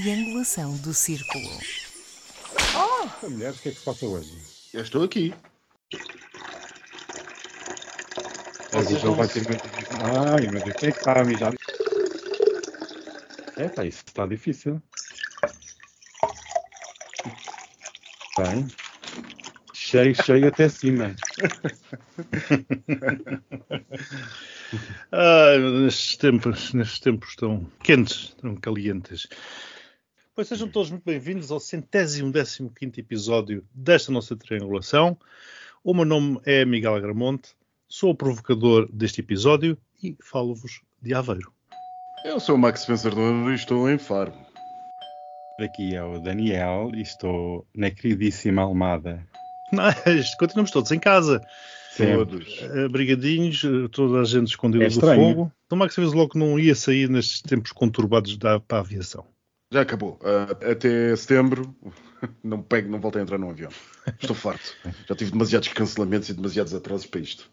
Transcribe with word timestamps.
triangulação 0.00 0.76
do 0.76 0.92
círculo. 0.92 1.48
Ah, 2.74 3.08
mulher, 3.28 3.52
o 3.52 3.54
que 3.54 3.70
é 3.70 3.72
que 3.72 3.78
se 3.78 3.84
passa 3.84 4.04
hoje? 4.04 4.30
Eu 4.74 4.82
estou 4.82 5.02
aqui. 5.04 5.34
Google 8.72 9.14
vai 9.14 9.26
ter 9.28 9.48
muito. 9.48 9.66
Ai, 10.02 10.46
meu 10.48 10.60
Deus, 10.60 10.76
quem 10.76 10.90
é 10.90 10.92
que 10.92 10.98
está 10.98 11.18
a 11.20 11.24
mijar? 11.24 11.54
É, 13.56 13.68
pá, 13.70 13.86
isso 13.86 14.02
está 14.06 14.26
difícil. 14.26 14.82
Tem. 18.36 18.66
Cheio, 19.72 20.14
cheio 20.14 20.48
até 20.48 20.68
cima. 20.68 21.16
Ai, 25.10 25.58
nestes 25.58 26.18
tempos, 26.18 26.74
nestes 26.74 27.00
tempos 27.00 27.34
tão 27.36 27.64
quentes, 27.82 28.34
tão 28.34 28.54
calientes. 28.56 29.26
Pois 30.36 30.48
sejam 30.48 30.68
todos 30.68 30.90
muito 30.90 31.02
bem-vindos 31.02 31.50
ao 31.50 31.58
centésimo 31.58 32.30
décimo 32.30 32.70
quinto 32.70 33.00
episódio 33.00 33.64
desta 33.72 34.12
nossa 34.12 34.36
triangulação. 34.36 35.16
O 35.82 35.94
meu 35.94 36.04
nome 36.04 36.38
é 36.44 36.62
Miguel 36.62 36.94
Agramonte, 36.94 37.56
sou 37.88 38.10
o 38.10 38.14
provocador 38.14 38.86
deste 38.92 39.22
episódio 39.22 39.78
e 40.02 40.14
falo-vos 40.20 40.82
de 41.00 41.14
Aveiro. 41.14 41.50
Eu 42.22 42.38
sou 42.38 42.56
o 42.56 42.58
Max 42.58 42.84
Vencedor 42.84 43.50
e 43.50 43.54
estou 43.54 43.90
em 43.90 43.96
Faro. 43.96 44.34
Aqui 45.58 45.94
é 45.94 46.04
o 46.04 46.20
Daniel 46.20 46.90
e 46.94 47.00
estou 47.00 47.66
na 47.74 47.90
queridíssima 47.90 48.60
Almada. 48.60 49.26
Mas 49.72 50.34
continuamos 50.34 50.70
todos 50.70 50.92
em 50.92 50.98
casa. 50.98 51.40
Todos. 51.96 52.62
abrigadinhos, 52.84 53.64
eh, 53.64 53.88
toda 53.90 54.20
a 54.20 54.24
gente 54.24 54.48
escondida 54.48 54.84
É 54.84 54.88
do 54.90 55.00
fogo. 55.00 55.50
Então, 55.64 55.78
Max 55.78 55.94
fez 55.94 56.12
logo 56.12 56.32
que 56.32 56.38
não 56.38 56.58
ia 56.58 56.74
sair 56.74 57.08
nestes 57.08 57.40
tempos 57.40 57.72
conturbados 57.72 58.36
da, 58.36 58.60
para 58.60 58.76
a 58.76 58.80
aviação. 58.82 59.24
Já 59.72 59.80
acabou. 59.80 60.18
Ah, 60.22 60.70
até 60.70 61.14
setembro 61.16 61.74
não 62.42 62.62
pego, 62.62 62.90
não 62.90 63.00
volto 63.00 63.18
a 63.18 63.22
entrar 63.22 63.38
num 63.38 63.50
avião. 63.50 63.70
Estou 64.20 64.36
farto. 64.36 64.74
Já 65.08 65.14
tive 65.14 65.32
demasiados 65.32 65.68
cancelamentos 65.68 66.28
e 66.28 66.34
demasiados 66.34 66.74
atrasos 66.74 67.06
para 67.06 67.20
isto. 67.20 67.50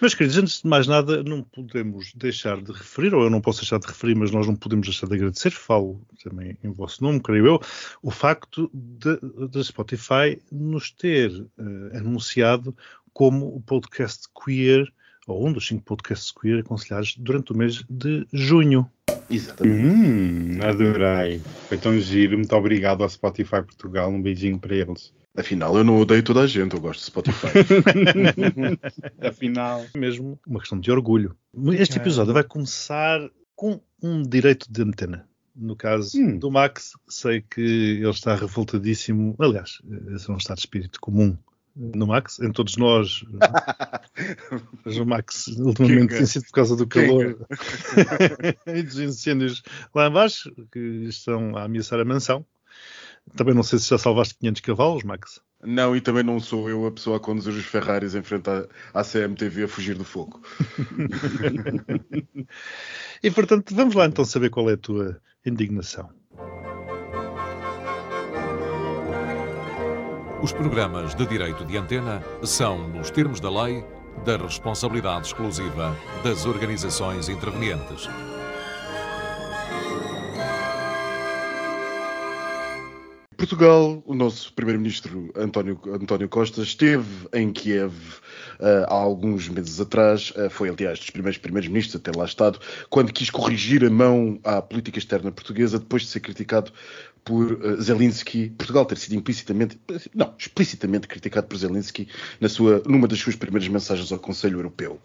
Meus 0.00 0.14
queridos, 0.14 0.36
antes 0.38 0.62
de 0.62 0.68
mais 0.68 0.86
nada, 0.86 1.22
não 1.22 1.42
podemos 1.42 2.12
deixar 2.14 2.60
de 2.60 2.72
referir, 2.72 3.14
ou 3.14 3.22
eu 3.22 3.30
não 3.30 3.40
posso 3.40 3.60
deixar 3.60 3.78
de 3.78 3.86
referir, 3.86 4.14
mas 4.14 4.30
nós 4.30 4.46
não 4.46 4.54
podemos 4.54 4.86
deixar 4.86 5.06
de 5.06 5.14
agradecer, 5.14 5.50
falo 5.50 6.00
também 6.22 6.56
em 6.62 6.70
vosso 6.70 7.02
nome, 7.02 7.20
creio 7.20 7.46
eu, 7.46 7.60
o 8.02 8.10
facto 8.10 8.70
de 8.72 9.64
Spotify 9.64 10.40
nos 10.52 10.90
ter 10.90 11.30
eh, 11.58 11.98
anunciado 11.98 12.76
como 13.12 13.46
o 13.56 13.60
podcast 13.60 14.28
queer, 14.44 14.92
ou 15.26 15.46
um 15.46 15.52
dos 15.52 15.66
cinco 15.66 15.84
podcasts 15.84 16.30
queer 16.30 16.60
aconselhados 16.60 17.16
durante 17.16 17.52
o 17.52 17.56
mês 17.56 17.84
de 17.88 18.26
junho. 18.32 18.90
Exatamente. 19.30 19.86
Hum, 19.86 20.58
adorei. 20.62 21.40
Foi 21.68 21.78
tão 21.78 21.98
giro. 21.98 22.36
Muito 22.36 22.54
obrigado 22.54 23.02
ao 23.02 23.08
Spotify 23.08 23.62
Portugal. 23.62 24.10
Um 24.10 24.20
beijinho 24.22 24.58
para 24.58 24.74
eles. 24.74 25.12
Afinal, 25.36 25.76
eu 25.76 25.82
não 25.82 25.98
odeio 25.98 26.22
toda 26.22 26.42
a 26.42 26.46
gente, 26.46 26.74
eu 26.74 26.80
gosto 26.80 27.00
de 27.00 27.06
Spotify. 27.06 27.48
Afinal. 29.20 29.84
Mesmo 29.96 30.38
uma 30.46 30.60
questão 30.60 30.78
de 30.78 30.90
orgulho. 30.90 31.36
Este 31.72 31.96
episódio 31.98 32.32
vai 32.32 32.44
começar 32.44 33.20
com 33.56 33.80
um 34.02 34.22
direito 34.22 34.66
de 34.70 34.82
antena. 34.82 35.26
No 35.56 35.76
caso 35.76 36.18
Hum. 36.18 36.38
do 36.38 36.50
Max, 36.50 36.92
sei 37.08 37.40
que 37.40 37.60
ele 37.60 38.10
está 38.10 38.34
revoltadíssimo. 38.34 39.36
Aliás, 39.38 39.78
esse 40.14 40.28
é 40.28 40.32
um 40.32 40.36
estado 40.36 40.56
de 40.56 40.62
espírito 40.62 41.00
comum 41.00 41.36
no 41.76 42.06
Max, 42.06 42.38
em 42.40 42.52
todos 42.52 42.76
nós. 42.76 43.24
Mas 44.84 44.96
o 44.96 45.04
Max, 45.04 45.48
ultimamente, 45.48 46.16
tem 46.16 46.26
sido 46.26 46.44
por 46.44 46.52
causa 46.52 46.76
do 46.76 46.86
calor 46.86 47.36
e 48.66 48.82
dos 48.82 48.98
incêndios 48.98 49.62
lá 49.94 50.08
embaixo, 50.08 50.52
que 50.70 50.78
estão 51.08 51.56
a 51.56 51.64
ameaçar 51.64 52.00
a 52.00 52.04
mansão. 52.04 52.44
Também 53.36 53.54
não 53.54 53.62
sei 53.62 53.78
se 53.78 53.88
já 53.88 53.98
salvaste 53.98 54.34
500 54.36 54.60
cavalos, 54.60 55.02
Max. 55.02 55.40
não, 55.64 55.96
e 55.96 56.00
também 56.00 56.22
não 56.22 56.38
sou 56.38 56.68
eu 56.68 56.86
a 56.86 56.92
pessoa 56.92 57.16
a 57.16 57.20
conduzir 57.20 57.54
os 57.54 57.64
Ferraris 57.64 58.14
em 58.14 58.22
frente 58.22 58.50
à, 58.50 58.66
à 58.92 59.02
CMTV 59.02 59.64
a 59.64 59.68
fugir 59.68 59.96
do 59.96 60.04
fogo. 60.04 60.40
E 63.22 63.30
portanto, 63.30 63.74
vamos 63.74 63.94
lá 63.94 64.04
então 64.04 64.22
saber 64.22 64.50
qual 64.50 64.68
é 64.68 64.74
a 64.74 64.76
tua 64.76 65.18
indignação. 65.46 66.10
Os 70.44 70.52
programas 70.52 71.14
de 71.14 71.24
direito 71.24 71.64
de 71.64 71.78
antena 71.78 72.22
são, 72.42 72.86
nos 72.86 73.10
termos 73.10 73.40
da 73.40 73.48
lei, 73.48 73.82
da 74.26 74.36
responsabilidade 74.36 75.28
exclusiva 75.28 75.96
das 76.22 76.44
organizações 76.44 77.30
intervenientes. 77.30 78.10
Portugal, 83.44 84.02
o 84.06 84.14
nosso 84.14 84.50
primeiro-ministro 84.54 85.30
António, 85.36 85.78
António 85.88 86.30
Costa 86.30 86.62
esteve 86.62 87.28
em 87.30 87.52
Kiev 87.52 87.92
ah, 88.58 88.86
há 88.88 88.94
alguns 88.94 89.50
meses 89.50 89.78
atrás, 89.78 90.32
ah, 90.34 90.48
foi 90.48 90.70
aliás 90.70 90.98
dos 90.98 91.10
primeiros 91.10 91.36
primeiros-ministros 91.36 91.94
a 91.94 91.98
ter 91.98 92.16
lá 92.16 92.24
estado, 92.24 92.58
quando 92.88 93.12
quis 93.12 93.28
corrigir 93.28 93.84
a 93.84 93.90
mão 93.90 94.40
à 94.42 94.62
política 94.62 94.98
externa 94.98 95.30
portuguesa 95.30 95.78
depois 95.78 96.02
de 96.02 96.08
ser 96.08 96.20
criticado 96.20 96.72
por 97.24 97.58
ah, 97.62 97.82
Zelensky, 97.82 98.50
Portugal 98.50 98.84
ter 98.84 98.98
sido 98.98 99.14
implicitamente, 99.14 99.78
não, 100.14 100.34
explicitamente 100.38 101.08
criticado 101.08 101.46
por 101.46 101.56
Zelensky 101.56 102.08
na 102.40 102.48
sua, 102.48 102.82
numa 102.86 103.08
das 103.08 103.18
suas 103.18 103.36
primeiras 103.36 103.68
mensagens 103.68 104.12
ao 104.12 104.18
Conselho 104.18 104.58
Europeu. 104.58 105.00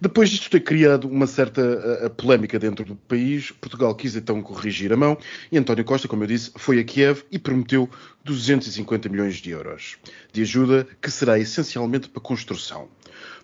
Depois 0.00 0.30
disto 0.30 0.50
ter 0.50 0.60
criado 0.60 1.08
uma 1.08 1.26
certa 1.26 2.10
polémica 2.16 2.58
dentro 2.58 2.84
do 2.84 2.94
país, 2.94 3.50
Portugal 3.50 3.94
quis 3.94 4.16
então 4.16 4.40
corrigir 4.42 4.92
a 4.92 4.96
mão 4.96 5.18
e 5.50 5.58
António 5.58 5.84
Costa, 5.84 6.08
como 6.08 6.22
eu 6.22 6.28
disse, 6.28 6.50
foi 6.56 6.78
a 6.78 6.84
Kiev 6.84 7.22
e 7.30 7.38
prometeu 7.38 7.75
250 8.24 9.08
milhões 9.08 9.36
de 9.36 9.50
euros 9.50 9.98
de 10.32 10.42
ajuda 10.42 10.86
que 11.00 11.10
será 11.10 11.38
essencialmente 11.38 12.08
para 12.08 12.22
construção. 12.22 12.88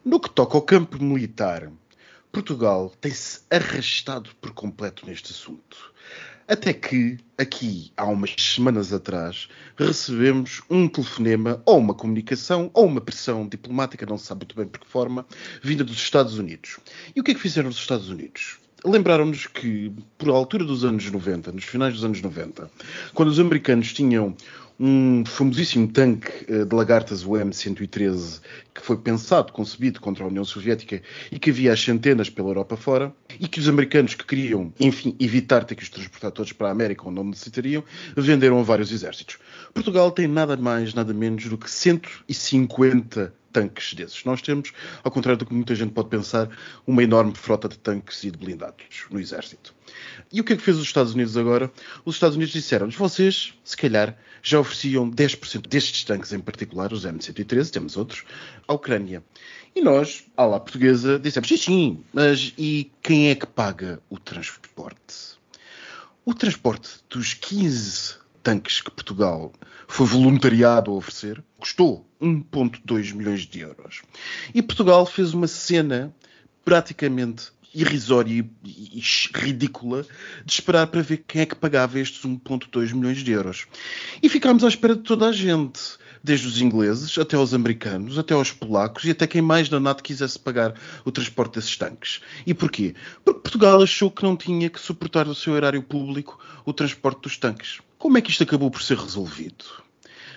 No 0.05 0.19
que 0.19 0.31
toca 0.31 0.57
ao 0.57 0.63
campo 0.63 1.03
militar, 1.03 1.71
Portugal 2.33 2.91
tem-se 3.01 3.41
arrastado 3.51 4.31
por 4.41 4.53
completo 4.53 5.05
neste 5.07 5.33
assunto. 5.33 5.93
Até 6.49 6.73
que, 6.73 7.19
aqui, 7.39 7.93
há 7.97 8.05
umas 8.05 8.35
semanas 8.37 8.93
atrás, 8.93 9.49
recebemos 9.77 10.61
um 10.69 10.89
telefonema, 10.89 11.63
ou 11.65 11.79
uma 11.79 11.95
comunicação, 11.95 12.71
ou 12.75 12.87
uma 12.87 13.01
pressão 13.01 13.47
diplomática, 13.47 14.05
não 14.05 14.19
se 14.19 14.27
sabe 14.27 14.41
muito 14.41 14.57
bem 14.57 14.67
por 14.67 14.81
que 14.81 14.89
forma, 14.89 15.25
vinda 15.63 15.85
dos 15.85 15.97
Estados 15.97 16.39
Unidos. 16.39 16.79
E 17.15 17.21
o 17.21 17.25
que 17.25 17.31
é 17.31 17.35
que 17.35 17.41
fizeram 17.41 17.69
os 17.69 17.77
Estados 17.77 18.09
Unidos? 18.09 18.59
Lembraram-nos 18.85 19.47
que, 19.47 19.93
por 20.19 20.29
altura 20.31 20.65
dos 20.65 20.85
anos 20.85 21.09
90, 21.09 21.53
nos 21.53 21.65
finais 21.65 21.95
dos 21.95 22.05
anos 22.05 22.21
90, 22.21 22.69
quando 23.15 23.29
os 23.29 23.39
americanos 23.39 23.93
tinham 23.93 24.37
um 24.81 25.25
famosíssimo 25.25 25.87
tanque 25.87 26.31
eh, 26.49 26.65
de 26.65 26.75
lagartas, 26.75 27.25
o 27.25 27.31
M113, 27.31 28.41
que 28.75 28.81
foi 28.81 28.97
pensado, 28.97 29.53
concebido 29.53 30.01
contra 30.01 30.25
a 30.25 30.27
União 30.27 30.45
Soviética 30.45 31.01
e 31.31 31.39
que 31.39 31.51
havia 31.51 31.73
às 31.73 31.81
centenas 31.81 32.29
pela 32.29 32.49
Europa 32.49 32.77
fora, 32.77 33.15
e 33.39 33.47
que 33.47 33.61
os 33.61 33.69
americanos 33.69 34.15
que 34.15 34.25
queriam, 34.25 34.73
enfim, 34.81 35.15
evitar 35.21 35.65
ter 35.65 35.77
que 35.77 35.85
os 35.85 35.89
transportar 35.89 36.33
todos 36.33 36.53
para 36.53 36.67
a 36.67 36.73
América, 36.73 37.07
onde 37.07 37.15
não 37.15 37.25
necessitariam, 37.25 37.85
venderam 38.17 38.59
a 38.59 38.63
vários 38.65 38.91
exércitos. 38.91 39.39
Portugal 39.73 40.11
tem 40.11 40.27
nada 40.27 40.57
mais, 40.57 40.93
nada 40.93 41.15
menos 41.15 41.45
do 41.45 41.57
que 41.57 41.71
150 41.71 43.33
tanques 43.53 43.95
desses. 43.95 44.25
Nós 44.25 44.43
temos, 44.43 44.73
ao 45.05 45.11
contrário 45.11 45.39
do 45.39 45.47
que 45.47 45.55
muita 45.55 45.75
gente 45.75 45.93
pode 45.93 46.09
pensar, 46.09 46.49
uma 46.87 47.03
enorme 47.03 47.35
frota 47.35 47.69
de 47.69 47.79
tanques 47.79 48.25
e 48.25 48.31
de 48.31 48.39
blindados 48.39 49.07
no 49.11 49.21
exército. 49.21 49.75
E 50.33 50.41
o 50.41 50.45
que 50.45 50.55
é 50.55 50.57
que 50.57 50.63
fez 50.63 50.77
os 50.79 50.85
Estados 50.85 51.15
Unidos 51.15 51.37
agora? 51.37 51.71
Os 52.05 52.17
Estados 52.17 52.37
Unidos 52.37 52.53
disseram-nos, 52.53 52.97
vocês, 52.97 53.55
se 53.63 53.77
calhar, 53.77 54.17
já 54.43 54.59
ofereciam 54.59 55.11
10% 55.11 55.69
destes 55.69 56.05
tanques 56.05 56.33
em 56.33 56.41
particular, 56.41 56.93
os 56.93 57.05
M113, 57.05 57.71
temos 57.71 57.97
outros, 57.97 58.25
à 58.67 58.73
Ucrânia. 58.73 59.23
E 59.75 59.81
nós, 59.81 60.25
à 60.37 60.45
lá 60.45 60.59
portuguesa, 60.59 61.19
dissemos, 61.19 61.49
sim, 61.49 61.57
sim, 61.57 62.05
mas 62.13 62.53
e 62.59 62.91
quem 63.03 63.31
é 63.31 63.35
que 63.35 63.47
paga 63.47 64.01
o 64.11 64.19
transporte? 64.19 65.37
O 66.25 66.35
transporte 66.35 67.01
dos 67.09 67.35
15 67.35 68.22
tanques 68.43 68.81
que 68.81 68.91
Portugal 68.91 69.53
foi 69.87 70.07
voluntariado 70.07 70.91
a 70.91 70.95
oferecer 70.95 71.43
custou 71.59 72.07
1,2 72.21 73.15
milhões 73.15 73.43
de 73.43 73.61
euros. 73.61 74.03
E 74.55 74.63
Portugal 74.63 75.07
fez 75.07 75.33
uma 75.35 75.47
cena 75.47 76.15
praticamente 76.65 77.53
irrisória 77.75 78.45
e, 78.65 79.03
ridícula 79.35 80.05
de 80.45 80.53
esperar 80.53 80.87
para 80.89 81.03
ver 81.03 81.25
quem 81.27 81.43
é 81.43 81.47
que 81.47 81.55
pagava 81.55 81.99
estes 81.99 82.23
1,2 82.23 82.93
milhões 82.93 83.19
de 83.19 83.33
euros. 83.33 83.67
E 84.23 84.29
ficámos 84.29 84.63
à 84.65 84.69
espera 84.69 84.95
de 84.95 85.03
toda 85.03 85.29
a 85.29 85.33
gente. 85.33 85.81
Desde 86.25 86.47
os 86.47 86.61
ingleses 86.61 87.19
até 87.19 87.37
aos 87.37 87.53
americanos, 87.53 88.17
até 88.17 88.33
aos 88.33 88.53
polacos 88.53 89.05
e 89.05 89.11
até 89.11 89.27
quem 89.27 89.43
mais 89.43 89.69
da 89.69 89.81
NATO 89.81 90.05
quisesse 90.05 90.39
pagar 90.39 90.75
o 91.05 91.11
transporte 91.11 91.55
desses 91.55 91.77
tanques. 91.77 92.21
E 92.47 92.55
porquê? 92.55 92.95
Porque 93.25 93.41
Portugal 93.41 93.83
achou 93.83 94.09
que 94.09 94.23
não 94.23 94.37
tinha 94.37 94.71
que 94.71 94.81
suportar 94.81 95.25
do 95.25 95.35
seu 95.35 95.57
erário 95.57 95.83
público 95.83 96.39
o 96.65 96.73
transporte 96.73 97.23
dos 97.23 97.37
tanques. 97.37 97.81
Como 97.99 98.19
é 98.19 98.21
que 98.21 98.31
isto 98.31 98.45
acabou 98.45 98.71
por 98.71 98.83
ser 98.83 98.99
resolvido? 98.99 99.65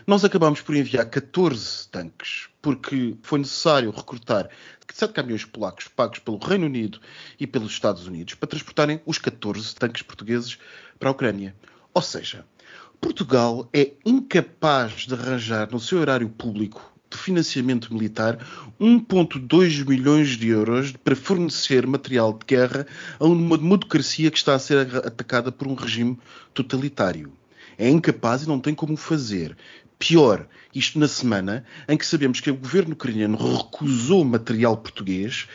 Nós 0.07 0.23
acabámos 0.23 0.61
por 0.61 0.75
enviar 0.75 1.09
14 1.09 1.87
tanques, 1.89 2.47
porque 2.61 3.15
foi 3.23 3.39
necessário 3.39 3.89
recrutar 3.91 4.49
7 4.91 5.13
caminhões 5.13 5.45
polacos 5.45 5.87
pagos 5.87 6.19
pelo 6.19 6.37
Reino 6.37 6.67
Unido 6.67 6.99
e 7.39 7.45
pelos 7.45 7.71
Estados 7.71 8.07
Unidos 8.07 8.35
para 8.35 8.49
transportarem 8.49 9.01
os 9.05 9.17
14 9.17 9.75
tanques 9.75 10.03
portugueses 10.03 10.57
para 10.97 11.09
a 11.09 11.11
Ucrânia. 11.11 11.55
Ou 11.93 12.01
seja, 12.01 12.45
Portugal 13.05 13.69
é 13.71 13.91
incapaz 14.03 15.05
de 15.05 15.13
arranjar 15.13 15.69
no 15.71 15.79
seu 15.79 15.99
horário 15.99 16.27
público 16.27 16.91
de 17.07 17.15
financiamento 17.15 17.93
militar 17.93 18.39
1,2 18.81 19.87
milhões 19.87 20.29
de 20.29 20.49
euros 20.49 20.91
para 20.91 21.15
fornecer 21.15 21.85
material 21.85 22.33
de 22.33 22.43
guerra 22.47 22.87
a 23.19 23.25
uma 23.25 23.59
democracia 23.59 24.31
que 24.31 24.37
está 24.39 24.55
a 24.55 24.59
ser 24.59 24.79
atacada 25.05 25.51
por 25.51 25.67
um 25.67 25.75
regime 25.75 26.17
totalitário. 26.51 27.31
É 27.77 27.87
incapaz 27.87 28.41
e 28.41 28.47
não 28.47 28.59
tem 28.59 28.73
como 28.73 28.97
fazer. 28.97 29.55
Pior, 29.99 30.47
isto 30.73 30.97
na 30.97 31.07
semana 31.07 31.63
em 31.87 31.95
que 31.95 32.07
sabemos 32.07 32.39
que 32.39 32.49
o 32.49 32.57
governo 32.57 32.93
ucraniano 32.93 33.37
recusou 33.37 34.25
material 34.25 34.77
português, 34.77 35.47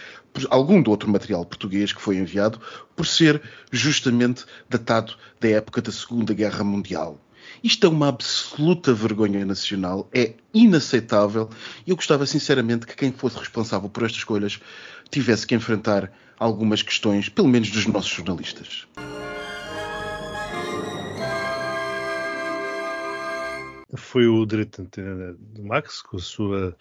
algum 0.48 0.80
do 0.80 0.92
outro 0.92 1.10
material 1.10 1.44
português 1.44 1.92
que 1.92 2.00
foi 2.00 2.16
enviado, 2.16 2.60
por 2.94 3.08
ser 3.08 3.42
justamente 3.72 4.44
datado 4.68 5.14
da 5.40 5.48
época 5.48 5.82
da 5.82 5.90
Segunda 5.90 6.32
Guerra 6.32 6.62
Mundial. 6.62 7.20
Isto 7.62 7.86
é 7.86 7.90
uma 7.90 8.08
absoluta 8.08 8.92
vergonha 8.92 9.44
nacional, 9.44 10.08
é 10.12 10.34
inaceitável 10.52 11.50
e 11.86 11.90
eu 11.90 11.96
gostava 11.96 12.24
sinceramente 12.26 12.86
que 12.86 12.96
quem 12.96 13.12
fosse 13.12 13.38
responsável 13.38 13.88
por 13.88 14.04
estas 14.04 14.18
escolhas 14.18 14.60
tivesse 15.10 15.46
que 15.46 15.54
enfrentar 15.54 16.10
algumas 16.38 16.82
questões, 16.82 17.28
pelo 17.28 17.48
menos 17.48 17.70
dos 17.70 17.86
nossos 17.86 18.10
jornalistas. 18.10 18.86
Foi 23.96 24.26
o 24.26 24.46
direito 24.46 24.82
antena 24.82 25.34
do 25.38 25.64
Max 25.64 26.00
com 26.00 26.16
a 26.16 26.20
sua 26.20 26.76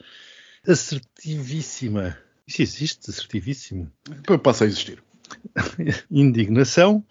assertivíssima. 0.67 2.17
Isso 2.47 2.61
existe, 2.61 3.09
assertivíssimo. 3.09 3.91
Passa 4.43 4.63
a 4.63 4.67
existir. 4.67 5.03
Indignação 6.09 7.03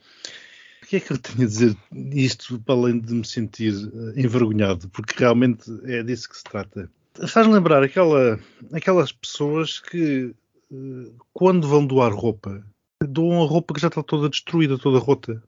que 0.89 0.97
é 0.97 1.01
que 1.01 1.13
eu 1.13 1.19
tenho 1.19 1.43
a 1.43 1.47
dizer 1.47 1.77
isto 1.93 2.59
para 2.61 2.75
além 2.75 2.99
de 2.99 3.13
me 3.13 3.25
sentir 3.25 3.75
eh, 3.75 4.21
envergonhado? 4.21 4.89
Porque 4.89 5.15
realmente 5.19 5.71
é 5.85 6.03
disso 6.03 6.31
que 6.31 6.37
se 6.37 6.45
trata. 6.45 6.91
Faz 7.27 7.47
lembrar 7.47 7.83
aquela, 7.83 8.41
aquelas 8.73 9.13
pessoas 9.13 9.81
que, 9.81 10.35
eh, 10.73 11.13
quando 11.35 11.69
vão 11.69 11.87
doar 11.87 12.13
roupa, 12.15 12.65
doam 13.05 13.43
a 13.43 13.47
roupa 13.47 13.75
que 13.75 13.81
já 13.81 13.89
está 13.89 14.03
toda 14.03 14.31
destruída, 14.31 14.79
toda 14.79 14.99
rota. 14.99 15.43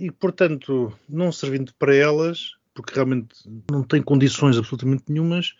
E, 0.00 0.10
portanto, 0.10 0.92
não 1.08 1.30
servindo 1.30 1.72
para 1.78 1.94
elas, 1.94 2.50
porque 2.74 2.94
realmente 2.94 3.36
não 3.70 3.84
têm 3.84 4.02
condições 4.02 4.58
absolutamente 4.58 5.04
nenhumas, 5.08 5.54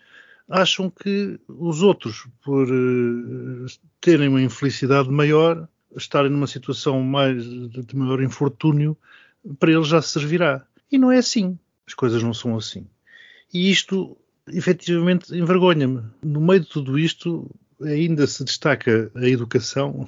acham 0.49 0.89
que 0.89 1.39
os 1.47 1.81
outros, 1.81 2.27
por 2.43 2.69
uh, 2.69 3.65
terem 4.01 4.27
uma 4.27 4.41
infelicidade 4.41 5.09
maior, 5.09 5.67
estarem 5.95 6.31
numa 6.31 6.47
situação 6.47 7.01
mais 7.01 7.43
de 7.43 7.95
maior 7.95 8.21
infortúnio, 8.21 8.97
para 9.59 9.71
eles 9.71 9.87
já 9.87 10.01
servirá. 10.01 10.65
E 10.91 10.97
não 10.97 11.11
é 11.11 11.17
assim. 11.17 11.57
As 11.87 11.93
coisas 11.93 12.23
não 12.23 12.33
são 12.33 12.55
assim. 12.55 12.85
E 13.53 13.69
isto, 13.69 14.17
efetivamente, 14.47 15.35
envergonha-me. 15.35 16.03
No 16.21 16.41
meio 16.41 16.61
de 16.61 16.69
tudo 16.69 16.97
isto, 16.97 17.49
ainda 17.81 18.25
se 18.25 18.43
destaca 18.43 19.11
a 19.15 19.27
educação, 19.27 20.07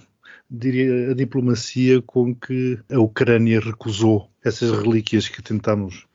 diria 0.50 1.12
a 1.12 1.14
diplomacia 1.14 2.02
com 2.02 2.34
que 2.34 2.80
a 2.92 3.00
Ucrânia 3.00 3.60
recusou 3.60 4.30
essas 4.44 4.72
relíquias 4.72 5.28
que 5.28 5.42
tentámos 5.42 6.06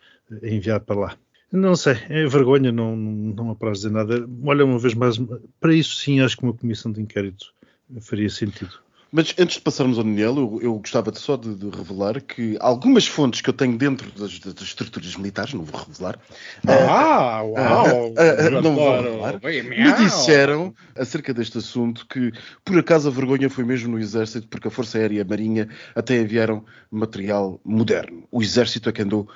enviar 0.42 0.80
para 0.80 1.00
lá. 1.00 1.16
Não 1.52 1.74
sei, 1.74 1.96
é 2.08 2.26
vergonha, 2.26 2.70
não, 2.70 2.96
não 2.96 3.50
apraz 3.50 3.78
dizer 3.78 3.90
nada. 3.90 4.24
Olha, 4.44 4.64
uma 4.64 4.78
vez 4.78 4.94
mais, 4.94 5.16
para 5.58 5.74
isso 5.74 5.96
sim 5.96 6.20
acho 6.20 6.36
que 6.36 6.44
uma 6.44 6.54
comissão 6.54 6.92
de 6.92 7.00
inquérito 7.00 7.52
faria 8.00 8.30
sentido. 8.30 8.78
Mas 9.12 9.34
antes 9.38 9.56
de 9.56 9.62
passarmos 9.62 9.98
ao 9.98 10.04
Daniel, 10.04 10.36
eu, 10.36 10.60
eu 10.62 10.74
gostava 10.78 11.10
de, 11.10 11.18
só 11.18 11.36
de, 11.36 11.54
de, 11.54 11.68
revelar 11.68 12.20
que 12.20 12.56
algumas 12.60 13.06
fontes 13.06 13.40
que 13.40 13.50
eu 13.50 13.54
tenho 13.54 13.76
dentro 13.76 14.08
das, 14.12 14.38
das 14.38 14.62
estruturas 14.62 15.16
militares, 15.16 15.52
não 15.52 15.64
vou 15.64 15.80
revelar. 15.80 16.18
Ah, 16.66 17.42
uh, 17.42 17.52
uau! 17.52 18.08
Uh, 18.10 18.58
uh, 18.58 18.62
não 18.62 18.74
vou 18.74 19.02
revelar. 19.02 19.40
Me 19.42 19.92
disseram 19.94 20.72
acerca 20.94 21.34
deste 21.34 21.58
assunto 21.58 22.06
que 22.06 22.32
por 22.64 22.78
acaso 22.78 23.08
a 23.08 23.10
vergonha 23.10 23.50
foi 23.50 23.64
mesmo 23.64 23.90
no 23.90 23.98
Exército, 23.98 24.46
porque 24.46 24.68
a 24.68 24.70
Força 24.70 24.98
Aérea 24.98 25.18
e 25.18 25.20
a 25.20 25.24
Marinha 25.24 25.68
até 25.94 26.16
enviaram 26.20 26.64
material 26.90 27.60
moderno. 27.64 28.24
O 28.30 28.42
Exército 28.42 28.88
é 28.88 28.92
que 28.92 29.02
andou, 29.02 29.28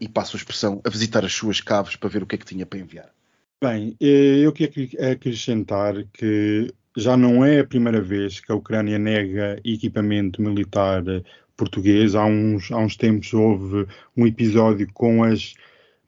e 0.00 0.08
passo 0.08 0.36
a 0.36 0.38
expressão, 0.38 0.80
a 0.84 0.88
visitar 0.88 1.24
as 1.24 1.32
suas 1.32 1.60
caves 1.60 1.96
para 1.96 2.08
ver 2.08 2.22
o 2.22 2.26
que 2.26 2.34
é 2.34 2.38
que 2.38 2.46
tinha 2.46 2.64
para 2.64 2.78
enviar. 2.78 3.10
Bem, 3.60 3.96
eh, 4.00 4.44
eu 4.44 4.52
queria 4.52 5.10
acrescentar 5.10 6.04
que 6.12 6.72
já 6.98 7.16
não 7.16 7.44
é 7.44 7.60
a 7.60 7.66
primeira 7.66 8.00
vez 8.00 8.40
que 8.40 8.50
a 8.50 8.54
Ucrânia 8.54 8.98
nega 8.98 9.60
equipamento 9.64 10.42
militar 10.42 11.02
português. 11.56 12.14
Há 12.14 12.24
uns, 12.24 12.70
há 12.72 12.78
uns 12.78 12.96
tempos 12.96 13.32
houve 13.32 13.86
um 14.16 14.26
episódio 14.26 14.88
com 14.92 15.22
as 15.22 15.54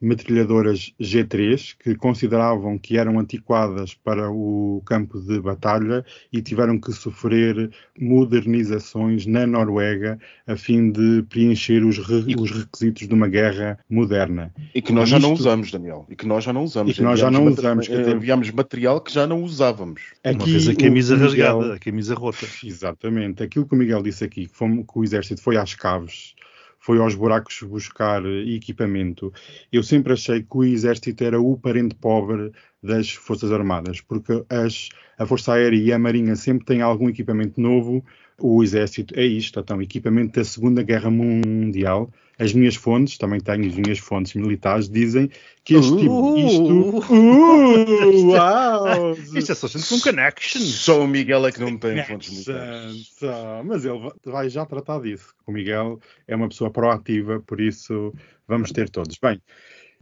metralhadoras 0.01 0.93
G3, 0.99 1.75
que 1.79 1.95
consideravam 1.95 2.77
que 2.77 2.97
eram 2.97 3.19
antiquadas 3.19 3.93
para 3.93 4.29
o 4.29 4.81
campo 4.85 5.19
de 5.21 5.39
batalha 5.39 6.03
e 6.33 6.41
tiveram 6.41 6.79
que 6.79 6.91
sofrer 6.91 7.69
modernizações 7.99 9.25
na 9.25 9.45
Noruega 9.45 10.19
a 10.47 10.55
fim 10.55 10.91
de 10.91 11.23
preencher 11.29 11.85
os, 11.85 11.97
re 11.97 12.35
os 12.35 12.51
requisitos 12.51 13.07
de 13.07 13.13
uma 13.13 13.27
guerra 13.27 13.79
moderna. 13.89 14.53
E 14.73 14.81
que 14.81 14.91
nós 14.91 15.07
já 15.07 15.19
não 15.19 15.33
usamos, 15.33 15.71
Daniel. 15.71 16.05
E 16.09 16.15
que 16.15 16.25
nós 16.25 16.43
já 16.43 16.51
não 16.51 16.63
usamos. 16.63 16.91
E 16.91 16.95
que 16.95 17.01
nós 17.01 17.19
já 17.19 17.29
não 17.31 17.45
usamos. 17.45 17.87
Enviámos 17.87 18.49
material 18.51 18.99
que 18.99 19.13
já 19.13 19.27
não 19.27 19.43
usávamos. 19.43 20.01
Aqui, 20.23 20.37
Uma 20.37 20.45
vez 20.45 20.67
a 20.67 20.75
camisa 20.75 21.15
rasgada, 21.15 21.57
Miguel, 21.57 21.73
a 21.73 21.79
camisa 21.79 22.15
rota. 22.15 22.45
Exatamente. 22.63 23.43
Aquilo 23.43 23.65
que 23.65 23.75
o 23.75 23.77
Miguel 23.77 24.01
disse 24.01 24.23
aqui, 24.23 24.47
que, 24.47 24.55
fomos, 24.55 24.85
que 24.85 24.99
o 24.99 25.03
exército 25.03 25.41
foi 25.41 25.57
às 25.57 25.75
caves 25.75 26.33
foi 26.81 26.99
aos 26.99 27.15
buracos 27.15 27.61
buscar 27.61 28.25
equipamento. 28.25 29.31
Eu 29.71 29.83
sempre 29.83 30.13
achei 30.13 30.41
que 30.41 30.57
o 30.57 30.63
exército 30.63 31.23
era 31.23 31.39
o 31.39 31.57
parente 31.57 31.95
pobre 31.95 32.51
das 32.81 33.11
Forças 33.11 33.51
Armadas, 33.51 34.01
porque 34.01 34.43
as, 34.49 34.89
a 35.17 35.25
Força 35.25 35.53
Aérea 35.53 35.77
e 35.77 35.93
a 35.93 35.99
Marinha 35.99 36.35
sempre 36.35 36.65
têm 36.65 36.81
algum 36.81 37.07
equipamento 37.07 37.61
novo. 37.61 38.03
O 38.41 38.63
exército 38.63 39.17
é 39.17 39.25
isto, 39.25 39.59
então, 39.59 39.81
equipamento 39.81 40.39
da 40.39 40.43
Segunda 40.43 40.81
Guerra 40.83 41.09
Mundial 41.09 42.11
as 42.41 42.53
minhas 42.53 42.73
fontes, 42.73 43.19
também 43.19 43.39
tenho 43.39 43.67
as 43.67 43.75
minhas 43.75 43.99
fontes 43.99 44.33
militares, 44.33 44.89
dizem 44.89 45.29
que 45.63 45.75
este 45.75 45.95
tipo, 45.95 46.35
isto. 46.37 47.13
Uh, 47.13 48.31
uau! 48.31 49.11
Isto 49.13 49.51
é 49.51 49.55
só 49.55 49.67
gente 49.67 49.87
com 49.87 49.99
connection. 49.99 50.59
Só 50.61 51.03
o 51.03 51.07
Miguel 51.07 51.45
é 51.45 51.51
que 51.51 51.59
não 51.59 51.77
tem 51.77 52.03
fontes 52.03 52.31
militares. 52.31 53.11
Só, 53.19 53.61
mas 53.63 53.85
ele 53.85 54.11
vai 54.25 54.49
já 54.49 54.65
tratar 54.65 54.99
disso. 55.01 55.35
O 55.45 55.51
Miguel 55.51 55.99
é 56.27 56.35
uma 56.35 56.49
pessoa 56.49 56.71
proativa, 56.71 57.39
por 57.41 57.61
isso 57.61 58.11
vamos 58.47 58.71
ter 58.71 58.89
todos. 58.89 59.19
Bem, 59.21 59.39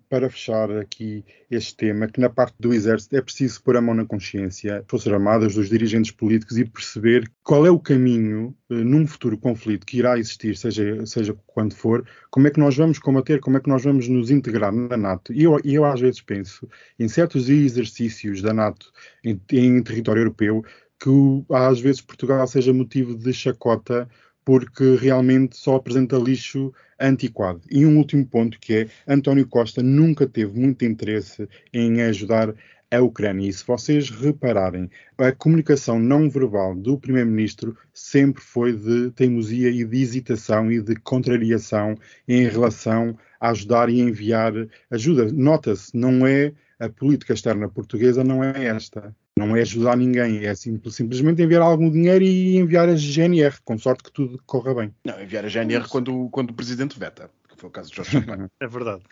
para 0.09 0.29
fechar 0.29 0.71
aqui 0.71 1.23
este 1.49 1.75
tema, 1.75 2.07
que 2.07 2.19
na 2.19 2.29
parte 2.29 2.55
do 2.59 2.73
Exército 2.73 3.15
é 3.15 3.21
preciso 3.21 3.61
pôr 3.61 3.77
a 3.77 3.81
mão 3.81 3.93
na 3.93 4.05
consciência, 4.05 4.83
Forças 4.87 5.13
Armadas, 5.13 5.53
dos 5.53 5.69
dirigentes 5.69 6.11
políticos 6.11 6.57
e 6.57 6.65
perceber 6.65 7.31
qual 7.43 7.65
é 7.65 7.69
o 7.69 7.79
caminho 7.79 8.55
eh, 8.69 8.73
num 8.73 9.05
futuro 9.05 9.37
conflito 9.37 9.85
que 9.85 9.99
irá 9.99 10.17
existir, 10.17 10.57
seja, 10.57 11.05
seja 11.05 11.37
quando 11.45 11.75
for, 11.75 12.03
como 12.31 12.47
é 12.47 12.51
que 12.51 12.59
nós 12.59 12.75
vamos 12.75 12.97
combater, 12.97 13.39
como 13.39 13.57
é 13.57 13.59
que 13.59 13.69
nós 13.69 13.83
vamos 13.83 14.07
nos 14.07 14.31
integrar 14.31 14.73
na 14.73 14.97
NATO. 14.97 15.31
E 15.31 15.43
eu, 15.43 15.59
eu 15.63 15.85
às 15.85 16.01
vezes 16.01 16.21
penso 16.21 16.67
em 16.97 17.07
certos 17.07 17.47
exercícios 17.47 18.41
da 18.41 18.53
NATO 18.53 18.91
em, 19.23 19.39
em 19.51 19.83
território 19.83 20.21
europeu 20.21 20.63
que 20.99 21.09
às 21.49 21.79
vezes 21.79 22.01
Portugal 22.01 22.45
seja 22.45 22.73
motivo 22.73 23.15
de 23.15 23.31
chacota 23.31 24.09
porque 24.49 24.95
realmente 24.95 25.55
só 25.55 25.75
apresenta 25.75 26.17
lixo 26.17 26.73
antiquado. 26.99 27.61
E 27.69 27.85
um 27.85 27.99
último 27.99 28.25
ponto 28.25 28.59
que 28.59 28.73
é 28.73 28.87
António 29.07 29.45
Costa 29.45 29.83
nunca 29.83 30.25
teve 30.25 30.59
muito 30.59 30.83
interesse 30.83 31.47
em 31.71 32.01
ajudar 32.01 32.55
a 32.89 32.99
Ucrânia. 32.99 33.47
E 33.47 33.53
se 33.53 33.63
vocês 33.63 34.09
repararem, 34.09 34.89
a 35.19 35.31
comunicação 35.31 35.99
não 35.99 36.27
verbal 36.27 36.73
do 36.73 36.97
Primeiro-Ministro 36.97 37.77
sempre 37.93 38.41
foi 38.41 38.75
de 38.75 39.11
teimosia 39.11 39.69
e 39.69 39.85
de 39.85 40.01
hesitação 40.01 40.71
e 40.71 40.81
de 40.81 40.95
contrariação 40.95 41.93
em 42.27 42.47
relação 42.47 43.15
a 43.39 43.51
ajudar 43.51 43.87
e 43.87 43.99
enviar 43.99 44.53
ajuda. 44.89 45.31
Nota-se, 45.31 45.95
não 45.95 46.25
é 46.25 46.53
a 46.79 46.89
política 46.89 47.33
externa 47.33 47.69
portuguesa, 47.69 48.23
não 48.23 48.43
é 48.43 48.65
esta. 48.65 49.15
Não 49.37 49.55
é 49.55 49.61
ajudar 49.61 49.95
ninguém, 49.95 50.45
é 50.45 50.53
simples, 50.53 50.95
simplesmente 50.95 51.41
enviar 51.41 51.61
algum 51.61 51.89
dinheiro 51.89 52.23
e 52.23 52.57
enviar 52.57 52.89
a 52.89 52.95
GNR, 52.95 53.55
com 53.63 53.77
sorte 53.77 54.03
que 54.03 54.11
tudo 54.11 54.41
corra 54.45 54.73
bem. 54.73 54.93
Não, 55.05 55.21
enviar 55.21 55.45
a 55.45 55.47
GNR 55.47 55.87
quando, 55.87 56.29
quando 56.29 56.51
o 56.51 56.53
presidente 56.53 56.99
veta, 56.99 57.31
que 57.47 57.55
foi 57.55 57.69
o 57.69 57.71
caso 57.71 57.89
de 57.89 57.95
Jorge 57.95 58.17
É 58.59 58.67
verdade. 58.67 59.03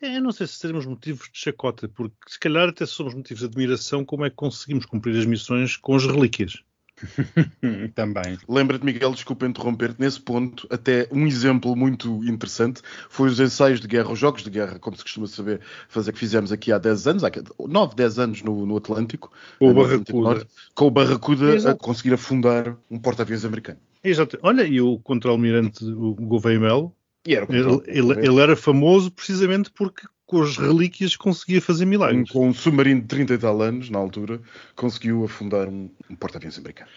É, 0.00 0.16
eu 0.16 0.20
não 0.20 0.32
sei 0.32 0.48
se 0.48 0.60
teremos 0.60 0.84
motivos 0.84 1.30
de 1.32 1.38
chacota, 1.38 1.88
porque 1.88 2.16
se 2.26 2.38
calhar 2.40 2.68
até 2.68 2.84
somos 2.84 3.14
motivos 3.14 3.40
de 3.40 3.46
admiração 3.46 4.04
como 4.04 4.24
é 4.24 4.30
que 4.30 4.36
conseguimos 4.36 4.84
cumprir 4.84 5.16
as 5.16 5.26
missões 5.26 5.76
com 5.76 5.94
as 5.94 6.04
relíquias. 6.04 6.64
Também. 7.94 8.38
Lembra-te, 8.48 8.84
Miguel, 8.84 9.12
desculpa 9.12 9.46
interromper-te, 9.46 10.00
nesse 10.00 10.20
ponto, 10.20 10.66
até 10.70 11.08
um 11.12 11.26
exemplo 11.26 11.74
muito 11.76 12.22
interessante 12.24 12.80
foi 13.08 13.28
os 13.28 13.40
ensaios 13.40 13.80
de 13.80 13.86
guerra, 13.88 14.10
os 14.12 14.18
jogos 14.18 14.42
de 14.42 14.50
guerra, 14.50 14.78
como 14.78 14.96
se 14.96 15.02
costuma 15.02 15.26
saber 15.26 15.60
fazer, 15.88 16.12
que 16.12 16.18
fizemos 16.18 16.52
aqui 16.52 16.72
há 16.72 16.78
10 16.78 17.06
anos, 17.06 17.24
há 17.24 17.30
9, 17.68 17.94
10 17.94 18.18
anos 18.18 18.42
no, 18.42 18.66
no 18.66 18.76
Atlântico, 18.76 19.30
com 19.58 19.70
o 19.70 19.74
Barracuda, 19.74 20.12
Norte, 20.20 20.46
com 20.74 20.86
o 20.86 20.90
Barracuda 20.90 21.54
Exato. 21.54 21.76
a 21.82 21.86
conseguir 21.86 22.14
afundar 22.14 22.76
um 22.90 22.98
porta-aviões 22.98 23.44
americano. 23.44 23.78
Exato. 24.02 24.38
Olha, 24.42 24.62
e 24.62 24.80
o 24.80 24.98
contra-almirante, 24.98 25.84
Gouveia 25.84 26.58
Melo, 26.58 26.94
era 27.26 27.46
Ele, 27.48 27.80
ele- 27.86 28.26
ele 28.26 28.40
era 28.40 28.56
famoso 28.56 29.10
precisamente 29.12 29.70
porque 29.70 30.06
com 30.26 30.42
as 30.42 30.56
relíquias 30.56 31.16
conseguia 31.16 31.60
fazer 31.60 31.84
milagres. 31.84 32.30
com 32.30 32.48
um 32.48 32.54
submarino 32.54 33.00
de 33.02 33.06
30 33.08 33.34
e 33.34 33.38
tal 33.38 33.60
anos, 33.60 33.90
na 33.90 33.98
altura, 33.98 34.40
conseguiu 34.74 35.24
afundar 35.24 35.68
um, 35.68 35.90
um 36.08 36.16
porta-aviões 36.16 36.58
americano. 36.58 36.90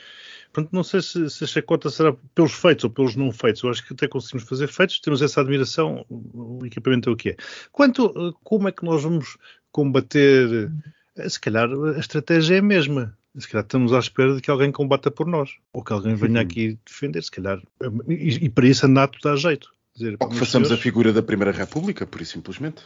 Portanto, 0.53 0.71
não 0.71 0.83
sei 0.83 1.01
se, 1.01 1.29
se 1.29 1.43
a 1.43 1.47
chacota 1.47 1.89
será 1.89 2.13
pelos 2.33 2.53
feitos 2.53 2.85
ou 2.85 2.89
pelos 2.89 3.13
não 3.17 3.29
feitos. 3.33 3.61
Eu 3.61 3.69
acho 3.71 3.85
que 3.85 3.93
até 3.93 4.07
conseguimos 4.07 4.47
fazer 4.47 4.67
feitos, 4.67 5.01
temos 5.01 5.21
essa 5.21 5.41
admiração, 5.41 6.05
o 6.09 6.65
equipamento 6.65 7.09
é 7.09 7.13
o 7.13 7.15
que 7.17 7.31
é. 7.31 7.35
Quanto 7.73 8.05
a 8.05 8.31
como 8.41 8.69
é 8.69 8.71
que 8.71 8.85
nós 8.85 9.03
vamos 9.03 9.37
combater, 9.69 10.71
eh, 11.17 11.27
se 11.27 11.39
calhar 11.41 11.67
a 11.69 11.99
estratégia 11.99 12.55
é 12.55 12.59
a 12.59 12.61
mesma. 12.61 13.17
Se 13.37 13.49
calhar 13.49 13.65
estamos 13.65 13.91
à 13.91 13.99
espera 13.99 14.33
de 14.33 14.41
que 14.41 14.49
alguém 14.49 14.71
combata 14.71 15.11
por 15.11 15.27
nós, 15.27 15.49
ou 15.73 15.83
que 15.83 15.91
alguém 15.91 16.15
venha 16.15 16.35
Uhum. 16.35 16.45
aqui 16.45 16.79
defender, 16.85 17.21
se 17.21 17.31
calhar. 17.31 17.61
E, 18.07 18.45
e 18.45 18.49
para 18.49 18.65
isso 18.65 18.85
a 18.85 18.87
NATO 18.87 19.19
dá 19.21 19.35
jeito. 19.35 19.73
Dizer, 19.93 20.15
Ou 20.21 20.29
que 20.29 20.37
façamos 20.37 20.67
a 20.67 20.69
senhores, 20.69 20.83
figura 20.83 21.11
da 21.11 21.21
Primeira 21.21 21.51
República, 21.51 22.07
por 22.07 22.21
e 22.21 22.25
simplesmente. 22.25 22.83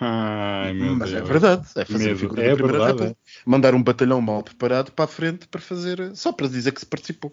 Ai, 0.00 0.72
meu 0.72 0.94
Mas 0.96 1.12
é 1.12 1.16
Deus. 1.16 1.28
verdade. 1.28 1.66
É 1.76 1.84
fazer 1.84 2.04
Medo. 2.08 2.18
figura 2.18 2.42
É 2.42 2.48
da 2.50 2.54
Primeira 2.54 2.78
verdade, 2.78 2.92
República. 2.98 3.20
Mandar 3.46 3.74
um 3.74 3.82
batalhão 3.82 4.20
mal 4.20 4.42
preparado 4.42 4.92
para 4.92 5.04
a 5.04 5.08
frente 5.08 5.46
para 5.48 5.60
fazer, 5.60 6.14
só 6.16 6.32
para 6.32 6.48
dizer 6.48 6.72
que 6.72 6.80
se 6.80 6.86
participou. 6.86 7.32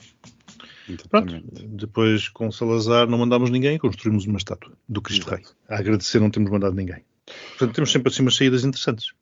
Pronto, 1.09 1.33
depois 1.69 2.27
com 2.29 2.51
Salazar 2.51 3.07
não 3.07 3.19
mandámos 3.19 3.49
ninguém, 3.51 3.77
construímos 3.77 4.25
uma 4.25 4.37
estátua 4.37 4.73
do 4.87 5.01
Cristo 5.01 5.29
Rei. 5.29 5.43
A 5.69 5.77
agradecer 5.77 6.19
não 6.19 6.31
temos 6.31 6.49
mandado 6.49 6.75
ninguém. 6.75 7.03
Portanto, 7.49 7.75
temos 7.75 7.91
sempre 7.91 8.11
assim 8.11 8.23
umas 8.23 8.35
saídas 8.35 8.63
interessantes. 8.63 9.13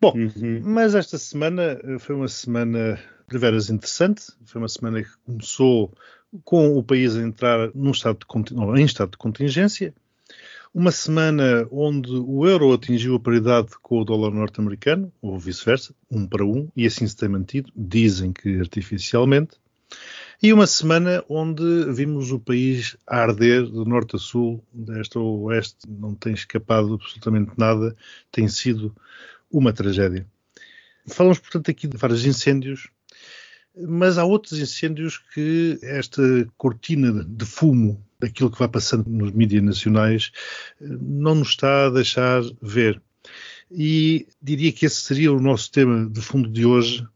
Bom, 0.00 0.14
Uhum. 0.16 0.62
mas 0.64 0.94
esta 0.94 1.18
semana 1.18 1.78
foi 1.98 2.14
uma 2.14 2.28
semana 2.28 2.98
de 3.30 3.38
veras 3.38 3.68
interessante. 3.68 4.22
Foi 4.46 4.60
uma 4.62 4.68
semana 4.68 5.02
que 5.02 5.10
começou 5.26 5.92
com 6.44 6.76
o 6.78 6.82
país 6.82 7.16
a 7.16 7.20
entrar 7.20 7.70
num 7.74 7.90
estado 7.90 8.18
de, 8.18 8.54
em 8.80 8.84
estado 8.84 9.10
de 9.10 9.18
contingência. 9.18 9.92
Uma 10.74 10.90
semana 10.90 11.68
onde 11.70 12.10
o 12.10 12.44
euro 12.44 12.72
atingiu 12.72 13.14
a 13.14 13.20
paridade 13.20 13.68
com 13.80 14.00
o 14.00 14.04
dólar 14.04 14.32
norte-americano, 14.32 15.12
ou 15.22 15.38
vice-versa, 15.38 15.94
um 16.10 16.26
para 16.26 16.44
um, 16.44 16.68
e 16.76 16.84
assim 16.84 17.06
se 17.06 17.16
tem 17.16 17.28
mantido, 17.28 17.70
dizem 17.76 18.32
que 18.32 18.58
artificialmente. 18.58 19.56
E 20.42 20.52
uma 20.52 20.66
semana 20.66 21.24
onde 21.28 21.62
vimos 21.92 22.32
o 22.32 22.40
país 22.40 22.96
arder 23.06 23.64
de 23.66 23.84
norte 23.88 24.16
a 24.16 24.18
sul, 24.18 24.64
de 24.72 25.00
este 25.00 25.16
a 25.16 25.20
oeste, 25.20 25.78
não 25.88 26.12
tem 26.12 26.34
escapado 26.34 26.94
absolutamente 26.94 27.52
nada, 27.56 27.94
tem 28.32 28.48
sido 28.48 28.92
uma 29.48 29.72
tragédia. 29.72 30.26
Falamos, 31.06 31.38
portanto, 31.38 31.70
aqui 31.70 31.86
de 31.86 31.96
vários 31.96 32.26
incêndios, 32.26 32.90
mas 33.76 34.18
há 34.18 34.24
outros 34.24 34.58
incêndios 34.58 35.18
que 35.32 35.78
esta 35.82 36.20
cortina 36.56 37.24
de 37.24 37.44
fumo 37.44 38.04
daquilo 38.24 38.50
que 38.50 38.58
vai 38.58 38.68
passando 38.68 39.08
nos 39.08 39.32
mídias 39.32 39.62
nacionais 39.62 40.32
não 40.80 41.34
nos 41.34 41.50
está 41.50 41.86
a 41.86 41.90
deixar 41.90 42.42
ver. 42.60 43.00
E 43.70 44.26
diria 44.42 44.72
que 44.72 44.86
esse 44.86 45.00
seria 45.00 45.32
o 45.32 45.40
nosso 45.40 45.70
tema 45.70 46.08
de 46.08 46.20
fundo 46.20 46.48
de 46.48 46.64
hoje, 46.64 47.06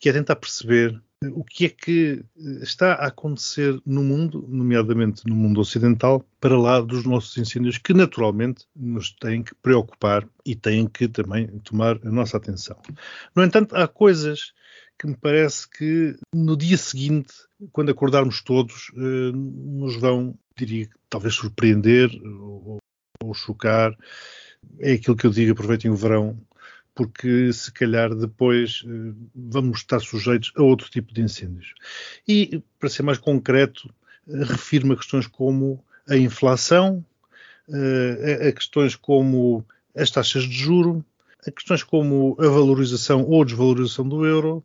que 0.00 0.08
é 0.08 0.12
tentar 0.12 0.36
perceber 0.36 1.00
o 1.32 1.42
que 1.42 1.66
é 1.66 1.68
que 1.68 2.24
eh, 2.36 2.62
está 2.62 2.92
a 2.92 3.08
acontecer 3.08 3.80
no 3.84 4.04
mundo, 4.04 4.46
nomeadamente 4.48 5.26
no 5.26 5.34
mundo 5.34 5.60
ocidental, 5.60 6.24
para 6.40 6.56
lá 6.56 6.80
dos 6.80 7.04
nossos 7.04 7.36
incêndios, 7.36 7.78
que 7.78 7.92
naturalmente 7.92 8.66
nos 8.74 9.10
têm 9.10 9.42
que 9.42 9.54
preocupar 9.56 10.28
e 10.46 10.54
têm 10.54 10.86
que 10.86 11.08
também 11.08 11.48
tomar 11.64 11.98
a 12.04 12.10
nossa 12.10 12.36
atenção. 12.36 12.80
No 13.34 13.42
entanto, 13.42 13.74
há 13.74 13.88
coisas 13.88 14.52
que 14.98 15.06
me 15.06 15.16
parece 15.16 15.68
que 15.68 16.16
no 16.34 16.56
dia 16.56 16.76
seguinte, 16.76 17.32
quando 17.72 17.90
acordarmos 17.90 18.42
todos, 18.42 18.90
eh, 18.96 19.32
nos 19.32 19.96
vão, 19.96 20.36
diria, 20.56 20.88
talvez 21.08 21.34
surpreender 21.34 22.10
ou, 22.22 22.78
ou 23.22 23.34
chocar. 23.34 23.96
É 24.80 24.92
aquilo 24.92 25.16
que 25.16 25.26
eu 25.26 25.30
digo, 25.30 25.52
aproveitem 25.52 25.90
o 25.90 25.96
verão, 25.96 26.36
porque 26.94 27.52
se 27.52 27.72
calhar 27.72 28.12
depois 28.12 28.82
eh, 28.84 29.14
vamos 29.34 29.78
estar 29.78 30.00
sujeitos 30.00 30.52
a 30.56 30.62
outro 30.62 30.90
tipo 30.90 31.14
de 31.14 31.22
incêndios. 31.22 31.74
E, 32.26 32.60
para 32.80 32.88
ser 32.88 33.04
mais 33.04 33.18
concreto, 33.18 33.88
eh, 34.28 34.42
refiro-me 34.42 34.94
a 34.94 34.96
questões 34.96 35.28
como 35.28 35.84
a 36.08 36.16
inflação, 36.16 37.04
a 38.48 38.52
questões 38.52 38.96
como 38.96 39.62
as 39.94 40.10
taxas 40.10 40.44
de 40.44 40.54
juro, 40.54 41.04
a 41.46 41.50
questões 41.50 41.82
como 41.82 42.36
a 42.38 42.48
valorização 42.48 43.24
ou 43.24 43.44
desvalorização 43.44 44.08
do 44.08 44.26
euro 44.26 44.64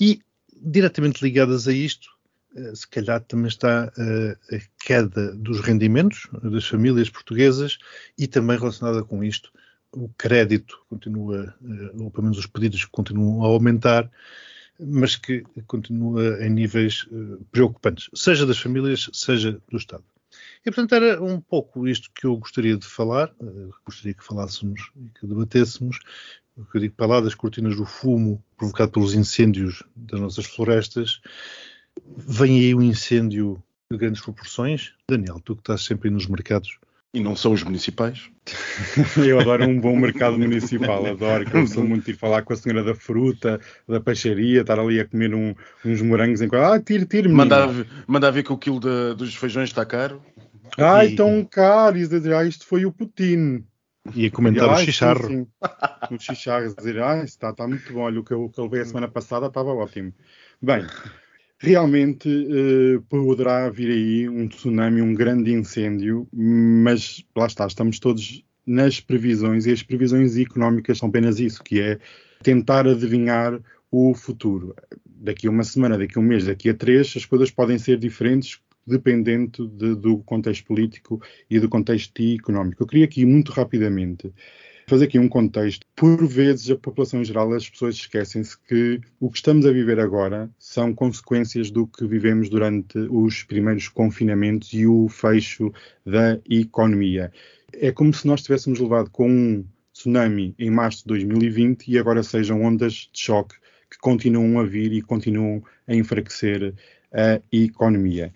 e, 0.00 0.20
diretamente 0.52 1.22
ligadas 1.22 1.66
a 1.68 1.72
isto, 1.72 2.08
eh, 2.56 2.74
se 2.74 2.86
calhar 2.86 3.20
também 3.22 3.48
está 3.48 3.92
eh, 3.98 4.36
a 4.56 4.84
queda 4.84 5.34
dos 5.34 5.60
rendimentos 5.60 6.28
das 6.42 6.66
famílias 6.66 7.10
portuguesas 7.10 7.78
e 8.16 8.26
também 8.26 8.56
relacionada 8.56 9.02
com 9.02 9.24
isto, 9.24 9.52
o 9.92 10.08
crédito 10.16 10.80
continua, 10.88 11.54
eh, 11.64 11.90
ou 12.00 12.10
pelo 12.10 12.24
menos 12.24 12.38
os 12.38 12.46
pedidos 12.46 12.84
continuam 12.84 13.44
a 13.44 13.48
aumentar, 13.48 14.10
mas 14.78 15.16
que 15.16 15.44
continua 15.66 16.44
em 16.44 16.50
níveis 16.50 17.06
preocupantes, 17.52 18.10
seja 18.12 18.44
das 18.44 18.58
famílias, 18.58 19.08
seja 19.12 19.60
do 19.70 19.76
Estado. 19.76 20.04
E, 20.66 20.70
portanto, 20.70 20.94
era 20.94 21.22
um 21.22 21.40
pouco 21.40 21.86
isto 21.86 22.10
que 22.14 22.26
eu 22.26 22.36
gostaria 22.36 22.76
de 22.76 22.86
falar, 22.86 23.30
eh, 23.42 23.68
gostaria 23.84 24.14
que 24.14 24.24
falássemos 24.24 24.90
e 24.96 25.10
que 25.18 25.26
debatêssemos, 25.26 25.98
o 26.56 26.64
que 26.64 26.78
eu 26.78 26.80
digo 26.80 26.94
para 26.94 27.06
lá 27.06 27.20
das 27.20 27.34
cortinas 27.34 27.76
do 27.76 27.84
fumo 27.84 28.42
provocado 28.56 28.92
pelos 28.92 29.12
incêndios 29.14 29.82
das 29.94 30.20
nossas 30.20 30.46
florestas. 30.46 31.20
Vem 32.16 32.58
aí 32.60 32.74
um 32.74 32.80
incêndio 32.82 33.62
de 33.90 33.98
grandes 33.98 34.22
proporções. 34.22 34.94
Daniel, 35.08 35.40
tu 35.44 35.54
que 35.54 35.60
estás 35.62 35.82
sempre 35.82 36.08
aí 36.08 36.14
nos 36.14 36.26
mercados, 36.26 36.78
E 37.12 37.20
não 37.20 37.36
são 37.36 37.52
os 37.52 37.62
municipais. 37.62 38.28
Eu 39.24 39.38
adoro 39.38 39.64
um 39.68 39.78
bom 39.78 39.96
mercado 39.96 40.36
municipal, 40.38 41.06
adoro, 41.06 41.44
que 41.48 41.56
eu 41.56 41.66
sou 41.66 41.84
muito 41.84 42.10
ir 42.10 42.14
falar 42.16 42.42
com 42.42 42.52
a 42.52 42.56
senhora 42.56 42.82
da 42.82 42.94
fruta, 42.94 43.60
da 43.86 44.00
peixaria, 44.00 44.62
estar 44.62 44.78
ali 44.80 44.98
a 44.98 45.06
comer 45.06 45.32
um- 45.34 45.54
uns 45.84 46.02
morangos 46.02 46.40
enquanto. 46.42 46.62
Ah, 46.64 46.80
tire, 46.80 47.06
tire. 47.06 47.28
Mandar, 47.28 47.66
ver- 47.68 47.86
mandar 48.06 48.30
ver 48.32 48.42
que 48.42 48.52
o 48.52 48.58
quilo 48.58 48.80
da- 48.80 49.14
dos 49.14 49.34
feijões 49.36 49.68
está 49.68 49.84
caro. 49.86 50.20
Ai, 50.78 51.08
E- 51.08 51.16
tão 51.16 51.44
caro. 51.44 51.96
E 51.96 52.06
dizer, 52.06 52.34
ah, 52.34 52.44
isto 52.44 52.66
foi 52.66 52.84
o 52.86 52.92
Putin. 52.92 53.64
ia 54.14 54.30
comentar 54.30 54.68
o 54.68 54.72
Ai, 54.72 54.78
sim, 54.78 54.84
chicharro. 54.86 55.26
sim. 55.28 55.46
O 56.10 56.18
chicharro, 56.18 56.74
dizer, 56.74 57.02
ah, 57.02 57.24
está, 57.24 57.48
está 57.50 57.66
muito 57.66 57.90
bom. 57.92 58.00
Olha, 58.00 58.20
o 58.20 58.24
que 58.24 58.32
eu, 58.34 58.44
o 58.44 58.50
que 58.50 58.60
eu 58.60 58.64
levei 58.64 58.82
a 58.82 58.84
semana 58.84 59.08
passada 59.08 59.46
estava 59.46 59.70
ótimo. 59.70 60.12
Bem, 60.60 60.84
realmente 61.58 62.28
eh, 62.28 63.00
poderá 63.08 63.70
vir 63.70 63.90
aí 63.90 64.28
um 64.28 64.46
tsunami, 64.46 65.00
um 65.00 65.14
grande 65.14 65.50
incêndio, 65.50 66.28
mas 66.32 67.24
lá 67.34 67.46
está, 67.46 67.66
estamos 67.66 67.98
todos 67.98 68.44
nas 68.66 69.00
previsões 69.00 69.64
e 69.64 69.72
as 69.72 69.82
previsões 69.82 70.36
económicas 70.36 70.98
são 70.98 71.08
apenas 71.08 71.40
isso, 71.40 71.62
que 71.64 71.80
é 71.80 71.98
tentar 72.42 72.86
adivinhar 72.86 73.58
o 73.90 74.14
futuro. 74.14 74.74
Daqui 75.06 75.46
a 75.46 75.50
uma 75.50 75.64
semana, 75.64 75.96
daqui 75.96 76.18
a 76.18 76.20
um 76.20 76.24
mês, 76.24 76.44
daqui 76.44 76.68
a 76.68 76.74
três, 76.74 77.14
as 77.16 77.24
coisas 77.24 77.50
podem 77.50 77.78
ser 77.78 77.98
diferentes 77.98 78.60
dependendo 78.86 79.66
de- 79.68 79.94
do 79.94 80.18
contexto 80.18 80.64
político 80.64 81.20
e 81.48 81.58
do 81.58 81.68
contexto 81.68 82.20
económico. 82.20 82.82
Eu 82.82 82.86
queria 82.86 83.04
aqui 83.04 83.24
muito 83.24 83.52
rapidamente 83.52 84.32
fazer 84.86 85.06
aqui 85.06 85.18
um 85.18 85.28
contexto. 85.28 85.86
Por 85.96 86.26
vezes, 86.26 86.70
a 86.70 86.76
população 86.76 87.20
em 87.20 87.24
geral, 87.24 87.52
as 87.52 87.68
pessoas 87.68 87.94
esquecem-se 87.96 88.56
que 88.58 89.00
o 89.18 89.30
que 89.30 89.38
estamos 89.38 89.66
a 89.66 89.72
viver 89.72 89.98
agora 89.98 90.50
são 90.58 90.94
consequências 90.94 91.70
do 91.70 91.86
que 91.86 92.06
vivemos 92.06 92.48
durante 92.48 92.98
os 93.10 93.42
primeiros 93.42 93.88
confinamentos 93.88 94.72
e 94.72 94.86
o 94.86 95.08
fecho 95.08 95.72
da 96.04 96.38
economia. 96.48 97.32
É 97.72 97.90
como 97.90 98.12
se 98.12 98.26
nós 98.26 98.42
tivéssemos 98.42 98.78
levado 98.78 99.10
com 99.10 99.28
um 99.28 99.64
tsunami 99.92 100.54
em 100.58 100.70
março 100.70 101.02
de 101.02 101.08
2020 101.08 101.88
e 101.88 101.98
agora 101.98 102.22
sejam 102.22 102.62
ondas 102.62 103.08
de 103.12 103.20
choque 103.20 103.56
que 103.90 103.98
continuam 103.98 104.58
a 104.58 104.64
vir 104.64 104.92
e 104.92 105.00
continuam 105.00 105.62
a 105.86 105.94
enfraquecer 105.94 106.74
a 107.12 107.40
economia. 107.52 108.32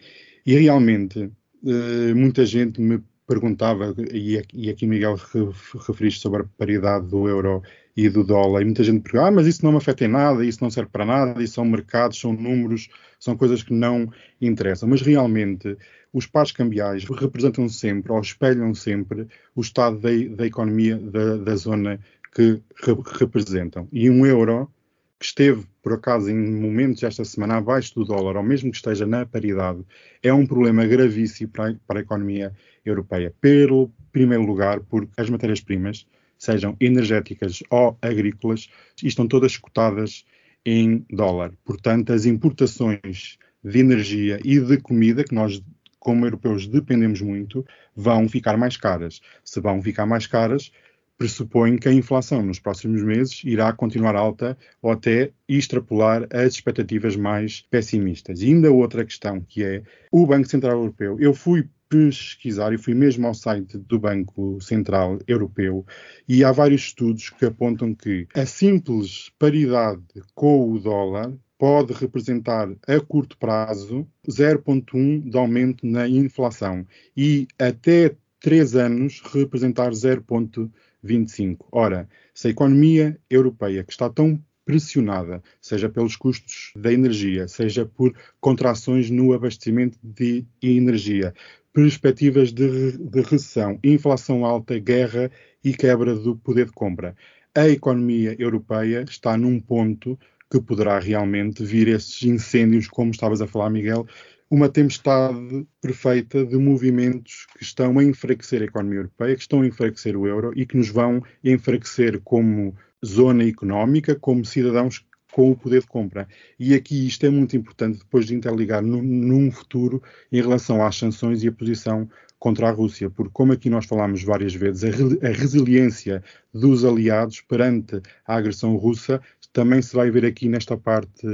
E 0.50 0.52
realmente, 0.64 1.18
eh, 1.66 2.14
muita 2.14 2.42
gente 2.46 2.80
me 2.80 2.96
perguntava, 3.26 3.94
e 4.10 4.38
aqui, 4.38 4.56
e 4.64 4.70
aqui 4.70 4.86
Miguel 4.86 5.16
re- 5.16 5.52
referiste 5.86 6.20
sobre 6.22 6.40
a 6.40 6.46
paridade 6.56 7.06
do 7.06 7.28
euro 7.28 7.62
e 7.94 8.08
do 8.08 8.24
dólar, 8.24 8.62
e 8.62 8.64
muita 8.64 8.82
gente 8.82 9.02
pergunta, 9.02 9.26
ah, 9.26 9.30
mas 9.30 9.46
isso 9.46 9.62
não 9.62 9.72
me 9.72 9.76
afeta 9.76 10.06
em 10.06 10.08
nada, 10.08 10.42
isso 10.42 10.62
não 10.64 10.70
serve 10.70 10.90
para 10.90 11.04
nada, 11.04 11.42
isso 11.42 11.52
são 11.52 11.66
mercados, 11.66 12.18
são 12.18 12.32
números, 12.32 12.88
são 13.20 13.36
coisas 13.36 13.62
que 13.62 13.74
não 13.74 14.10
interessam. 14.40 14.88
Mas 14.88 15.02
realmente, 15.02 15.76
os 16.14 16.26
pares 16.26 16.50
cambiais 16.52 17.04
representam 17.04 17.68
sempre, 17.68 18.10
ou 18.10 18.18
espelham 18.18 18.72
sempre, 18.74 19.26
o 19.54 19.60
estado 19.60 19.98
da, 19.98 20.08
da 20.34 20.46
economia 20.46 20.96
da, 20.96 21.36
da 21.36 21.56
zona 21.56 22.00
que 22.34 22.62
re- 22.82 23.18
representam. 23.18 23.86
E 23.92 24.08
um 24.08 24.24
euro 24.24 24.70
que 25.18 25.24
esteve, 25.24 25.66
por 25.82 25.94
acaso, 25.94 26.30
em 26.30 26.36
momentos 26.36 27.02
esta 27.02 27.24
semana 27.24 27.56
abaixo 27.56 27.94
do 27.94 28.04
dólar, 28.04 28.36
ou 28.36 28.42
mesmo 28.42 28.70
que 28.70 28.76
esteja 28.76 29.04
na 29.04 29.26
paridade, 29.26 29.84
é 30.22 30.32
um 30.32 30.46
problema 30.46 30.86
gravíssimo 30.86 31.50
para 31.50 31.70
a, 31.70 31.74
para 31.86 31.98
a 31.98 32.02
economia 32.02 32.52
europeia. 32.84 33.34
Pelo 33.40 33.90
primeiro 34.12 34.44
lugar, 34.44 34.80
porque 34.80 35.12
as 35.16 35.28
matérias-primas, 35.28 36.06
sejam 36.38 36.76
energéticas 36.80 37.62
ou 37.68 37.98
agrícolas, 38.00 38.68
estão 39.02 39.26
todas 39.26 39.56
cotadas 39.56 40.24
em 40.64 41.04
dólar. 41.10 41.52
Portanto, 41.64 42.12
as 42.12 42.24
importações 42.24 43.38
de 43.62 43.78
energia 43.80 44.38
e 44.44 44.60
de 44.60 44.76
comida 44.78 45.24
que 45.24 45.34
nós 45.34 45.60
como 45.98 46.24
europeus 46.24 46.66
dependemos 46.66 47.20
muito, 47.20 47.66
vão 47.94 48.28
ficar 48.28 48.56
mais 48.56 48.76
caras. 48.76 49.20
Se 49.44 49.60
vão 49.60 49.82
ficar 49.82 50.06
mais 50.06 50.26
caras, 50.26 50.70
pressupõe 51.18 51.76
que 51.76 51.88
a 51.88 51.92
inflação 51.92 52.42
nos 52.42 52.60
próximos 52.60 53.02
meses 53.02 53.42
irá 53.44 53.72
continuar 53.72 54.14
alta 54.14 54.56
ou 54.80 54.92
até 54.92 55.32
extrapolar 55.48 56.26
as 56.32 56.54
expectativas 56.54 57.16
mais 57.16 57.62
pessimistas. 57.62 58.40
E 58.40 58.46
ainda 58.46 58.70
outra 58.70 59.04
questão 59.04 59.40
que 59.40 59.64
é 59.64 59.82
o 60.12 60.24
Banco 60.24 60.48
Central 60.48 60.78
Europeu. 60.78 61.16
Eu 61.18 61.34
fui 61.34 61.68
pesquisar 61.88 62.72
e 62.72 62.78
fui 62.78 62.94
mesmo 62.94 63.26
ao 63.26 63.34
site 63.34 63.78
do 63.78 63.98
Banco 63.98 64.60
Central 64.60 65.18
Europeu 65.26 65.84
e 66.28 66.44
há 66.44 66.52
vários 66.52 66.82
estudos 66.82 67.30
que 67.30 67.46
apontam 67.46 67.94
que 67.94 68.28
a 68.34 68.44
simples 68.44 69.32
paridade 69.38 70.04
com 70.34 70.70
o 70.70 70.78
dólar 70.78 71.32
pode 71.58 71.92
representar 71.92 72.68
a 72.86 73.00
curto 73.00 73.36
prazo 73.38 74.06
0,1 74.28 75.30
de 75.30 75.36
aumento 75.36 75.86
na 75.86 76.06
inflação 76.06 76.86
e 77.16 77.48
até 77.58 78.14
3 78.40 78.76
anos 78.76 79.20
representar 79.32 79.90
0,25 79.90 80.70
25. 81.02 81.68
Ora, 81.72 82.08
se 82.34 82.48
a 82.48 82.50
economia 82.50 83.18
europeia, 83.30 83.84
que 83.84 83.92
está 83.92 84.08
tão 84.10 84.42
pressionada, 84.64 85.42
seja 85.62 85.88
pelos 85.88 86.14
custos 86.14 86.72
da 86.76 86.92
energia, 86.92 87.48
seja 87.48 87.86
por 87.86 88.14
contrações 88.38 89.08
no 89.08 89.32
abastecimento 89.32 89.98
de 90.02 90.44
energia, 90.62 91.32
perspectivas 91.72 92.52
de, 92.52 92.98
de 92.98 93.20
recessão, 93.22 93.78
inflação 93.82 94.44
alta, 94.44 94.78
guerra 94.78 95.30
e 95.64 95.72
quebra 95.72 96.14
do 96.14 96.36
poder 96.36 96.66
de 96.66 96.72
compra. 96.72 97.16
A 97.54 97.66
economia 97.68 98.36
europeia 98.38 99.04
está 99.08 99.36
num 99.38 99.58
ponto 99.58 100.18
que 100.50 100.60
poderá 100.60 100.98
realmente 100.98 101.64
vir 101.64 101.88
esses 101.88 102.22
incêndios, 102.22 102.88
como 102.88 103.10
estavas 103.10 103.40
a 103.40 103.46
falar, 103.46 103.70
Miguel, 103.70 104.06
uma 104.50 104.68
tempestade 104.68 105.66
perfeita 105.80 106.44
de 106.44 106.56
movimentos 106.56 107.46
que 107.56 107.62
estão 107.62 107.98
a 107.98 108.04
enfraquecer 108.04 108.62
a 108.62 108.64
economia 108.64 109.00
europeia, 109.00 109.34
que 109.34 109.42
estão 109.42 109.60
a 109.60 109.66
enfraquecer 109.66 110.16
o 110.16 110.26
euro 110.26 110.52
e 110.56 110.64
que 110.64 110.76
nos 110.76 110.88
vão 110.88 111.22
enfraquecer 111.44 112.20
como 112.22 112.74
zona 113.04 113.44
económica, 113.44 114.14
como 114.14 114.44
cidadãos 114.44 115.04
com 115.32 115.50
o 115.50 115.56
poder 115.56 115.80
de 115.80 115.86
compra. 115.86 116.26
E 116.58 116.74
aqui 116.74 117.06
isto 117.06 117.26
é 117.26 117.30
muito 117.30 117.56
importante 117.56 117.98
depois 117.98 118.26
de 118.26 118.34
interligar 118.34 118.82
no, 118.82 119.02
num 119.02 119.50
futuro 119.50 120.02
em 120.32 120.40
relação 120.40 120.84
às 120.84 120.96
sanções 120.96 121.42
e 121.42 121.48
a 121.48 121.52
posição 121.52 122.08
contra 122.38 122.68
a 122.68 122.70
Rússia, 122.70 123.10
porque 123.10 123.32
como 123.32 123.52
aqui 123.52 123.68
nós 123.68 123.84
falámos 123.84 124.22
várias 124.22 124.54
vezes, 124.54 124.84
a, 124.84 124.88
re, 124.88 125.18
a 125.26 125.32
resiliência 125.32 126.22
dos 126.54 126.84
aliados 126.84 127.40
perante 127.40 128.00
a 128.26 128.36
agressão 128.36 128.76
russa 128.76 129.20
também 129.58 129.82
se 129.82 129.92
vai 129.92 130.08
ver 130.08 130.24
aqui 130.24 130.48
nesta 130.48 130.76
parte 130.76 131.26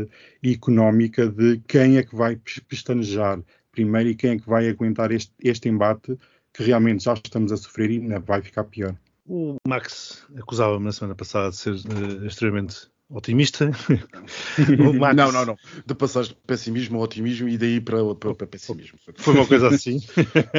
económica 0.43 1.29
de 1.29 1.61
quem 1.69 1.99
é 1.99 2.03
que 2.03 2.17
vai 2.17 2.41
pestanejar 2.67 3.39
primeiro 3.71 4.09
e 4.09 4.15
quem 4.15 4.31
é 4.31 4.39
que 4.39 4.49
vai 4.49 4.67
aguentar 4.67 5.13
este, 5.13 5.31
este 5.43 5.69
embate 5.69 6.19
que 6.51 6.63
realmente 6.63 7.05
já 7.05 7.13
estamos 7.13 7.53
a 7.53 7.57
sofrer 7.59 7.91
e 7.91 7.99
ainda 7.99 8.19
vai 8.21 8.41
ficar 8.41 8.65
pior. 8.65 8.97
O 9.27 9.57
Max 9.69 10.25
acusava-me 10.39 10.87
na 10.87 10.93
semana 10.93 11.15
passada 11.15 11.51
de 11.51 11.57
ser 11.57 11.75
uh, 11.75 12.27
extremamente 12.27 12.89
otimista. 13.11 13.67
Max... 14.99 15.17
Não, 15.17 15.31
não, 15.31 15.45
não. 15.45 15.57
De 15.85 15.95
passar 15.95 16.25
de 16.25 16.35
pessimismo 16.47 16.97
ao 16.97 17.05
otimismo 17.05 17.47
e 17.47 17.59
daí 17.59 17.79
para, 17.79 18.15
para, 18.15 18.35
para 18.35 18.47
pessimismo. 18.47 18.99
Foi 19.19 19.35
uma 19.35 19.47
coisa 19.47 19.69
assim. 19.69 20.01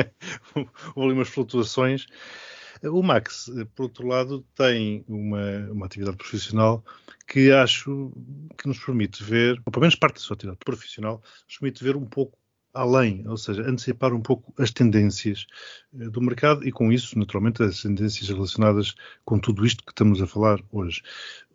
Houve 0.54 0.70
ali 0.98 1.14
umas 1.14 1.30
flutuações. 1.30 2.06
O 2.84 3.02
Max, 3.02 3.50
por 3.74 3.84
outro 3.84 4.08
lado, 4.08 4.46
tem 4.56 5.04
uma, 5.08 5.72
uma 5.72 5.86
atividade 5.86 6.18
profissional 6.18 6.84
que 7.28 7.52
acho 7.52 8.12
que 8.58 8.68
nos 8.68 8.80
permite 8.80 9.24
ver, 9.24 9.62
ou 9.66 9.72
pelo 9.72 9.82
menos 9.82 9.96
parte 9.96 10.16
da 10.16 10.22
sua 10.22 10.36
atividade 10.36 10.60
profissional, 10.64 11.22
nos 11.48 11.58
permite 11.58 11.84
ver 11.84 11.96
um 11.96 12.06
pouco 12.06 12.38
além, 12.74 13.26
ou 13.28 13.38
seja, 13.38 13.64
antecipar 13.64 14.14
um 14.14 14.22
pouco 14.22 14.54
as 14.62 14.70
tendências 14.70 15.48
eh, 15.98 16.10
do 16.10 16.22
mercado 16.22 16.68
e 16.68 16.72
com 16.72 16.92
isso, 16.92 17.18
naturalmente, 17.18 17.64
as 17.64 17.82
tendências 17.82 18.28
relacionadas 18.28 18.94
com 19.24 19.40
tudo 19.40 19.66
isto 19.66 19.84
que 19.84 19.92
estamos 19.92 20.22
a 20.22 20.28
falar 20.28 20.60
hoje. 20.72 21.02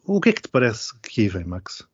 O 0.05 0.21
que 0.21 0.31
é 0.31 0.33
que 0.33 0.43
te 0.43 0.49
parece 0.49 0.99
que 1.01 1.21
aí 1.21 1.29
vem, 1.29 1.45
Max? 1.45 1.87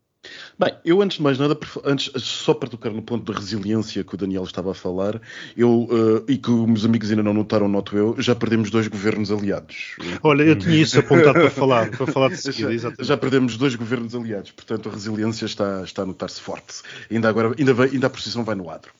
Bem, 0.59 0.75
eu 0.85 1.03
antes 1.03 1.19
de 1.19 1.23
mais 1.23 1.39
nada, 1.39 1.59
antes, 1.85 2.11
só 2.23 2.55
para 2.55 2.69
tocar 2.69 2.91
no 2.91 3.03
ponto 3.03 3.31
da 3.31 3.39
resiliência 3.39 4.03
que 4.03 4.15
o 4.15 4.17
Daniel 4.17 4.45
estava 4.45 4.71
a 4.71 4.75
falar, 4.75 5.21
eu, 5.55 5.87
uh, 5.91 6.25
e 6.27 6.39
que 6.39 6.51
os 6.51 6.67
meus 6.67 6.85
amigos 6.85 7.11
ainda 7.11 7.23
não 7.23 7.35
notaram, 7.35 7.69
noto 7.69 7.97
eu, 7.97 8.17
já 8.19 8.35
perdemos 8.35 8.71
dois 8.71 8.89
governos 8.89 9.31
aliados. 9.31 9.97
Olha, 10.23 10.43
eu 10.45 10.57
tinha 10.57 10.77
isso 10.77 10.99
apontado 10.99 11.35
para 11.35 11.51
falar, 11.51 11.91
para 11.91 12.07
falar 12.07 12.29
de 12.31 12.39
seguida, 12.39 12.73
já, 12.79 12.93
já, 12.99 13.17
perdemos 13.19 13.59
dois 13.59 13.75
governos 13.75 14.15
aliados, 14.15 14.51
portanto 14.53 14.89
a 14.89 14.93
resiliência 14.93 15.45
está, 15.45 15.83
está 15.83 16.03
a 16.03 16.07
notar-se 16.07 16.41
forte. 16.41 16.83
Ainda 17.11 17.29
agora, 17.29 17.55
ainda, 17.59 17.75
vai, 17.75 17.91
ainda 17.91 18.07
a 18.07 18.11
posição 18.11 18.43
vai 18.43 18.55
no 18.55 18.71
adro. 18.71 18.91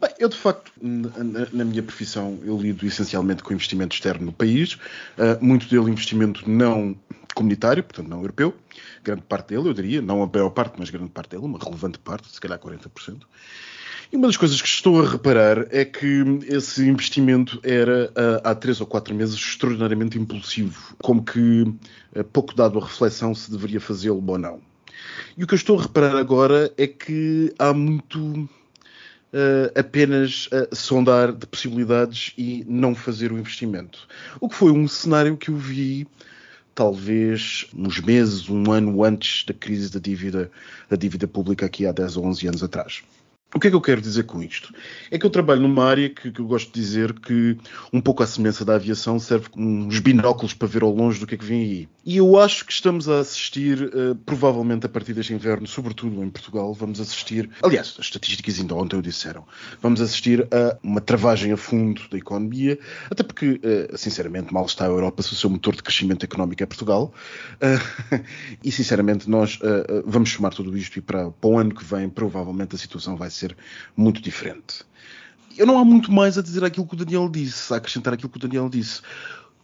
Bem, 0.00 0.10
eu 0.18 0.28
de 0.28 0.36
facto, 0.36 0.72
na, 0.82 1.46
na, 1.52 1.64
minha 1.64 1.82
profissão, 1.82 2.38
eu 2.44 2.58
lido 2.60 2.84
essencialmente 2.84 3.42
com 3.42 3.52
investimento 3.52 3.94
externo 3.94 4.26
no 4.26 4.32
país, 4.32 4.74
uh, 4.74 5.38
muito 5.40 5.68
dele 5.68 5.90
investimento 5.90 6.48
não 6.50 6.96
comunitário, 7.34 7.82
portanto 7.82 8.08
não 8.08 8.18
europeu, 8.18 8.54
grande 9.02 9.22
parte 9.22 9.48
dele, 9.48 9.68
eu 9.68 9.74
diria, 9.74 10.00
não 10.00 10.22
a 10.22 10.26
maior 10.26 10.50
parte, 10.50 10.74
mas 10.78 10.90
grande 10.90 11.10
parte 11.10 11.30
dele, 11.30 11.44
uma 11.44 11.58
relevante 11.58 11.98
parte, 11.98 12.28
se 12.32 12.40
calhar 12.40 12.58
40%. 12.58 13.22
E 14.12 14.16
uma 14.16 14.28
das 14.28 14.36
coisas 14.36 14.60
que 14.60 14.68
estou 14.68 15.02
a 15.02 15.10
reparar 15.10 15.66
é 15.70 15.84
que 15.84 16.22
esse 16.46 16.86
investimento 16.86 17.58
era 17.64 18.12
ah, 18.14 18.50
há 18.50 18.54
três 18.54 18.80
ou 18.80 18.86
quatro 18.86 19.14
meses 19.14 19.34
extraordinariamente 19.34 20.18
impulsivo, 20.18 20.94
como 21.02 21.24
que 21.24 21.74
ah, 22.14 22.22
pouco 22.22 22.54
dado 22.54 22.78
a 22.78 22.84
reflexão 22.84 23.34
se 23.34 23.50
deveria 23.50 23.80
fazê-lo 23.80 24.22
ou 24.24 24.38
não. 24.38 24.60
E 25.36 25.42
o 25.42 25.46
que 25.46 25.54
eu 25.54 25.56
estou 25.56 25.78
a 25.78 25.82
reparar 25.82 26.16
agora 26.16 26.72
é 26.78 26.86
que 26.86 27.52
há 27.58 27.72
muito 27.74 28.48
uh, 29.34 29.78
apenas 29.78 30.46
uh, 30.46 30.74
sondar 30.74 31.32
de 31.32 31.46
possibilidades 31.46 32.32
e 32.38 32.64
não 32.68 32.94
fazer 32.94 33.32
o 33.32 33.38
investimento. 33.38 34.06
O 34.40 34.48
que 34.48 34.54
foi 34.54 34.70
um 34.70 34.86
cenário 34.86 35.36
que 35.36 35.50
eu 35.50 35.56
vi 35.56 36.06
talvez 36.74 37.66
uns 37.74 38.00
meses, 38.00 38.48
um 38.48 38.70
ano 38.72 39.04
antes 39.04 39.44
da 39.44 39.54
crise 39.54 39.90
da 39.90 40.00
dívida, 40.00 40.50
da 40.88 40.96
dívida 40.96 41.28
pública 41.28 41.66
aqui 41.66 41.86
há 41.86 41.92
10 41.92 42.16
ou 42.16 42.26
11 42.26 42.48
anos 42.48 42.62
atrás. 42.62 43.02
O 43.54 43.60
que 43.60 43.68
é 43.68 43.70
que 43.70 43.76
eu 43.76 43.80
quero 43.80 44.00
dizer 44.00 44.24
com 44.24 44.42
isto? 44.42 44.74
É 45.12 45.16
que 45.16 45.24
eu 45.24 45.30
trabalho 45.30 45.60
numa 45.60 45.84
área 45.84 46.10
que, 46.10 46.32
que 46.32 46.40
eu 46.40 46.44
gosto 46.44 46.74
de 46.74 46.80
dizer 46.80 47.12
que, 47.12 47.56
um 47.92 48.00
pouco 48.00 48.20
à 48.24 48.26
semelhança 48.26 48.64
da 48.64 48.74
aviação, 48.74 49.16
serve 49.20 49.48
como 49.48 49.86
uns 49.86 50.00
binóculos 50.00 50.52
para 50.52 50.66
ver 50.66 50.82
ao 50.82 50.92
longe 50.92 51.20
do 51.20 51.26
que 51.26 51.36
é 51.36 51.38
que 51.38 51.44
vem 51.44 51.60
aí. 51.60 51.88
E 52.04 52.16
eu 52.16 52.36
acho 52.38 52.66
que 52.66 52.72
estamos 52.72 53.08
a 53.08 53.20
assistir, 53.20 53.80
uh, 53.80 54.16
provavelmente 54.26 54.86
a 54.86 54.88
partir 54.88 55.14
deste 55.14 55.32
inverno, 55.32 55.68
sobretudo 55.68 56.20
em 56.24 56.28
Portugal, 56.30 56.74
vamos 56.74 57.00
assistir, 57.00 57.48
aliás, 57.62 57.94
as 57.96 58.06
estatísticas 58.06 58.58
ainda 58.58 58.74
ontem 58.74 58.96
o 58.96 59.02
disseram, 59.02 59.46
vamos 59.80 60.00
assistir 60.00 60.48
a 60.52 60.76
uma 60.82 61.00
travagem 61.00 61.52
a 61.52 61.56
fundo 61.56 62.02
da 62.10 62.18
economia, 62.18 62.76
até 63.08 63.22
porque, 63.22 63.60
uh, 63.62 63.96
sinceramente, 63.96 64.52
mal 64.52 64.66
está 64.66 64.84
a 64.84 64.88
Europa 64.88 65.22
se 65.22 65.32
o 65.32 65.36
seu 65.36 65.48
motor 65.48 65.76
de 65.76 65.82
crescimento 65.82 66.24
económico 66.24 66.60
é 66.60 66.66
Portugal. 66.66 67.14
Uh, 67.62 68.20
e, 68.64 68.72
sinceramente, 68.72 69.30
nós 69.30 69.60
vamos 70.04 70.30
chamar 70.30 70.50
tudo 70.50 70.76
isto 70.76 70.98
e 70.98 71.00
para, 71.00 71.30
para 71.30 71.50
o 71.50 71.58
ano 71.58 71.74
que 71.74 71.84
vem, 71.84 72.08
provavelmente 72.08 72.74
a 72.74 72.78
situação 72.78 73.16
vai 73.16 73.30
ser 73.30 73.43
ser 73.44 73.56
muito 73.96 74.20
diferente. 74.20 74.84
Eu 75.56 75.66
não 75.66 75.78
há 75.78 75.84
muito 75.84 76.10
mais 76.10 76.36
a 76.36 76.42
dizer 76.42 76.64
aquilo 76.64 76.86
que 76.86 76.94
o 76.94 76.96
Daniel 76.96 77.28
disse, 77.28 77.72
a 77.72 77.76
acrescentar 77.76 78.14
aquilo 78.14 78.30
que 78.30 78.38
o 78.38 78.40
Daniel 78.40 78.68
disse. 78.68 79.02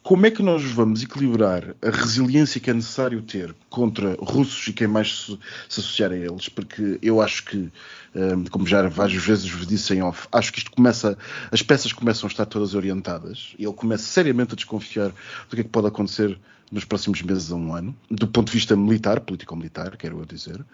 Como 0.02 0.24
é 0.24 0.30
que 0.30 0.42
nós 0.42 0.62
vamos 0.64 1.02
equilibrar 1.02 1.74
a 1.82 1.90
resiliência 1.90 2.58
que 2.58 2.70
é 2.70 2.72
necessário 2.72 3.20
ter 3.20 3.54
contra 3.68 4.16
russos 4.18 4.66
e 4.68 4.72
quem 4.72 4.86
mais 4.86 5.26
se, 5.26 5.38
associar 5.68 6.10
a 6.10 6.16
eles? 6.16 6.48
Porque 6.48 6.98
eu 7.02 7.20
acho 7.20 7.44
que, 7.44 7.70
hum, 8.14 8.44
como 8.50 8.66
já 8.66 8.88
várias 8.88 9.22
vezes 9.22 9.50
vos 9.50 9.66
disse 9.66 9.92
em 9.92 10.02
off, 10.02 10.26
acho 10.32 10.52
que 10.52 10.58
isto 10.60 10.70
começa, 10.70 11.18
as 11.50 11.60
peças 11.60 11.92
começam 11.92 12.26
a 12.26 12.30
estar 12.30 12.46
todas 12.46 12.74
orientadas 12.74 13.54
e 13.58 13.64
ele 13.64 13.74
começa 13.74 14.04
seriamente 14.04 14.54
a 14.54 14.56
desconfiar 14.56 15.10
do 15.10 15.54
que 15.54 15.60
é 15.60 15.64
que 15.64 15.70
pode 15.70 15.88
acontecer 15.88 16.38
nos 16.72 16.84
próximos 16.84 17.20
meses 17.20 17.50
a 17.52 17.56
um 17.56 17.74
ano, 17.74 17.94
do 18.10 18.26
ponto 18.26 18.46
de 18.46 18.52
vista 18.52 18.74
militar, 18.76 19.20
político-militar, 19.20 19.96
quero 19.98 20.18
eu 20.18 20.24
dizer 20.24 20.64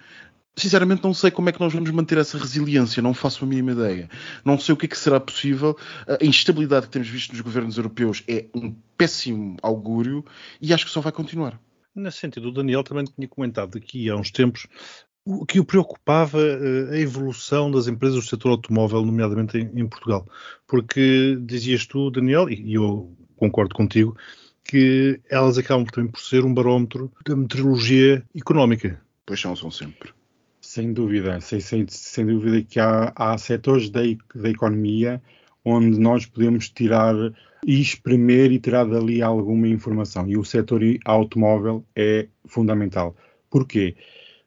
sinceramente 0.57 1.05
não 1.05 1.13
sei 1.13 1.31
como 1.31 1.49
é 1.49 1.53
que 1.53 1.61
nós 1.61 1.73
vamos 1.73 1.91
manter 1.91 2.19
essa 2.19 2.39
resiliência, 2.39 3.03
não 3.03 3.13
faço 3.13 3.45
a 3.45 3.49
mínima 3.49 3.73
ideia. 3.73 4.09
Não 4.45 4.59
sei 4.59 4.73
o 4.73 4.77
que 4.77 4.87
é 4.87 4.89
que 4.89 4.99
será 4.99 5.21
possível. 5.21 5.77
A 6.09 6.25
instabilidade 6.25 6.87
que 6.87 6.93
temos 6.93 7.09
visto 7.09 7.33
nos 7.33 7.41
governos 7.41 7.77
europeus 7.77 8.23
é 8.27 8.47
um 8.55 8.75
péssimo 8.97 9.57
augúrio 9.63 10.25
e 10.61 10.73
acho 10.73 10.87
que 10.87 10.91
só 10.91 11.01
vai 11.01 11.13
continuar. 11.13 11.61
Nesse 11.95 12.19
sentido, 12.19 12.49
o 12.49 12.53
Daniel 12.53 12.83
também 12.83 13.05
tinha 13.05 13.29
comentado 13.29 13.79
aqui 13.79 14.11
há 14.11 14.17
uns 14.17 14.31
tempos 14.31 14.67
o 15.27 15.45
que 15.45 15.59
o 15.59 15.65
preocupava 15.65 16.41
eh, 16.41 16.91
a 16.93 16.99
evolução 16.99 17.69
das 17.69 17.89
empresas 17.89 18.17
do 18.17 18.29
setor 18.29 18.51
automóvel, 18.51 19.05
nomeadamente 19.05 19.59
em, 19.59 19.81
em 19.81 19.89
Portugal. 19.89 20.25
Porque 20.69 21.37
dizias 21.41 21.85
tu, 21.85 22.11
Daniel, 22.13 22.49
e 22.49 22.75
eu 22.75 23.13
concordo 23.35 23.75
contigo, 23.75 24.17
que 24.63 25.21
elas 25.29 25.59
acabam 25.59 25.85
também 25.85 26.11
por 26.11 26.21
ser 26.21 26.45
um 26.45 26.55
barómetro 26.55 27.11
da 27.27 27.35
meteorologia 27.35 28.25
económica. 28.37 29.01
Pois 29.27 29.41
são, 29.41 29.57
são 29.57 29.71
sempre. 29.71 30.16
Sem 30.77 30.93
dúvida, 30.93 31.41
sem, 31.41 31.59
sem, 31.59 31.87
sem 31.89 32.27
dúvida 32.27 32.61
que 32.61 32.79
há, 32.79 33.11
há 33.17 33.39
setores 33.39 33.89
da, 33.89 34.03
da 34.35 34.51
economia 34.51 35.23
onde 35.65 35.99
nós 35.99 36.27
podemos 36.27 36.69
tirar 36.69 37.15
e 37.67 37.81
espremer 37.81 38.53
e 38.53 38.59
tirar 38.59 38.85
dali 38.85 39.23
alguma 39.23 39.67
informação. 39.67 40.29
E 40.29 40.37
o 40.37 40.45
setor 40.45 40.83
automóvel 41.07 41.83
é 41.97 42.29
fundamental. 42.45 43.17
Porquê? 43.49 43.97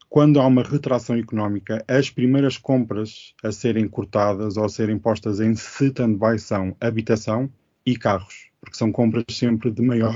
quando 0.08 0.39
há 0.39 0.46
uma 0.46 0.62
retração 0.62 1.15
económica, 1.15 1.84
as 1.88 2.12
primeiras 2.12 2.60
compras 2.60 3.34
a 3.44 3.52
serem 3.52 3.88
cortadas 3.88 4.56
ou 4.56 4.65
a 4.65 4.70
serem 4.70 5.00
postas 5.00 5.39
em 5.39 5.54
stand-by 5.54 6.38
são 6.38 6.76
habitação 6.80 7.50
e 7.84 7.96
carros, 7.96 8.52
porque 8.62 8.78
são 8.78 8.92
compras 8.92 9.26
sempre 9.32 9.72
de 9.72 9.82
maior 9.82 10.15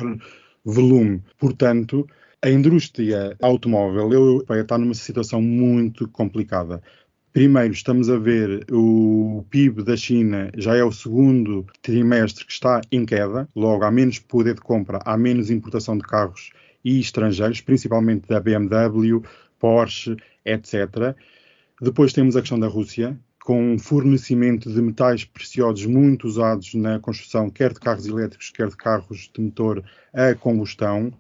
volume. 0.64 1.24
Portanto, 1.40 2.08
a 2.44 2.50
indústria 2.50 3.38
automóvel 3.42 4.12
europeia 4.12 4.62
está 4.62 4.78
numa 4.78 4.94
situação 4.94 5.42
muito 5.42 6.10
complicada. 6.10 6.84
Primeiro, 7.32 7.74
estamos 7.74 8.10
a 8.10 8.18
ver 8.18 8.66
o 8.70 9.46
PIB 9.50 9.82
da 9.82 9.96
China 9.96 10.52
já 10.58 10.76
é 10.76 10.84
o 10.84 10.92
segundo 10.92 11.66
trimestre 11.82 12.46
que 12.46 12.52
está 12.52 12.82
em 12.92 13.06
queda, 13.06 13.48
logo 13.56 13.86
há 13.86 13.90
menos 13.90 14.20
poder 14.20 14.56
de 14.56 14.62
compra, 14.62 15.00
há 15.06 15.18
menos 15.18 15.50
importação 15.50 15.98
de 15.98 16.04
carros 16.04 16.52
e 16.84 17.00
estrangeiros, 17.00 17.62
principalmente 17.62 18.28
da 18.28 18.42
BMW, 18.42 19.24
Porsche, 19.58 20.18
etc. 20.44 21.16
Depois 21.82 22.12
temos 22.12 22.36
a 22.36 22.42
questão 22.42 22.60
da 22.60 22.68
Rússia, 22.68 23.18
com 23.42 23.80
fornecimento 23.80 24.70
de 24.70 24.82
metais 24.82 25.24
preciosos 25.24 25.86
muito 25.86 26.28
usados 26.28 26.74
na 26.74 27.00
construção, 27.00 27.50
quer 27.50 27.72
de 27.72 27.80
carros 27.80 28.06
elétricos, 28.06 28.52
quer 28.52 28.68
de 28.68 28.76
carros 28.76 29.32
de 29.34 29.42
motor 29.42 29.82
a 30.14 30.36
combustão. 30.36 31.14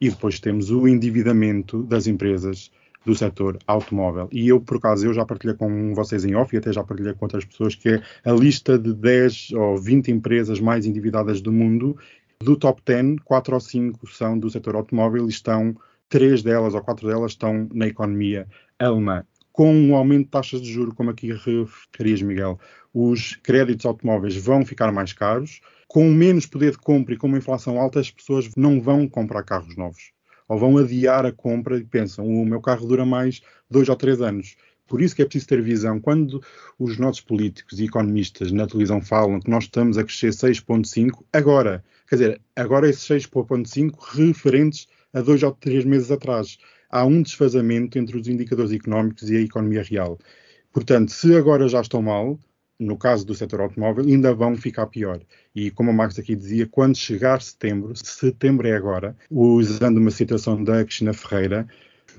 E 0.00 0.10
depois 0.10 0.38
temos 0.38 0.70
o 0.70 0.86
endividamento 0.86 1.82
das 1.82 2.06
empresas 2.06 2.70
do 3.04 3.14
setor 3.14 3.58
automóvel. 3.66 4.28
E 4.30 4.48
eu, 4.48 4.60
por 4.60 4.76
acaso, 4.76 5.06
eu 5.06 5.14
já 5.14 5.24
partilhei 5.24 5.56
com 5.56 5.94
vocês 5.94 6.24
em 6.24 6.34
off 6.34 6.54
e 6.54 6.58
até 6.58 6.72
já 6.72 6.84
partilhei 6.84 7.14
com 7.14 7.24
outras 7.24 7.44
pessoas 7.44 7.74
que 7.74 7.88
é 7.88 8.02
a 8.24 8.32
lista 8.32 8.78
de 8.78 8.92
10 8.92 9.52
ou 9.52 9.78
20 9.78 10.10
empresas 10.10 10.60
mais 10.60 10.84
endividadas 10.84 11.40
do 11.40 11.52
mundo. 11.52 11.96
Do 12.40 12.56
top 12.56 12.82
10, 12.84 13.16
4 13.24 13.54
ou 13.54 13.60
5 13.60 14.06
são 14.08 14.38
do 14.38 14.50
setor 14.50 14.76
automóvel 14.76 15.26
e 15.26 15.30
estão 15.30 15.74
três 16.08 16.42
delas 16.42 16.74
ou 16.74 16.82
quatro 16.82 17.08
delas 17.08 17.32
estão 17.32 17.68
na 17.72 17.86
economia 17.86 18.46
alemã. 18.78 19.24
Com 19.52 19.74
um 19.74 19.96
aumento 19.96 20.24
de 20.24 20.30
taxas 20.30 20.60
de 20.60 20.72
juros, 20.72 20.94
como 20.94 21.10
aqui 21.10 21.32
referias, 21.32 22.22
Miguel, 22.22 22.58
os 22.94 23.36
créditos 23.36 23.86
automóveis 23.86 24.36
vão 24.36 24.64
ficar 24.64 24.92
mais 24.92 25.12
caros. 25.12 25.60
Com 25.88 26.10
menos 26.10 26.44
poder 26.44 26.72
de 26.72 26.78
compra 26.78 27.14
e 27.14 27.16
com 27.16 27.26
uma 27.26 27.38
inflação 27.38 27.80
alta, 27.80 27.98
as 27.98 28.10
pessoas 28.10 28.50
não 28.54 28.78
vão 28.78 29.08
comprar 29.08 29.42
carros 29.42 29.74
novos. 29.74 30.12
Ou 30.46 30.58
vão 30.58 30.76
adiar 30.76 31.24
a 31.24 31.32
compra 31.32 31.78
e 31.78 31.84
pensam, 31.84 32.26
o 32.26 32.44
meu 32.44 32.60
carro 32.60 32.86
dura 32.86 33.06
mais 33.06 33.40
dois 33.70 33.88
ou 33.88 33.96
três 33.96 34.20
anos. 34.20 34.54
Por 34.86 35.00
isso 35.00 35.16
que 35.16 35.22
é 35.22 35.24
preciso 35.24 35.46
ter 35.46 35.62
visão. 35.62 35.98
Quando 35.98 36.42
os 36.78 36.98
nossos 36.98 37.22
políticos 37.22 37.80
e 37.80 37.86
economistas 37.86 38.52
na 38.52 38.66
televisão 38.66 39.00
falam 39.00 39.40
que 39.40 39.48
nós 39.48 39.64
estamos 39.64 39.96
a 39.96 40.04
crescer 40.04 40.28
6,5, 40.28 41.24
agora, 41.32 41.82
quer 42.06 42.16
dizer, 42.16 42.40
agora 42.54 42.86
esses 42.86 43.08
6,5 43.08 43.92
referentes 44.14 44.88
a 45.14 45.22
dois 45.22 45.42
ou 45.42 45.52
três 45.52 45.86
meses 45.86 46.10
atrás. 46.10 46.58
Há 46.90 47.06
um 47.06 47.22
desfazamento 47.22 47.98
entre 47.98 48.18
os 48.18 48.28
indicadores 48.28 48.72
económicos 48.72 49.30
e 49.30 49.38
a 49.38 49.40
economia 49.40 49.82
real. 49.82 50.18
Portanto, 50.70 51.12
se 51.12 51.34
agora 51.34 51.66
já 51.66 51.80
estão 51.80 52.02
mal, 52.02 52.38
no 52.78 52.96
caso 52.96 53.26
do 53.26 53.34
setor 53.34 53.60
automóvel, 53.60 54.04
ainda 54.04 54.32
vão 54.34 54.56
ficar 54.56 54.86
pior. 54.86 55.20
E 55.54 55.70
como 55.70 55.90
a 55.90 55.92
Max 55.92 56.18
aqui 56.18 56.36
dizia, 56.36 56.66
quando 56.66 56.96
chegar 56.96 57.42
setembro, 57.42 57.94
setembro 57.96 58.68
é 58.68 58.76
agora, 58.76 59.16
usando 59.30 59.98
uma 59.98 60.10
citação 60.10 60.62
da 60.62 60.84
Cristina 60.84 61.12
Ferreira, 61.12 61.66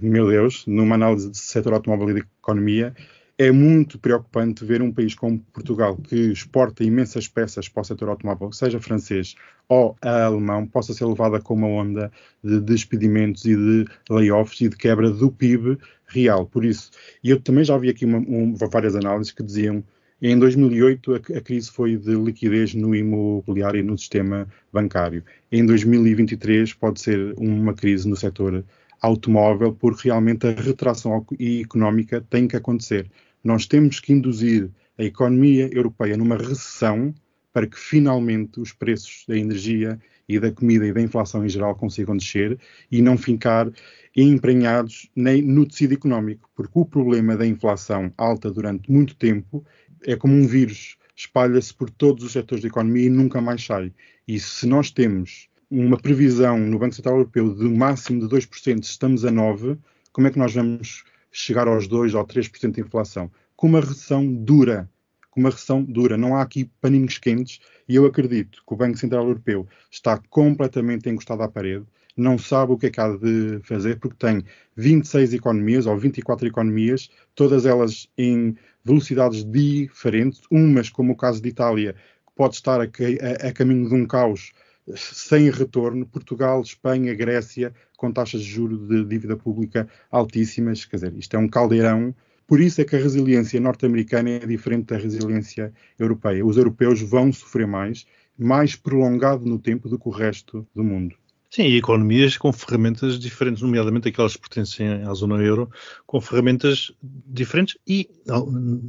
meu 0.02 0.28
Deus, 0.28 0.66
numa 0.68 0.96
análise 0.96 1.30
de 1.30 1.38
setor 1.38 1.74
automóvel 1.74 2.10
e 2.10 2.14
de 2.16 2.20
economia, 2.42 2.94
é 3.38 3.52
muito 3.52 3.98
preocupante 3.98 4.66
ver 4.66 4.82
um 4.82 4.92
país 4.92 5.16
como 5.16 5.40
Portugal, 5.54 5.96
que 5.96 6.30
exporta 6.34 6.84
imensas 6.84 7.26
peças 7.26 7.70
para 7.70 7.82
o 7.82 7.86
setor 7.86 8.10
automóvel, 8.10 8.52
seja 8.52 8.82
francês 8.82 9.36
ou 9.70 9.96
alemão, 10.02 10.68
possa 10.68 10.94
ser 10.94 11.06
levada 11.06 11.40
com 11.40 11.54
uma 11.54 11.68
onda 11.68 12.12
de 12.44 12.60
despedimentos 12.60 13.46
e 13.46 13.56
de 13.56 13.86
layoffs 14.10 14.60
e 14.60 14.68
de 14.68 14.76
quebra 14.76 15.10
do 15.10 15.32
PIB 15.32 15.78
real. 16.08 16.46
Por 16.48 16.66
isso, 16.66 16.92
e 17.24 17.30
eu 17.30 17.40
também 17.40 17.64
já 17.64 17.78
vi 17.78 17.88
aqui 17.88 18.04
uma, 18.04 18.18
um, 18.18 18.54
várias 18.56 18.94
análises 18.94 19.32
que 19.32 19.42
diziam 19.42 19.82
em 20.22 20.38
2008 20.38 21.16
a, 21.16 21.42
crise 21.42 21.72
foi 21.72 21.96
de 21.96 22.16
liquidez 22.16 22.74
no 22.74 22.94
imobiliário 22.96 23.80
e 23.80 23.84
no 23.84 23.98
sistema 23.98 24.48
bancário. 24.72 25.24
Em 25.52 25.66
2023 25.66 26.74
pode 26.74 27.00
ser 27.00 27.34
uma 27.38 27.74
crise 27.74 28.08
no 28.08 28.16
setor 28.16 28.64
automóvel, 29.02 29.74
porque 29.74 30.10
realmente 30.10 30.46
a 30.46 30.52
retração 30.52 31.26
económica 31.40 32.20
tem 32.30 32.48
que 32.48 32.58
acontecer 32.58 33.10
nós 33.44 33.66
temos 33.66 34.00
que 34.00 34.14
induzir 34.14 34.70
a 34.98 35.04
economia 35.04 35.70
europeia 35.72 36.18
numa 36.18 36.36
recessão 36.36 37.14
para 37.54 37.66
que 37.66 37.80
finalmente 37.80 38.60
os 38.60 38.74
preços 38.74 39.24
da 39.28 39.38
energia 39.38 40.00
e 40.30 40.40
da 40.40 40.52
comida 40.52 40.86
e 40.86 40.94
da 40.94 41.02
inflação 41.02 41.44
em 41.44 41.50
geral 41.50 41.76
consigam 41.76 42.16
descer 42.16 42.58
e 42.92 43.02
não 43.02 43.18
ficar 43.18 43.70
emprenhados 44.16 45.10
nem 45.16 45.42
no 45.42 45.66
tecido 45.66 45.96
económico, 45.96 46.50
porque 46.56 46.78
o 46.78 46.86
problema 46.86 47.36
da 47.36 47.46
inflação 47.46 48.14
alta 48.16 48.52
durante 48.52 48.92
muito 48.92 49.16
tempo 49.16 49.66
é 50.06 50.16
como 50.16 50.36
um 50.36 50.46
vírus, 50.46 50.98
espalha-se 51.16 51.74
por 51.74 51.90
todos 51.90 52.24
os 52.24 52.32
setores 52.32 52.62
da 52.62 52.68
economia 52.68 53.08
e 53.08 53.10
nunca 53.10 53.42
mais 53.42 53.66
sai. 53.66 53.92
E 54.28 54.40
se 54.40 54.68
nós 54.68 54.92
temos 54.92 55.50
uma 55.70 55.98
previsão 55.98 56.60
no 56.60 56.80
Banco 56.80 56.96
Central 56.96 57.16
Europeu 57.16 57.54
de 57.54 57.66
um 57.66 57.76
máximo 57.76 58.22
de 58.22 58.36
2%, 58.36 58.84
estamos 58.84 59.26
a 59.26 59.32
9%, 59.32 59.78
como 60.12 60.28
é 60.28 60.32
que 60.32 60.40
nós 60.40 60.54
vamos 60.54 61.04
chegar 61.32 61.68
aos 61.68 61.88
2 61.88 62.14
ou 62.14 62.26
3% 62.26 62.72
de 62.72 62.82
inflação, 62.82 63.32
com 63.56 63.68
uma 63.68 63.80
recessão 63.80 64.26
dura. 64.26 64.90
Com 65.30 65.40
uma 65.42 65.50
recessão 65.50 65.84
dura. 65.84 66.18
Não 66.18 66.36
há 66.36 66.42
aqui 66.42 66.70
paninhos 66.82 67.18
quentes 67.18 67.60
e 67.88 67.96
eu 67.96 68.06
acredito 68.06 68.64
que 68.66 68.74
o 68.74 68.78
Banco 68.78 68.98
Central 68.98 69.28
Europeu 69.28 69.68
está 69.92 70.20
completamente 70.30 71.10
encostado 71.10 71.44
à 71.44 71.48
parede, 71.48 71.86
não 72.16 72.38
sabe 72.38 72.74
o 72.74 72.78
que 72.78 72.88
é 72.88 72.90
que 72.90 73.00
há 73.00 73.16
de 73.16 73.60
fazer, 73.64 73.98
porque 74.00 74.18
tem 74.18 74.44
26 74.76 75.34
economias 75.34 75.86
ou 75.86 75.98
24 75.98 76.48
economias, 76.48 77.10
todas 77.34 77.66
elas 77.66 78.10
em 78.18 78.56
velocidades 78.84 79.44
diferentes, 79.44 80.42
umas, 80.52 80.90
como 80.90 81.14
o 81.14 81.16
caso 81.16 81.42
de 81.42 81.50
Itália, 81.50 81.94
que 81.94 82.34
pode 82.36 82.56
estar 82.56 82.82
a, 82.82 82.84
a, 82.84 83.48
a 83.48 83.54
caminho 83.54 83.88
de 83.88 83.96
um 83.96 84.06
caos 84.06 84.52
sem 84.96 85.50
retorno, 85.50 86.06
Portugal, 86.06 86.62
Espanha, 86.62 87.14
Grécia, 87.14 87.74
com 87.96 88.12
taxas 88.12 88.42
de 88.42 88.50
juros 88.50 88.88
de 88.88 89.06
dívida 89.06 89.38
pública 89.38 89.88
altíssimas. 90.12 90.86
Quer 90.86 90.98
dizer, 90.98 91.14
isto 91.18 91.36
é 91.36 91.40
um 91.40 91.48
caldeirão. 91.48 92.14
Por 92.50 92.60
isso 92.60 92.82
é 92.82 92.84
que 92.84 92.96
a 92.96 93.00
resiliência 93.00 93.60
norte-americana 93.60 94.32
é 94.32 94.40
diferente 94.40 94.88
da 94.88 94.98
resiliência 94.98 95.72
europeia. 96.00 96.44
Os 96.44 96.58
europeus 96.58 97.00
vão 97.00 97.32
sofrer 97.32 97.68
mais, 97.68 98.08
mais 98.36 98.76
prolongado 98.76 99.46
no 99.46 99.60
tempo 99.60 99.88
do 99.88 100.00
que 100.00 100.08
o 100.08 100.12
resto 100.12 100.68
do 100.76 100.84
mundo. 100.84 101.16
Sim, 101.52 101.68
e 101.68 101.78
economias 101.78 102.38
com 102.38 102.52
ferramentas 102.52 103.20
diferentes, 103.20 103.62
nomeadamente 103.62 104.10
aquelas 104.10 104.34
que 104.36 104.42
pertencem 104.42 104.88
à 105.04 105.14
zona 105.14 105.36
euro, 105.44 105.70
com 106.08 106.20
ferramentas 106.20 106.92
diferentes 107.04 107.78
e, 107.88 108.10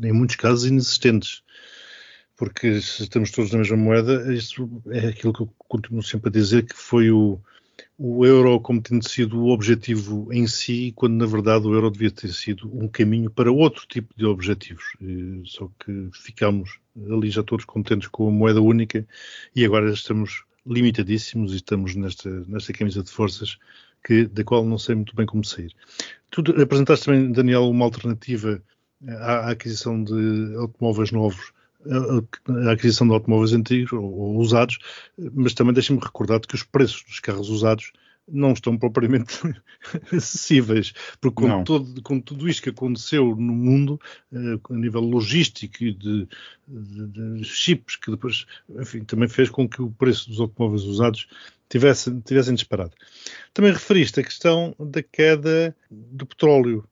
em 0.03 0.13
muitos 0.13 0.37
casos, 0.37 0.65
inexistentes 0.65 1.43
porque 2.37 2.81
se 2.81 3.03
estamos 3.03 3.31
todos 3.31 3.53
na 3.53 3.59
mesma 3.59 3.77
moeda, 3.77 4.33
isso 4.33 4.83
é 4.89 5.09
aquilo 5.09 5.35
que 5.35 5.43
eu 5.43 5.55
continuo 5.69 6.03
sempre 6.03 6.31
a 6.31 6.33
dizer, 6.33 6.65
que 6.65 6.75
foi 6.75 7.11
o, 7.11 7.39
o 8.03 8.25
euro 8.25 8.59
como 8.59 8.81
tendo 8.81 9.07
sido 9.07 9.39
o 9.39 9.51
objetivo 9.51 10.33
em 10.33 10.47
si, 10.47 10.91
quando 10.97 11.17
na 11.17 11.27
verdade 11.27 11.67
o 11.67 11.75
euro 11.75 11.91
devia 11.91 12.11
ter 12.11 12.33
sido 12.33 12.67
um 12.75 12.89
caminho 12.89 13.31
para 13.31 13.53
outro 13.53 13.87
tipo 13.87 14.15
de 14.17 14.25
objetivos. 14.25 14.97
Só 15.45 15.71
que 15.79 16.09
ficámos 16.15 16.81
ali 17.11 17.29
já 17.29 17.43
todos 17.43 17.67
contentes 17.67 18.09
com 18.09 18.27
a 18.27 18.31
moeda 18.31 18.63
única 18.63 19.07
e 19.55 19.67
agora 19.67 19.93
estamos 19.93 20.45
limitadíssimos 20.65 21.53
e 21.53 21.57
estamos 21.57 21.95
nesta, 21.95 22.31
nesta 22.49 22.73
camisa 22.73 23.03
de 23.03 23.11
forças 23.11 23.59
que, 24.03 24.25
da 24.25 24.43
qual 24.45 24.65
não 24.65 24.79
sei 24.79 24.95
muito 24.95 25.15
bem 25.15 25.27
como 25.27 25.45
sair. 25.45 25.75
Tu 26.31 26.41
apresentaste 26.59 27.05
também, 27.05 27.31
Daniel, 27.31 27.69
uma 27.69 27.85
alternativa 27.85 28.63
à 29.07 29.51
aquisição 29.51 30.03
de 30.03 30.55
automóveis 30.57 31.13
novos 31.13 31.53
a 32.67 32.73
aquisição 32.73 33.07
de 33.07 33.15
automóveis 33.15 33.53
antigos 33.53 33.93
ou, 33.93 34.05
ou 34.05 34.37
usados, 34.39 34.79
mas 35.33 35.55
também 35.55 35.73
deixem-me 35.73 36.03
recordar 36.03 36.41
que 36.41 36.55
os 36.55 36.63
preços 36.63 37.03
dos 37.05 37.21
carros 37.21 37.49
usados 37.49 37.93
não 38.33 38.53
estão 38.53 38.77
propriamente 38.79 39.39
acessíveis, 40.13 40.93
porque 41.21 41.43
com, 41.43 41.65
todo, 41.65 42.03
com, 42.03 42.21
tudo 42.21 42.49
isto 42.49 42.63
que 42.63 42.71
aconteceu 42.71 43.35
no 43.35 43.53
mundo, 43.53 44.01
uh, 44.33 44.73
a 44.73 44.77
nível 44.77 45.01
logístico 45.01 45.83
e 45.83 45.93
de, 45.93 46.29
de, 46.67 47.07
de, 47.09 47.45
chips, 47.45 47.97
que 47.97 48.11
depois, 48.11 48.47
enfim, 48.79 49.05
também 49.05 49.29
fez 49.29 49.51
com 49.51 49.69
que 49.69 49.83
o 49.83 49.91
preço 49.91 50.29
dos 50.29 50.41
automóveis 50.41 50.83
usados 50.83 51.29
tivessem, 51.69 52.21
tivessem 52.21 52.55
disparado. 52.55 52.93
Também 53.53 53.73
referiste 53.73 54.21
a 54.21 54.25
questão 54.25 54.75
da 54.79 55.03
queda 55.03 55.75
do 55.91 56.27
petróleo, 56.27 56.85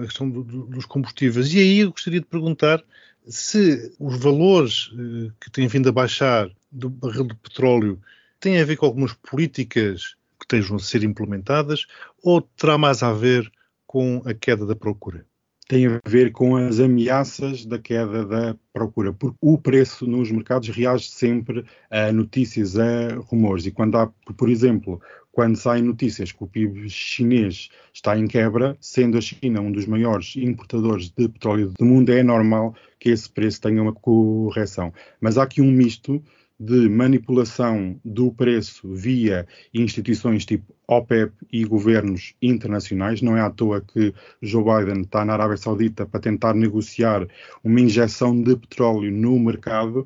a 0.00 0.04
questão 0.04 0.30
do, 0.30 0.44
do, 0.44 0.66
dos 0.66 0.86
combustíveis, 0.86 1.52
e 1.52 1.58
aí 1.58 1.78
eu 1.80 1.90
gostaria 1.90 2.20
de 2.20 2.26
perguntar 2.26 2.82
se 3.28 3.94
os 3.98 4.18
valores 4.18 4.90
eh, 4.94 5.30
que 5.40 5.50
têm 5.50 5.68
vindo 5.68 5.88
a 5.88 5.92
baixar 5.92 6.50
do 6.72 6.88
barril 6.88 7.24
de 7.24 7.34
petróleo 7.34 8.00
têm 8.40 8.60
a 8.60 8.64
ver 8.64 8.76
com 8.76 8.86
algumas 8.86 9.12
políticas 9.12 10.16
que 10.38 10.44
estejam 10.44 10.76
a 10.76 10.80
ser 10.80 11.04
implementadas 11.04 11.86
ou 12.22 12.40
terá 12.40 12.78
mais 12.78 13.02
a 13.02 13.12
ver 13.12 13.50
com 13.86 14.22
a 14.24 14.32
queda 14.32 14.64
da 14.64 14.74
procura? 14.74 15.26
Tem 15.68 15.86
a 15.86 16.00
ver 16.06 16.32
com 16.32 16.56
as 16.56 16.80
ameaças 16.80 17.66
da 17.66 17.78
queda 17.78 18.24
da 18.24 18.56
procura, 18.72 19.12
porque 19.12 19.36
o 19.38 19.58
preço 19.58 20.06
nos 20.06 20.30
mercados 20.30 20.70
reage 20.70 21.10
sempre 21.10 21.64
a 21.90 22.10
notícias, 22.10 22.78
a 22.78 23.16
rumores. 23.26 23.66
E 23.66 23.70
quando 23.70 23.98
há, 23.98 24.06
por 24.34 24.48
exemplo, 24.48 24.98
quando 25.38 25.54
saem 25.54 25.84
notícias 25.84 26.32
que 26.32 26.42
o 26.42 26.48
PIB 26.48 26.90
chinês 26.90 27.68
está 27.94 28.18
em 28.18 28.26
quebra, 28.26 28.76
sendo 28.80 29.16
a 29.16 29.20
China 29.20 29.60
um 29.60 29.70
dos 29.70 29.86
maiores 29.86 30.34
importadores 30.34 31.10
de 31.10 31.28
petróleo 31.28 31.72
do 31.78 31.84
mundo, 31.84 32.10
é 32.10 32.24
normal 32.24 32.74
que 32.98 33.10
esse 33.10 33.30
preço 33.30 33.60
tenha 33.60 33.80
uma 33.80 33.92
correção. 33.92 34.92
Mas 35.20 35.38
há 35.38 35.44
aqui 35.44 35.62
um 35.62 35.70
misto 35.70 36.20
de 36.58 36.88
manipulação 36.88 38.00
do 38.04 38.32
preço 38.32 38.92
via 38.92 39.46
instituições 39.72 40.44
tipo 40.44 40.74
OPEP 40.88 41.32
e 41.52 41.64
governos 41.64 42.34
internacionais. 42.42 43.22
Não 43.22 43.36
é 43.36 43.40
à 43.40 43.48
toa 43.48 43.80
que 43.80 44.12
Joe 44.42 44.64
Biden 44.64 45.02
está 45.02 45.24
na 45.24 45.34
Arábia 45.34 45.56
Saudita 45.56 46.04
para 46.04 46.18
tentar 46.18 46.52
negociar 46.52 47.28
uma 47.62 47.80
injeção 47.80 48.42
de 48.42 48.56
petróleo 48.56 49.12
no 49.12 49.38
mercado, 49.38 50.04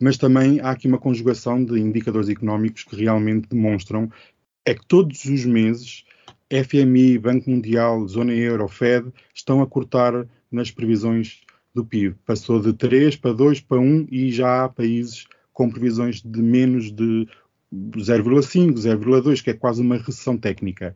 mas 0.00 0.16
também 0.16 0.58
há 0.58 0.72
aqui 0.72 0.88
uma 0.88 0.98
conjugação 0.98 1.64
de 1.64 1.78
indicadores 1.78 2.28
económicos 2.28 2.82
que 2.82 2.96
realmente 2.96 3.48
demonstram 3.48 4.10
é 4.64 4.74
que 4.74 4.86
todos 4.86 5.24
os 5.24 5.44
meses 5.44 6.04
FMI, 6.50 7.18
Banco 7.18 7.50
Mundial, 7.50 8.06
Zona 8.06 8.34
Euro, 8.34 8.68
Fed 8.68 9.10
estão 9.34 9.62
a 9.62 9.66
cortar 9.66 10.26
nas 10.50 10.70
previsões 10.70 11.40
do 11.74 11.84
PIB. 11.84 12.14
Passou 12.26 12.60
de 12.60 12.72
3 12.74 13.16
para 13.16 13.32
2 13.32 13.60
para 13.60 13.80
1 13.80 14.06
e 14.10 14.30
já 14.30 14.64
há 14.64 14.68
países 14.68 15.26
com 15.52 15.70
previsões 15.70 16.22
de 16.22 16.42
menos 16.42 16.92
de 16.92 17.26
0,5, 17.72 18.74
0,2, 18.74 19.42
que 19.42 19.50
é 19.50 19.54
quase 19.54 19.80
uma 19.80 19.96
recessão 19.96 20.36
técnica. 20.36 20.94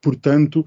Portanto, 0.00 0.64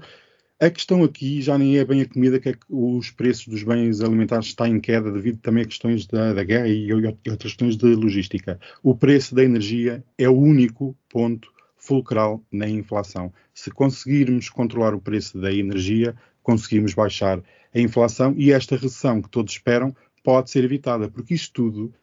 a 0.60 0.68
questão 0.70 1.04
aqui 1.04 1.40
já 1.40 1.56
nem 1.56 1.78
é 1.78 1.84
bem 1.84 2.02
a 2.02 2.08
comida, 2.08 2.40
que 2.40 2.48
é 2.48 2.52
que 2.52 2.66
os 2.68 3.10
preços 3.10 3.46
dos 3.46 3.62
bens 3.62 4.00
alimentares 4.00 4.46
estão 4.46 4.66
em 4.66 4.80
queda 4.80 5.10
devido 5.10 5.38
também 5.38 5.62
a 5.62 5.66
questões 5.66 6.06
da, 6.06 6.32
da 6.32 6.44
guerra 6.44 6.68
e 6.68 6.92
outras 6.92 7.52
questões 7.52 7.76
de 7.76 7.94
logística. 7.94 8.60
O 8.82 8.96
preço 8.96 9.34
da 9.34 9.44
energia 9.44 10.04
é 10.18 10.28
o 10.28 10.36
único 10.36 10.96
ponto 11.08 11.51
fulcral 11.82 12.40
na 12.50 12.68
inflação. 12.68 13.32
Se 13.52 13.70
conseguirmos 13.70 14.48
controlar 14.48 14.94
o 14.94 15.00
preço 15.00 15.38
da 15.38 15.52
energia, 15.52 16.14
conseguimos 16.40 16.94
baixar 16.94 17.42
a 17.74 17.78
inflação 17.78 18.34
e 18.38 18.52
esta 18.52 18.76
recessão 18.76 19.20
que 19.20 19.28
todos 19.28 19.54
esperam 19.54 19.94
pode 20.22 20.50
ser 20.50 20.62
evitada, 20.62 21.10
porque 21.10 21.34
isto 21.34 21.52
tudo, 21.52 21.94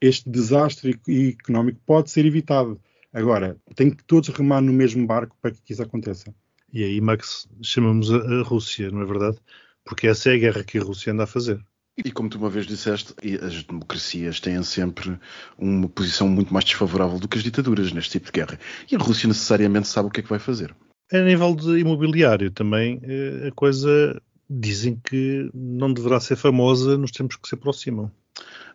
este 0.00 0.28
desastre 0.28 0.98
económico 1.08 1.80
pode 1.86 2.10
ser 2.10 2.26
evitado. 2.26 2.80
Agora, 3.12 3.56
tem 3.76 3.90
que 3.90 4.02
todos 4.04 4.28
remar 4.30 4.60
no 4.60 4.72
mesmo 4.72 5.06
barco 5.06 5.36
para 5.40 5.52
que 5.52 5.72
isso 5.72 5.82
aconteça. 5.82 6.34
E 6.72 6.82
aí, 6.82 7.00
Max, 7.00 7.48
chamamos 7.62 8.12
a 8.12 8.42
Rússia, 8.42 8.90
não 8.90 9.02
é 9.02 9.06
verdade? 9.06 9.38
Porque 9.84 10.08
essa 10.08 10.30
é 10.30 10.34
a 10.34 10.38
guerra 10.38 10.64
que 10.64 10.78
a 10.78 10.82
Rússia 10.82 11.12
anda 11.12 11.22
a 11.22 11.28
fazer. 11.28 11.64
E 12.04 12.12
como 12.12 12.28
tu 12.28 12.38
uma 12.38 12.48
vez 12.48 12.66
disseste, 12.66 13.12
as 13.42 13.64
democracias 13.64 14.38
têm 14.38 14.62
sempre 14.62 15.18
uma 15.58 15.88
posição 15.88 16.28
muito 16.28 16.52
mais 16.52 16.64
desfavorável 16.64 17.18
do 17.18 17.26
que 17.26 17.38
as 17.38 17.42
ditaduras 17.42 17.92
neste 17.92 18.12
tipo 18.12 18.26
de 18.26 18.32
guerra. 18.32 18.58
E 18.90 18.94
a 18.94 18.98
Rússia 18.98 19.26
necessariamente 19.26 19.88
sabe 19.88 20.08
o 20.08 20.10
que 20.10 20.20
é 20.20 20.22
que 20.22 20.28
vai 20.28 20.38
fazer. 20.38 20.74
A 21.12 21.18
nível 21.18 21.56
de 21.56 21.78
imobiliário 21.78 22.50
também, 22.50 23.00
eh, 23.02 23.48
a 23.48 23.52
coisa 23.52 24.20
dizem 24.48 25.00
que 25.02 25.50
não 25.52 25.92
deverá 25.92 26.20
ser 26.20 26.36
famosa 26.36 26.96
nos 26.96 27.10
tempos 27.10 27.36
que 27.36 27.48
se 27.48 27.54
aproximam. 27.54 28.10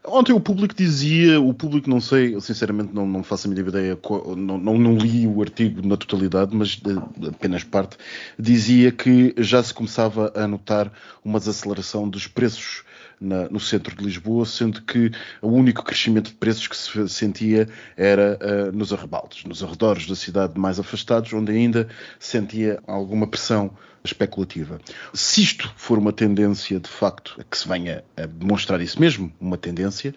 Ontem 0.06 0.34
o 0.34 0.40
público 0.40 0.76
dizia, 0.76 1.40
o 1.40 1.54
público 1.54 1.90
não 1.90 2.02
sei, 2.02 2.36
eu 2.36 2.42
sinceramente 2.42 2.94
não, 2.94 3.08
não 3.08 3.24
faço 3.24 3.48
a 3.48 3.50
mínima 3.50 3.70
ideia, 3.70 3.98
não, 4.36 4.58
não, 4.58 4.78
não, 4.78 4.98
li 4.98 5.26
o 5.26 5.42
artigo 5.42 5.86
na 5.88 5.96
totalidade, 5.96 6.54
mas 6.54 6.78
apenas 7.26 7.64
parte, 7.64 7.98
dizia 8.38 8.92
que 8.92 9.34
já 9.38 9.64
se 9.64 9.74
começava 9.74 10.34
a 10.36 10.46
notar 10.46 10.92
uma 11.24 11.40
desaceleração 11.40 12.10
dos 12.10 12.28
preços 12.28 12.84
na, 13.24 13.50
no 13.50 13.60
centro 13.60 13.96
de 13.96 14.04
Lisboa, 14.04 14.46
sendo 14.46 14.82
que 14.82 15.12
o 15.42 15.48
único 15.48 15.84
crescimento 15.84 16.30
de 16.30 16.36
preços 16.36 16.68
que 16.68 16.76
se 16.76 17.10
sentia 17.10 17.68
era 17.96 18.38
uh, 18.42 18.76
nos 18.76 18.92
arrebaldes, 18.94 19.46
nos 19.46 19.64
arredores 19.64 20.08
da 20.08 20.16
cidade 20.16 20.60
mais 20.60 20.80
afastados, 20.80 21.32
onde 21.34 21.52
ainda 21.52 21.88
sentia 22.20 22.80
alguma 22.86 23.26
pressão 23.26 23.72
especulativa. 24.04 24.80
Se 25.14 25.42
isto 25.42 25.72
for 25.78 25.98
uma 25.98 26.12
tendência, 26.12 26.80
de 26.80 26.90
facto, 26.90 27.44
que 27.50 27.58
se 27.58 27.68
venha 27.68 28.04
a 28.18 28.26
demonstrar 28.26 28.82
isso 28.82 29.00
mesmo, 29.00 29.32
uma 29.40 29.58
tendência, 29.58 30.14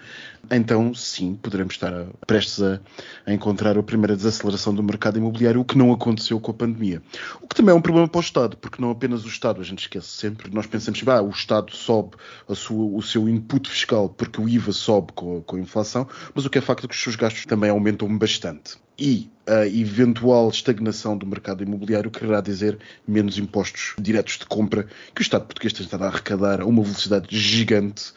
então 0.51 0.94
sim, 0.94 1.35
poderemos 1.35 1.75
estar 1.75 2.07
prestes 2.27 2.62
a, 2.62 2.81
a, 3.25 3.33
encontrar 3.33 3.79
a 3.79 3.83
primeira 3.83 4.16
desaceleração 4.16 4.75
do 4.75 4.83
mercado 4.83 5.18
imobiliário, 5.18 5.61
o 5.61 5.64
que 5.64 5.79
não 5.79 5.92
aconteceu 5.92 6.40
com 6.40 6.51
a 6.51 6.55
pandemia. 6.55 7.03
O 7.40 7.46
que 7.46 7.55
também 7.55 7.72
é 7.72 7.77
um 7.77 7.81
problema 7.81 8.09
para 8.09 8.18
o 8.18 8.22
Estado, 8.22 8.57
porque 8.57 8.81
não 8.81 8.90
apenas 8.90 9.25
o 9.25 9.29
Estado, 9.29 9.61
a 9.61 9.64
gente 9.64 9.81
esquece 9.81 10.09
sempre, 10.09 10.53
nós 10.53 10.66
pensamos 10.66 11.01
que 11.01 11.11
ah, 11.11 11.22
o 11.22 11.31
Estado 11.31 11.75
sobe 11.75 12.16
sua, 12.55 12.96
o 12.96 13.03
seu 13.03 13.29
input 13.29 13.68
fiscal 13.68 14.09
porque 14.09 14.40
o 14.40 14.49
IVA 14.49 14.72
sobe 14.72 15.12
com, 15.12 15.42
com 15.42 15.57
a 15.57 15.61
inflação, 15.61 16.09
mas 16.35 16.44
o 16.44 16.51
que 16.51 16.59
é 16.59 16.61
facto 16.61 16.85
é 16.85 16.88
que 16.88 16.94
os 16.94 17.03
seus 17.03 17.16
gastos 17.16 17.46
também 17.46 17.70
aumentam 17.70 18.16
bastante 18.16 18.79
e 18.98 19.30
a 19.46 19.66
eventual 19.66 20.48
estagnação 20.48 21.16
do 21.16 21.26
mercado 21.26 21.62
imobiliário 21.62 22.11
quererá 22.11 22.40
dizer 22.40 22.78
menos 23.06 23.38
impostos 23.38 23.94
diretos 23.98 24.38
de 24.38 24.46
compra 24.46 24.87
que 25.14 25.20
o 25.20 25.22
Estado 25.22 25.46
português 25.46 25.74
a 25.92 26.06
arrecadar 26.06 26.61
a 26.61 26.66
uma 26.66 26.82
velocidade 26.82 27.28
gigante 27.37 28.12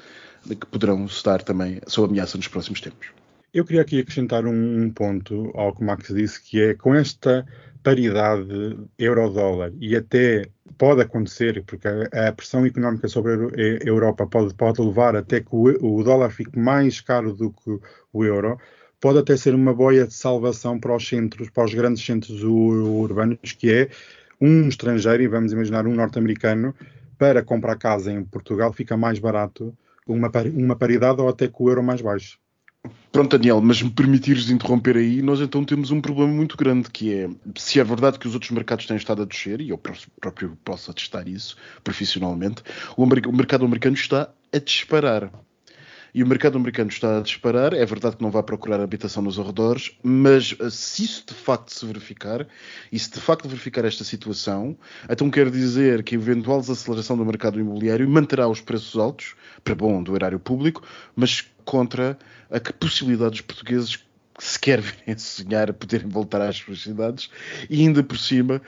que 0.48 0.66
poderão 0.66 1.06
estar 1.06 1.44
também 1.44 1.82
sob 1.86 2.10
ameaça 2.10 2.38
nos 2.38 2.48
próximos 2.48 2.82
tempos. 2.82 3.10
Eu 3.54 3.66
queria 3.66 3.82
aqui 3.82 4.00
acrescentar 4.00 4.46
um 4.46 4.92
ponto 4.92 5.52
ao 5.56 5.76
que 5.76 5.82
o 5.82 5.86
Max 5.86 6.14
disse, 6.14 6.42
que 6.42 6.62
é 6.62 6.74
com 6.76 6.94
esta 6.96 7.46
paridade 7.82 8.78
euro-dólar 8.98 9.72
e 9.80 9.96
até 9.96 10.48
pode 10.78 11.02
acontecer, 11.02 11.64
porque 11.66 11.88
a, 11.88 12.32
pressão 12.32 12.66
económica 12.66 13.08
sobre 13.08 13.34
a 13.34 13.88
Europa 13.88 14.28
pode, 14.28 14.54
pode 14.54 14.82
levar 14.82 15.16
até 15.16 15.40
que 15.40 15.50
o, 15.52 16.00
o 16.00 16.04
dólar 16.04 16.30
fique 16.30 16.58
mais 16.60 17.02
caro 17.02 17.34
do 17.34 17.52
que 17.52 17.80
o 18.14 18.24
euro, 18.24 18.60
pode 19.00 19.20
até 19.20 19.36
ser 19.38 19.56
uma 19.56 19.74
boia 19.74 20.06
de 20.06 20.14
salvação 20.14 20.80
para 20.80 20.96
os 20.96 21.08
centros, 21.08 21.50
para 21.50 21.66
os 21.66 21.74
grandes 21.74 22.04
centros 22.04 22.44
urbanos, 22.44 23.54
que 23.58 23.72
é 23.72 23.90
um 24.42 24.68
estrangeiro, 24.68 25.24
e 25.24 25.28
vamos 25.28 25.52
imaginar 25.52 25.86
um 25.88 25.96
norte-americano, 25.96 26.74
para 27.18 27.44
comprar 27.44 27.76
casa 27.76 28.12
em 28.12 28.24
Portugal 28.24 28.72
fica 28.72 28.96
mais 28.96 29.20
barato 29.20 29.78
uma, 30.08 30.32
uma 30.54 30.76
paridade 30.76 31.22
ou 31.22 31.28
até 31.28 31.48
com 31.48 31.66
o 31.66 31.70
euro 31.70 31.84
mais 31.84 32.02
baixo. 32.02 32.40
Pronto, 33.12 33.38
Daniel, 33.38 33.60
mas 33.60 33.82
me 33.82 33.90
permitires 33.90 34.50
interromper 34.50 34.96
aí, 34.96 35.22
nós 35.22 35.42
então 35.42 35.66
temos 35.66 35.92
um 35.92 36.00
problema 36.00 36.32
muito 36.32 36.56
grande, 36.56 36.90
que 36.90 37.14
é, 37.14 37.30
se 37.56 37.80
é 37.80 37.84
verdade 37.84 38.18
que 38.18 38.28
os 38.28 38.34
outros 38.34 38.52
mercados 38.52 38.86
têm 38.86 38.96
estado 38.96 39.22
a 39.22 39.26
descer, 39.26 39.60
e 39.60 39.70
eu 39.70 39.78
próprio 39.78 40.58
posso 40.64 40.90
atestar 40.90 41.28
isso 41.28 41.58
profissionalmente, 41.84 42.64
o, 42.96 43.06
mercado 43.06 43.66
americano 43.66 43.96
está 43.96 44.30
a 44.54 44.60
disparar 44.60 45.30
e 46.14 46.24
o 46.24 46.28
mercado 46.28 46.58
americano 46.58 46.90
está 46.90 47.18
a 47.18 47.22
disparar. 47.22 47.74
É 47.74 47.86
verdade 47.86 48.18
que 48.18 48.24
não 48.24 48.32
vai 48.32 48.44
procurar 48.44 48.80
habitação 48.80 49.24
nos 49.24 49.40
arredores, 49.40 49.98
mas 50.04 50.56
eh, 50.60 50.70
se 50.70 51.04
isso 51.04 51.26
de 51.28 51.34
facto 51.34 51.74
se 51.74 51.86
verificar, 51.86 52.48
e 52.92 53.00
se 53.00 53.12
de 53.12 53.20
facto 53.20 53.48
verificar 53.48 53.86
esta 53.86 54.04
situação, 54.04 54.78
então 55.10 55.30
quer 55.30 55.50
dizer 55.50 56.04
que 56.04 56.16
a 56.16 56.18
eventual 56.18 56.60
desaceleração 56.62 57.18
do 57.18 57.26
mercado 57.26 57.60
imobiliário 57.60 58.08
manterá 58.10 58.48
os 58.48 58.62
preços 58.62 59.00
altos, 59.00 59.36
para 59.64 59.76
bom 59.76 60.02
do 60.02 60.16
erário 60.16 60.40
público, 60.40 60.84
mas 61.16 61.46
contra 61.66 62.18
a 62.50 62.60
que 62.60 62.74
possibilidade 62.74 63.32
dos 63.32 63.42
portugueses 63.42 64.04
sequer 64.40 64.82
virem 64.82 65.18
sonhar 65.18 65.70
a 65.70 65.74
poderem 65.74 66.08
voltar 66.08 66.42
às 66.42 66.58
suas 66.58 66.82
cidades 66.82 67.30
e 67.70 67.82
ainda 67.82 68.02
por 68.04 68.18
cima 68.18 68.62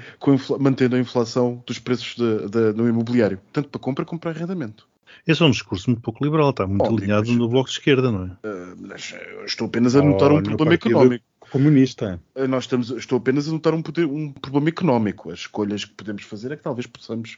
mantendo 0.59 0.95
a 0.95 0.99
inflação 0.99 1.63
dos 1.65 1.79
preços 1.79 2.15
de, 2.15 2.49
de, 2.49 2.73
no 2.73 2.87
imobiliário, 2.87 3.39
tanto 3.51 3.69
para 3.69 3.81
compra 3.81 4.05
como 4.05 4.19
para 4.19 4.31
arrendamento. 4.31 4.90
Esse 5.27 5.43
é 5.43 5.45
um 5.45 5.51
discurso 5.51 5.89
muito 5.89 6.01
pouco 6.01 6.23
liberal, 6.23 6.49
está 6.49 6.67
muito 6.67 6.83
Óbvio, 6.83 6.97
alinhado 6.99 7.27
mas, 7.27 7.37
no 7.37 7.47
bloco 7.47 7.69
de 7.69 7.75
esquerda, 7.75 8.11
não 8.11 8.25
é? 8.25 8.47
Uh, 8.47 9.45
estou 9.45 9.67
apenas 9.67 9.95
a 9.95 10.01
notar 10.01 10.31
oh, 10.31 10.37
um 10.37 10.43
problema 10.43 10.73
económico. 10.73 11.25
Comunista. 11.51 12.17
Uh, 12.33 12.47
nós 12.47 12.63
estamos, 12.63 12.89
estou 12.91 13.17
apenas 13.17 13.45
a 13.49 13.51
notar 13.51 13.73
um, 13.73 13.81
poder, 13.81 14.05
um, 14.05 14.31
problema 14.31 14.69
económico. 14.69 15.29
As 15.29 15.39
escolhas 15.39 15.83
que 15.83 15.93
podemos 15.93 16.23
fazer 16.23 16.53
é 16.53 16.55
que 16.55 16.63
talvez 16.63 16.87
possamos 16.87 17.37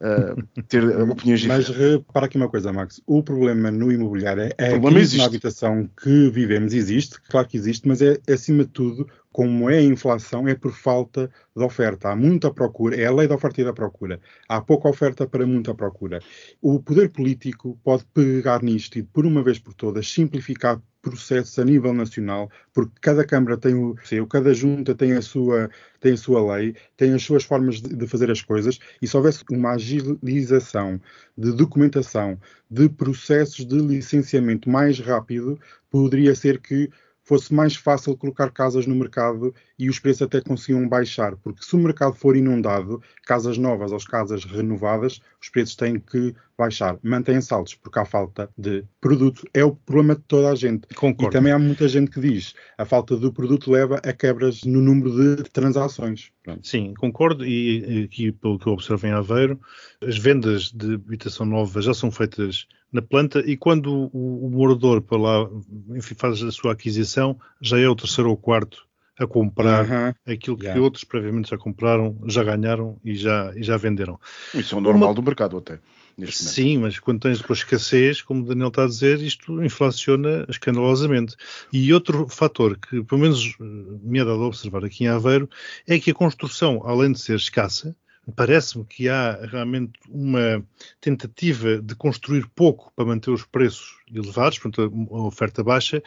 uh, 0.00 0.62
ter 0.64 0.84
opiniões 1.08 1.42
diferentes. 1.42 1.68
Mas 1.68 1.78
repara 1.78 2.26
aqui 2.26 2.36
uma 2.36 2.48
coisa, 2.48 2.72
Max. 2.72 3.00
O 3.06 3.22
problema 3.22 3.70
no 3.70 3.92
imobiliário 3.92 4.52
é, 4.58 4.74
a 4.74 4.80
crise 4.80 5.16
na 5.16 5.26
habitação 5.26 5.88
que 6.02 6.28
vivemos. 6.30 6.74
Existe, 6.74 7.20
claro 7.22 7.46
que 7.46 7.56
existe, 7.56 7.86
mas 7.86 8.02
é 8.02 8.18
acima 8.28 8.64
de 8.64 8.70
tudo 8.70 9.08
como 9.30 9.70
é 9.70 9.78
a 9.78 9.82
inflação, 9.82 10.46
é 10.46 10.54
por 10.54 10.72
falta 10.72 11.30
de 11.56 11.62
oferta. 11.62 12.10
Há 12.10 12.16
muita 12.16 12.52
procura, 12.52 12.96
é 12.96 13.06
a 13.06 13.12
lei 13.12 13.28
da 13.28 13.36
oferta 13.36 13.60
e 13.60 13.64
da 13.64 13.72
procura. 13.72 14.20
Há 14.48 14.60
pouca 14.60 14.88
oferta 14.88 15.26
para 15.26 15.46
muita 15.46 15.72
procura. 15.74 16.20
O 16.60 16.80
poder 16.82 17.10
político 17.10 17.78
pode 17.82 18.04
pegar 18.12 18.62
nisto 18.62 18.98
e, 18.98 19.02
por 19.02 19.24
uma 19.24 19.42
vez 19.42 19.58
por 19.58 19.72
todas, 19.72 20.06
simplificar 20.10 20.80
processos 21.02 21.58
a 21.58 21.64
nível 21.64 21.92
nacional, 21.92 22.48
porque 22.72 22.94
cada 23.00 23.24
Câmara 23.26 23.58
tem 23.58 23.74
o 23.74 23.96
seu, 24.04 24.26
cada 24.26 24.54
junta 24.54 24.94
tem 24.94 25.12
a 25.12 25.20
sua, 25.20 25.68
tem 26.00 26.12
a 26.12 26.16
sua 26.16 26.56
lei, 26.56 26.74
tem 26.96 27.12
as 27.12 27.22
suas 27.22 27.44
formas 27.44 27.82
de, 27.82 27.94
de 27.94 28.06
fazer 28.06 28.30
as 28.30 28.40
coisas, 28.40 28.78
e 29.02 29.06
se 29.06 29.16
houvesse 29.16 29.44
uma 29.50 29.72
agilização 29.72 31.00
de 31.36 31.52
documentação, 31.52 32.38
de 32.70 32.88
processos 32.88 33.66
de 33.66 33.78
licenciamento 33.78 34.70
mais 34.70 35.00
rápido, 35.00 35.58
poderia 35.90 36.34
ser 36.34 36.60
que 36.60 36.88
fosse 37.24 37.54
mais 37.54 37.76
fácil 37.76 38.16
colocar 38.16 38.50
casas 38.50 38.86
no 38.86 38.94
mercado 38.94 39.54
e 39.78 39.88
os 39.88 39.98
preços 39.98 40.22
até 40.22 40.40
conseguiam 40.40 40.88
baixar, 40.88 41.36
porque 41.36 41.64
se 41.64 41.74
o 41.74 41.78
mercado 41.78 42.14
for 42.14 42.36
inundado, 42.36 43.00
casas 43.24 43.56
novas 43.58 43.92
ou 43.92 43.98
casas 43.98 44.44
renovadas, 44.44 45.20
os 45.40 45.48
preços 45.48 45.76
têm 45.76 45.98
que 45.98 46.34
baixar. 46.56 46.98
Mantêm-se 47.02 47.52
altos, 47.52 47.74
porque 47.74 47.98
há 47.98 48.04
falta 48.04 48.48
de 48.56 48.84
produto. 49.00 49.46
É 49.52 49.64
o 49.64 49.74
problema 49.74 50.14
de 50.14 50.22
toda 50.22 50.50
a 50.50 50.54
gente. 50.54 50.86
Concordo. 50.94 51.30
E 51.30 51.38
também 51.38 51.52
há 51.52 51.58
muita 51.58 51.88
gente 51.88 52.10
que 52.10 52.20
diz 52.20 52.54
a 52.76 52.84
falta 52.84 53.16
do 53.16 53.32
produto 53.32 53.70
leva 53.70 53.96
a 53.96 54.12
quebras 54.12 54.62
no 54.64 54.80
número 54.80 55.36
de 55.36 55.42
transações. 55.44 56.30
Sim, 56.62 56.94
concordo. 56.98 57.46
E 57.46 58.04
aqui, 58.04 58.32
pelo 58.32 58.58
que 58.58 58.66
eu 58.66 58.72
observo 58.72 59.06
em 59.06 59.12
Aveiro, 59.12 59.60
as 60.00 60.18
vendas 60.18 60.70
de 60.72 60.94
habitação 60.94 61.46
nova 61.46 61.80
já 61.80 61.94
são 61.94 62.10
feitas 62.10 62.66
na 62.92 63.00
planta 63.00 63.40
e 63.40 63.56
quando 63.56 64.10
o, 64.12 64.46
o 64.46 64.50
morador 64.50 65.00
para 65.00 65.16
lá 65.18 65.48
enfim, 65.90 66.14
faz 66.14 66.42
a 66.42 66.50
sua 66.50 66.72
aquisição, 66.72 67.38
já 67.60 67.78
é 67.78 67.88
o 67.88 67.96
terceiro 67.96 68.28
ou 68.28 68.36
quarto 68.36 68.86
a 69.18 69.26
comprar 69.26 69.84
Uhum. 69.88 70.14
aquilo 70.26 70.56
que 70.56 70.64
Yeah. 70.64 70.82
outros 70.82 71.04
previamente 71.04 71.50
já 71.50 71.58
compraram, 71.58 72.18
já 72.26 72.42
ganharam 72.42 72.98
e 73.04 73.14
já, 73.14 73.52
e 73.54 73.62
já 73.62 73.76
venderam. 73.76 74.18
Isso 74.54 74.74
é 74.74 74.78
o 74.78 74.80
normal 74.80 75.14
do 75.14 75.22
mercado 75.22 75.56
até, 75.56 75.78
neste 76.16 76.42
momento. 76.42 76.54
Sim, 76.54 76.78
mas 76.78 76.98
quando 76.98 77.20
tens 77.20 77.40
depois 77.40 77.60
escassez, 77.60 78.22
como 78.22 78.42
o 78.42 78.46
Daniel 78.46 78.68
está 78.68 78.84
a 78.84 78.88
dizer, 78.88 79.20
isto 79.20 79.62
inflaciona 79.62 80.44
escandalosamente. 80.48 81.36
E 81.72 81.92
outro 81.92 82.28
fator 82.28 82.78
que, 82.78 83.02
pelo 83.04 83.20
menos, 83.20 83.54
me 83.58 84.18
é 84.18 84.24
dado 84.24 84.42
a 84.42 84.46
observar 84.46 84.84
aqui 84.84 85.04
em 85.04 85.08
Aveiro, 85.08 85.48
é 85.86 85.98
que 85.98 86.10
a 86.10 86.14
construção, 86.14 86.82
além 86.84 87.12
de 87.12 87.20
ser 87.20 87.36
escassa, 87.36 87.96
parece-me 88.36 88.84
que 88.84 89.08
há 89.08 89.38
realmente 89.50 89.98
uma 90.08 90.64
tentativa 91.00 91.82
de 91.82 91.94
construir 91.96 92.46
pouco 92.54 92.92
para 92.94 93.04
manter 93.04 93.30
os 93.30 93.44
preços 93.44 93.96
elevados, 94.14 94.58
portanto, 94.58 95.08
a 95.10 95.22
oferta 95.22 95.64
baixa. 95.64 96.02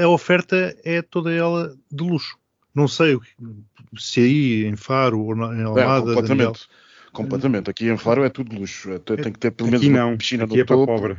A 0.00 0.08
oferta 0.08 0.76
é 0.84 1.02
toda 1.02 1.32
ela 1.32 1.76
de 1.90 2.04
luxo. 2.04 2.36
Não 2.74 2.86
sei 2.86 3.16
o 3.16 3.20
que- 3.20 3.34
se 3.96 4.20
aí 4.20 4.64
em 4.66 4.76
Faro 4.76 5.20
ou 5.20 5.34
em 5.34 5.60
É, 5.60 5.64
Almada, 5.64 6.22
Daniel, 6.22 6.52
completamente. 7.22 7.70
Aqui 7.70 7.88
em 7.88 7.96
Faro 7.96 8.24
é 8.24 8.28
tudo 8.28 8.54
luxo. 8.54 8.90
É, 8.92 8.98
Tem 8.98 9.32
que 9.32 9.38
ter 9.38 9.50
pelo 9.50 9.70
menos 9.70 9.82
Aqui 9.82 9.90
uma 9.90 9.98
não, 9.98 10.16
piscina 10.16 10.44
aqui 10.44 10.54
no 10.56 10.60
é 10.62 10.64
para 10.64 10.76
topo. 10.76 10.86
pobre. 10.94 11.16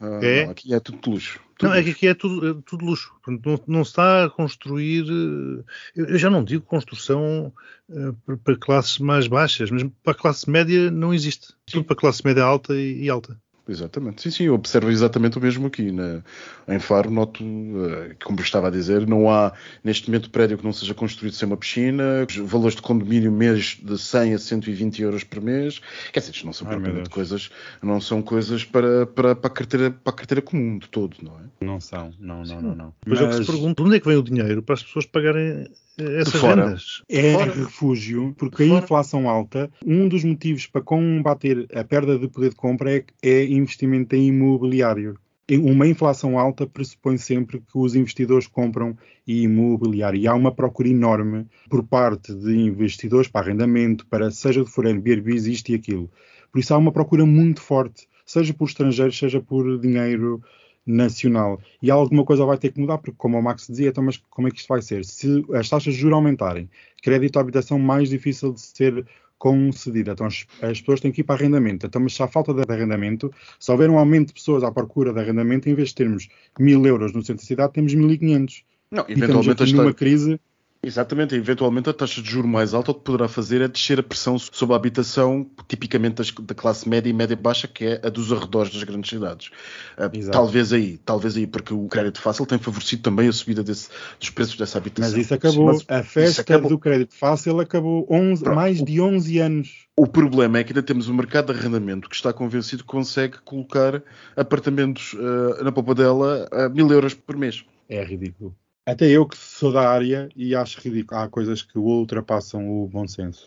Ah, 0.00 0.20
É? 0.22 0.44
não, 0.44 0.50
aqui 0.50 0.74
é 0.74 0.80
tudo 0.80 0.98
de 1.00 1.10
luxo. 1.10 1.40
Tudo 1.56 1.68
Não, 1.70 1.74
é 1.76 1.82
que 1.82 1.88
luxo. 1.88 1.96
aqui 1.98 2.06
é 2.08 2.14
tudo, 2.14 2.48
é 2.50 2.62
tudo 2.66 2.84
luxo. 2.84 3.12
Não, 3.26 3.60
não 3.66 3.84
se 3.84 3.90
está 3.90 4.24
a 4.24 4.30
construir. 4.30 5.04
eh, 5.08 5.64
Eu, 5.96 6.18
já 6.18 6.28
não 6.30 6.42
digo 6.44 6.64
construção 6.64 7.52
eh, 7.90 8.36
para- 8.44 8.56
classes 8.56 8.98
mais 8.98 9.26
baixas, 9.26 9.70
mas 9.70 9.84
para 10.02 10.12
a 10.12 10.16
classe 10.16 10.48
média 10.50 10.90
não 10.90 11.14
existe. 11.14 11.54
Tudo 11.66 11.84
para 11.84 11.94
a 11.94 11.98
classe 12.00 12.24
média 12.24 12.42
alta 12.42 12.74
e, 12.74 13.04
e 13.04 13.08
alta. 13.10 13.38
Exatamente. 13.66 14.22
Sim, 14.22 14.30
sim, 14.30 14.44
eu 14.44 14.54
observo 14.54 14.90
exatamente 14.90 15.38
o 15.38 15.40
mesmo 15.40 15.66
aqui. 15.66 15.90
Na, 15.90 16.22
em 16.68 16.78
Faro, 16.78 17.10
noto, 17.10 17.42
eh, 17.42 18.14
como 18.22 18.38
eu 18.38 18.42
estava 18.42 18.68
a 18.68 18.70
dizer, 18.70 19.06
não 19.06 19.30
há 19.30 19.52
neste 19.82 20.08
momento 20.08 20.28
prédio 20.28 20.58
que 20.58 20.64
não 20.64 20.72
seja 20.72 20.92
construído 20.92 21.32
sem 21.32 21.46
uma 21.46 21.56
piscina, 21.56 22.26
os 22.28 22.36
valores 22.36 22.76
de 22.76 22.82
condomínio 22.82 23.32
mês 23.32 23.78
de 23.82 23.98
100 23.98 24.34
a 24.34 24.38
120 24.38 25.02
euros 25.02 25.24
por 25.24 25.40
mês. 25.40 25.80
Quer 26.12 26.20
dizer, 26.20 26.32
isto 26.32 26.44
não 26.44 26.52
são 26.52 26.68
Ai, 26.68 27.04
coisas, 27.10 27.50
não 27.82 28.00
são 28.00 28.20
coisas 28.20 28.64
para, 28.64 29.06
para, 29.06 29.34
para, 29.34 29.50
a 29.50 29.54
carteira, 29.54 29.90
para 29.90 30.12
a 30.12 30.16
carteira 30.16 30.42
comum 30.42 30.78
de 30.78 30.88
todo, 30.88 31.16
não 31.22 31.32
é? 31.32 31.64
Não 31.64 31.80
são, 31.80 32.12
não, 32.18 32.42
não, 32.42 32.60
não. 32.60 32.74
não. 32.74 32.94
Mas, 33.06 33.20
é 33.20 33.24
o 33.24 33.28
que 33.30 33.36
se 33.36 33.46
pergunta: 33.46 33.82
de 33.82 33.88
onde 33.88 33.96
é 33.96 34.00
que 34.00 34.06
vem 34.06 34.18
o 34.18 34.22
dinheiro 34.22 34.62
para 34.62 34.74
as 34.74 34.82
pessoas 34.82 35.06
pagarem 35.06 35.70
essas 35.98 36.40
fora. 36.40 36.66
rendas? 36.66 37.02
É 37.08 37.32
Fora. 37.34 37.52
refúgio, 37.52 38.34
porque 38.36 38.64
a 38.64 38.68
Fora. 38.68 38.84
inflação 38.84 39.28
alta, 39.28 39.70
um 39.84 40.08
dos 40.08 40.24
motivos 40.24 40.66
para 40.66 40.82
combater 40.82 41.66
a 41.74 41.84
perda 41.84 42.18
de 42.18 42.28
poder 42.28 42.50
de 42.50 42.56
compra 42.56 42.96
é, 42.96 43.04
é 43.22 43.44
investimento 43.44 44.14
em 44.16 44.28
imobiliário. 44.28 45.18
Uma 45.50 45.86
inflação 45.86 46.38
alta 46.38 46.66
pressupõe 46.66 47.18
sempre 47.18 47.58
que 47.58 47.76
os 47.76 47.94
investidores 47.94 48.46
compram 48.46 48.96
imobiliário. 49.26 50.18
E 50.18 50.26
há 50.26 50.34
uma 50.34 50.50
procura 50.50 50.88
enorme 50.88 51.46
por 51.68 51.82
parte 51.84 52.34
de 52.34 52.56
investidores 52.56 53.28
para 53.28 53.46
arrendamento, 53.46 54.06
para 54.06 54.30
seja 54.30 54.64
de 54.64 54.70
for 54.70 54.86
Airbnb, 54.86 55.34
isto 55.36 55.70
e 55.70 55.74
aquilo. 55.74 56.10
Por 56.50 56.60
isso 56.60 56.72
há 56.72 56.78
uma 56.78 56.92
procura 56.92 57.26
muito 57.26 57.60
forte, 57.60 58.08
seja 58.24 58.54
por 58.54 58.66
estrangeiros, 58.66 59.18
seja 59.18 59.38
por 59.38 59.78
dinheiro 59.78 60.42
nacional. 60.86 61.60
E 61.80 61.90
alguma 61.90 62.24
coisa 62.24 62.44
vai 62.44 62.58
ter 62.58 62.72
que 62.72 62.80
mudar, 62.80 62.98
porque 62.98 63.16
como 63.16 63.38
o 63.38 63.42
Max 63.42 63.66
dizia, 63.66 63.88
então, 63.88 64.04
mas 64.04 64.16
como 64.30 64.48
é 64.48 64.50
que 64.50 64.58
isto 64.58 64.68
vai 64.68 64.82
ser? 64.82 65.04
Se 65.04 65.44
as 65.54 65.68
taxas 65.68 65.94
de 65.94 66.00
juros 66.00 66.16
aumentarem, 66.16 66.68
crédito 67.02 67.38
à 67.38 67.40
habitação 67.40 67.78
mais 67.78 68.08
difícil 68.08 68.52
de 68.52 68.60
ser 68.60 69.06
concedida, 69.38 70.12
então 70.12 70.26
as, 70.26 70.46
as 70.62 70.80
pessoas 70.80 71.00
têm 71.00 71.12
que 71.12 71.20
ir 71.20 71.24
para 71.24 71.34
arrendamento. 71.34 71.86
Então, 71.86 72.00
mas 72.00 72.14
se 72.14 72.22
há 72.22 72.28
falta 72.28 72.54
de 72.54 72.62
arrendamento, 72.72 73.32
se 73.58 73.70
houver 73.70 73.90
um 73.90 73.98
aumento 73.98 74.28
de 74.28 74.34
pessoas 74.34 74.62
à 74.62 74.70
procura 74.70 75.12
de 75.12 75.20
arrendamento, 75.20 75.68
em 75.68 75.74
vez 75.74 75.90
de 75.90 75.96
termos 75.96 76.28
mil 76.58 76.84
euros 76.86 77.12
no 77.12 77.22
centro 77.22 77.42
da 77.42 77.46
cidade, 77.46 77.72
temos 77.72 77.94
1.500. 77.94 78.62
Não, 78.90 79.04
E 79.08 79.12
estamos 79.12 79.46
eventualmente 79.46 79.62
aqui 79.62 79.72
numa 79.72 79.92
crise 79.92 80.40
Exatamente, 80.86 81.34
eventualmente 81.34 81.88
a 81.88 81.92
taxa 81.92 82.20
de 82.22 82.30
juro 82.30 82.46
mais 82.46 82.74
alta 82.74 82.90
o 82.90 82.94
que 82.94 83.00
poderá 83.04 83.26
fazer 83.28 83.60
é 83.60 83.68
descer 83.68 83.98
a 83.98 84.02
pressão 84.02 84.38
sobre 84.38 84.74
a 84.74 84.76
habitação, 84.76 85.48
tipicamente 85.68 86.16
das- 86.16 86.30
da 86.30 86.54
classe 86.54 86.88
média 86.88 87.08
e 87.08 87.12
média 87.12 87.36
baixa, 87.36 87.66
que 87.66 87.84
é 87.84 88.00
a 88.04 88.08
dos 88.08 88.32
arredores 88.32 88.72
das 88.72 88.82
grandes 88.82 89.08
cidades. 89.10 89.50
Ah, 89.96 90.10
Exato. 90.12 90.36
talvez 90.36 90.72
aí, 90.72 90.98
talvez 90.98 91.36
aí, 91.36 91.46
porque 91.46 91.72
o 91.72 91.86
crédito 91.88 92.20
fácil 92.20 92.44
tem 92.46 92.58
favorecido 92.58 93.02
também 93.02 93.28
a 93.28 93.32
subida 93.32 93.62
desse- 93.62 93.88
dos 94.20 94.30
preços 94.30 94.56
dessa 94.56 94.78
habitação. 94.78 95.10
Mas 95.10 95.24
isso 95.24 95.34
acabou. 95.34 95.66
Mas 95.66 95.84
a 95.88 96.02
festa 96.02 96.42
acabou. 96.42 96.68
do 96.70 96.78
crédito 96.78 97.14
fácil 97.14 97.60
acabou 97.60 98.06
11, 98.10 98.42
Pronto. 98.42 98.54
mais 98.56 98.82
de 98.82 99.00
11 99.00 99.38
anos. 99.38 99.86
O 99.96 100.06
problema 100.06 100.58
é 100.58 100.64
que 100.64 100.72
ainda 100.72 100.82
temos 100.82 101.08
um 101.08 101.14
mercado 101.14 101.52
de 101.52 101.58
arrendamento 101.58 102.08
que 102.08 102.16
está 102.16 102.32
convencido 102.32 102.82
que 102.82 102.88
consegue 102.88 103.38
colocar 103.44 104.02
apartamentos 104.36 105.16
ah, 105.18 105.62
na 105.64 105.72
popa 105.72 105.94
dela 105.94 106.48
a 106.52 106.68
mil 106.68 106.90
euros 106.90 107.14
por 107.14 107.36
mês. 107.36 107.64
É 107.88 108.02
ridículo. 108.04 108.54
Até 108.86 109.06
eu 109.06 109.26
que 109.26 109.36
sou 109.36 109.72
da 109.72 109.88
área 109.88 110.28
e 110.36 110.54
acho 110.54 110.78
ridículo. 110.78 111.18
Há 111.18 111.28
coisas 111.28 111.62
que 111.62 111.78
ultrapassam 111.78 112.68
o 112.68 112.86
bom 112.86 113.08
senso. 113.08 113.46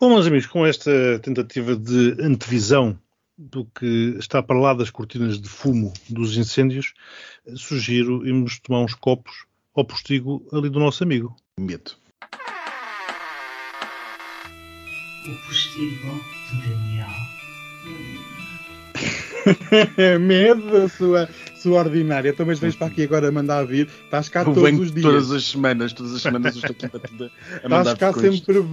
Bom, 0.00 0.08
meus 0.08 0.26
amigos, 0.26 0.46
com 0.46 0.64
esta 0.64 1.18
tentativa 1.18 1.76
de 1.76 2.16
antevisão 2.22 2.98
do 3.36 3.66
que 3.66 4.16
está 4.18 4.42
para 4.42 4.58
lá 4.58 4.72
das 4.72 4.90
cortinas 4.90 5.38
de 5.38 5.48
fumo 5.48 5.92
dos 6.08 6.36
incêndios, 6.38 6.94
sugiro 7.54 8.26
irmos 8.26 8.58
tomar 8.60 8.80
uns 8.80 8.94
copos 8.94 9.44
ao 9.74 9.84
postigo 9.84 10.46
ali 10.52 10.70
do 10.70 10.80
nosso 10.80 11.04
amigo. 11.04 11.36
Medo. 11.60 11.92
O 15.26 15.46
postigo 15.46 16.06
do 16.50 16.60
Daniel. 16.62 17.08
Medo, 20.20 20.88
sua, 20.88 21.28
sua 21.56 21.78
ordinária. 21.80 22.30
Então, 22.30 22.46
mas 22.46 22.58
vens 22.58 22.74
para 22.76 22.86
aqui 22.88 23.02
agora 23.04 23.30
mandar 23.32 23.64
vir. 23.64 23.88
Estás 24.04 24.28
cá 24.28 24.40
Eu 24.42 24.52
todos 24.54 24.78
os 24.80 24.92
dias. 24.92 25.02
todas 25.04 25.30
as 25.32 25.44
semanas, 25.44 25.92
todas 25.92 26.14
as 26.14 26.22
semanas 26.22 26.56
eu 26.56 26.62
estou 26.70 26.88
aqui 26.88 26.98
batida 26.98 27.30
a 27.62 27.66
Estás 27.80 27.98
cá 27.98 28.12
com 28.12 28.20
isto. 28.26 28.46
sempre 28.46 28.66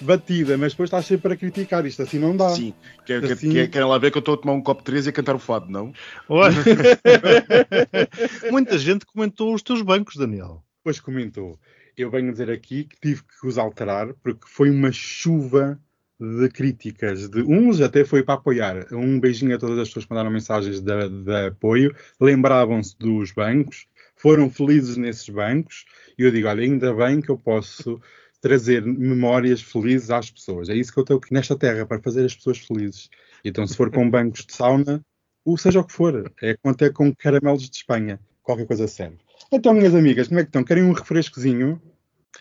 batida, 0.00 0.56
mas 0.58 0.72
depois 0.72 0.88
estás 0.88 1.06
sempre 1.06 1.32
a 1.32 1.36
criticar 1.36 1.84
isto. 1.86 2.02
Assim 2.02 2.18
não 2.18 2.36
dá. 2.36 2.50
Sim, 2.50 2.74
quer, 3.06 3.20
quer- 3.22 3.32
Assim- 3.32 3.52
quer- 3.52 3.68
querem 3.68 3.88
lá 3.88 3.98
ver 3.98 4.10
que 4.10 4.18
eu 4.18 4.20
estou 4.20 4.34
a 4.34 4.38
tomar 4.38 4.54
um 4.54 4.62
copo 4.62 4.80
de 4.80 4.86
três 4.86 5.06
e 5.06 5.10
a 5.10 5.12
cantar 5.12 5.34
o 5.34 5.38
fado, 5.38 5.70
não? 5.70 5.92
Muita 8.50 8.78
gente 8.78 9.06
comentou 9.06 9.54
os 9.54 9.62
teus 9.62 9.82
bancos, 9.82 10.16
Daniel. 10.16 10.62
Depois 10.78 10.98
comentou. 11.00 11.58
Eu 11.96 12.10
venho 12.10 12.32
dizer 12.32 12.50
aqui 12.50 12.84
que 12.84 12.98
tive 13.00 13.22
que 13.22 13.46
os 13.46 13.58
alterar 13.58 14.08
porque 14.22 14.46
foi 14.46 14.70
uma 14.70 14.90
chuva 14.90 15.78
de 16.22 16.48
críticas. 16.48 17.28
De 17.28 17.42
uns 17.42 17.80
até 17.80 18.04
foi 18.04 18.22
para 18.22 18.34
apoiar. 18.34 18.86
Um 18.92 19.18
beijinho 19.18 19.56
a 19.56 19.58
todas 19.58 19.78
as 19.78 19.88
pessoas 19.88 20.04
que 20.04 20.10
mandaram 20.12 20.30
mensagens 20.30 20.80
de, 20.80 21.08
de 21.08 21.46
apoio. 21.48 21.94
Lembravam-se 22.20 22.96
dos 22.96 23.32
bancos, 23.32 23.86
foram 24.16 24.48
felizes 24.48 24.96
nesses 24.96 25.28
bancos. 25.28 25.84
E 26.16 26.22
eu 26.22 26.30
digo: 26.30 26.46
olha, 26.46 26.62
ainda 26.62 26.94
bem 26.94 27.20
que 27.20 27.30
eu 27.30 27.36
posso 27.36 28.00
trazer 28.40 28.84
memórias 28.84 29.60
felizes 29.60 30.10
às 30.10 30.30
pessoas. 30.30 30.68
É 30.68 30.74
isso 30.74 30.92
que 30.92 30.98
eu 30.98 31.02
estou 31.02 31.16
aqui 31.18 31.32
nesta 31.32 31.56
terra, 31.56 31.86
para 31.86 32.00
fazer 32.00 32.24
as 32.24 32.34
pessoas 32.34 32.58
felizes. 32.58 33.08
Então, 33.44 33.66
se 33.66 33.76
for 33.76 33.90
com 33.90 34.08
bancos 34.08 34.44
de 34.44 34.52
sauna, 34.52 35.04
ou 35.44 35.56
seja 35.56 35.80
o 35.80 35.84
que 35.84 35.92
for, 35.92 36.32
é 36.42 36.56
até 36.64 36.90
com 36.90 37.14
caramelos 37.14 37.68
de 37.68 37.76
Espanha, 37.76 38.18
qualquer 38.42 38.66
coisa 38.66 38.86
serve. 38.88 39.18
Então, 39.50 39.72
minhas 39.72 39.94
amigas, 39.94 40.28
como 40.28 40.40
é 40.40 40.42
que 40.42 40.48
estão? 40.48 40.64
Querem 40.64 40.82
um 40.82 40.92
refrescozinho? 40.92 41.80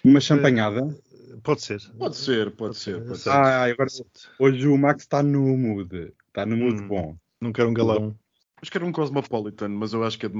Uma 0.03 0.19
champanhada? 0.19 0.87
Pode 1.43 1.61
ser. 1.61 1.81
Pode 1.97 2.15
ser, 2.15 2.51
pode 2.51 2.77
ser, 2.77 3.03
pode 3.05 3.19
ser. 3.19 3.29
Ah, 3.29 3.65
agora 3.65 3.89
hoje 4.39 4.67
o 4.67 4.77
Max 4.77 5.03
está 5.03 5.23
no 5.23 5.57
mood. 5.57 6.13
Está 6.27 6.45
no 6.45 6.57
mood 6.57 6.81
Hum. 6.81 6.87
bom. 6.87 7.17
Não 7.39 7.51
quero 7.51 7.69
um 7.69 7.73
galão. 7.73 8.15
Acho 8.61 8.69
que 8.69 8.77
era 8.77 8.85
um 8.85 8.91
Cosmopolitan, 8.91 9.69
mas 9.69 9.91
eu 9.91 10.03
acho 10.03 10.19
que 10.19 10.27
é, 10.27 10.29
de 10.29 10.35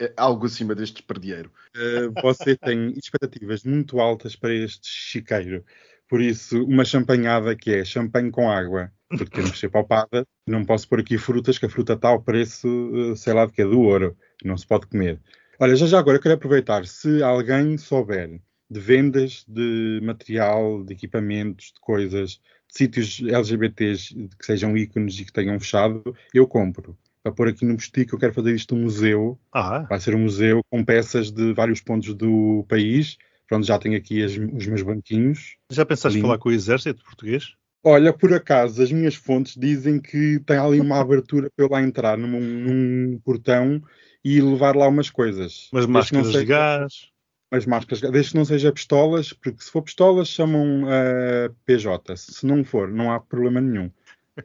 é 0.00 0.06
é 0.06 0.12
algo 0.16 0.46
acima 0.46 0.74
deste 0.74 1.00
perdieiro. 1.00 1.50
Uh, 1.76 2.12
você 2.20 2.56
tem 2.56 2.92
expectativas 2.98 3.62
muito 3.62 4.00
altas 4.00 4.34
para 4.34 4.52
este 4.52 4.88
chiqueiro. 4.88 5.64
Por 6.08 6.20
isso, 6.20 6.62
uma 6.64 6.84
champanhada 6.84 7.54
que 7.54 7.70
é 7.70 7.84
champanhe 7.84 8.32
com 8.32 8.50
água, 8.50 8.90
porque 9.08 9.30
temos 9.30 9.52
que 9.52 9.58
ser 9.58 9.70
palpada. 9.70 10.26
Não 10.46 10.64
posso 10.64 10.88
pôr 10.88 11.00
aqui 11.00 11.16
frutas, 11.16 11.56
que 11.56 11.66
a 11.66 11.70
fruta 11.70 11.92
está 11.92 12.08
ao 12.08 12.20
preço, 12.20 12.66
uh, 12.68 13.16
sei 13.16 13.32
lá 13.32 13.46
de 13.46 13.52
que 13.52 13.62
é, 13.62 13.64
do 13.64 13.80
ouro. 13.80 14.16
Não 14.44 14.56
se 14.56 14.66
pode 14.66 14.88
comer. 14.88 15.20
Olha, 15.60 15.76
já 15.76 15.86
já 15.86 16.00
agora 16.00 16.16
eu 16.16 16.20
quero 16.20 16.34
aproveitar, 16.34 16.84
se 16.84 17.22
alguém 17.22 17.78
souber 17.78 18.40
de 18.72 18.80
vendas 18.80 19.44
de 19.48 20.00
material, 20.02 20.82
de 20.84 20.92
equipamentos, 20.94 21.66
de 21.74 21.80
coisas, 21.80 22.32
de 22.68 22.76
sítios 22.78 23.20
LGBTs 23.22 24.14
que 24.38 24.46
sejam 24.46 24.76
ícones 24.76 25.18
e 25.20 25.24
que 25.24 25.32
tenham 25.32 25.58
fechado, 25.60 26.02
eu 26.32 26.46
compro. 26.46 26.96
Para 27.22 27.32
pôr 27.32 27.48
aqui 27.48 27.64
no 27.64 27.76
postigo, 27.76 28.14
eu 28.14 28.18
quero 28.18 28.32
fazer 28.34 28.54
isto 28.54 28.74
um 28.74 28.82
museu 28.82 29.38
Ah, 29.52 29.80
Vai 29.88 30.00
ser 30.00 30.14
um 30.14 30.20
museu 30.20 30.60
com 30.70 30.84
peças 30.84 31.30
de 31.30 31.52
vários 31.52 31.80
pontos 31.80 32.14
do 32.14 32.64
país. 32.68 33.16
Pronto, 33.46 33.66
já 33.66 33.78
tenho 33.78 33.96
aqui 33.96 34.22
as- 34.24 34.32
os 34.32 34.66
meus 34.66 34.82
banquinhos. 34.82 35.56
já 35.70 35.84
pensaste 35.84 36.16
Lindo. 36.16 36.26
falar 36.26 36.38
com 36.38 36.48
o 36.48 36.52
exército 36.52 37.04
português? 37.04 37.54
Olha, 37.84 38.12
por 38.12 38.32
acaso, 38.32 38.82
as 38.82 38.90
minhas 38.92 39.14
fontes 39.14 39.56
dizem 39.56 40.00
que 40.00 40.40
tem 40.40 40.56
ali 40.56 40.80
uma 40.80 40.98
abertura 41.00 41.50
para 41.54 41.64
eu 41.64 41.68
lá 41.68 41.82
entrar 41.82 42.16
num, 42.16 42.40
num 42.40 43.18
portão 43.20 43.82
e 44.24 44.40
levar 44.40 44.74
lá 44.76 44.88
umas 44.88 45.10
coisas. 45.10 45.68
Umas 45.72 45.86
máscaras 45.86 46.32
de 46.32 46.44
gás? 46.44 47.11
As 47.52 47.66
marcas, 47.66 48.00
desde 48.00 48.32
que 48.32 48.36
não 48.36 48.46
seja 48.46 48.72
pistolas, 48.72 49.32
porque 49.32 49.62
se 49.62 49.70
for 49.70 49.82
pistolas 49.82 50.28
chamam 50.28 50.84
uh, 50.84 51.54
PJ. 51.66 52.16
Se 52.16 52.46
não 52.46 52.64
for, 52.64 52.88
não 52.88 53.12
há 53.12 53.20
problema 53.20 53.60
nenhum. 53.60 53.90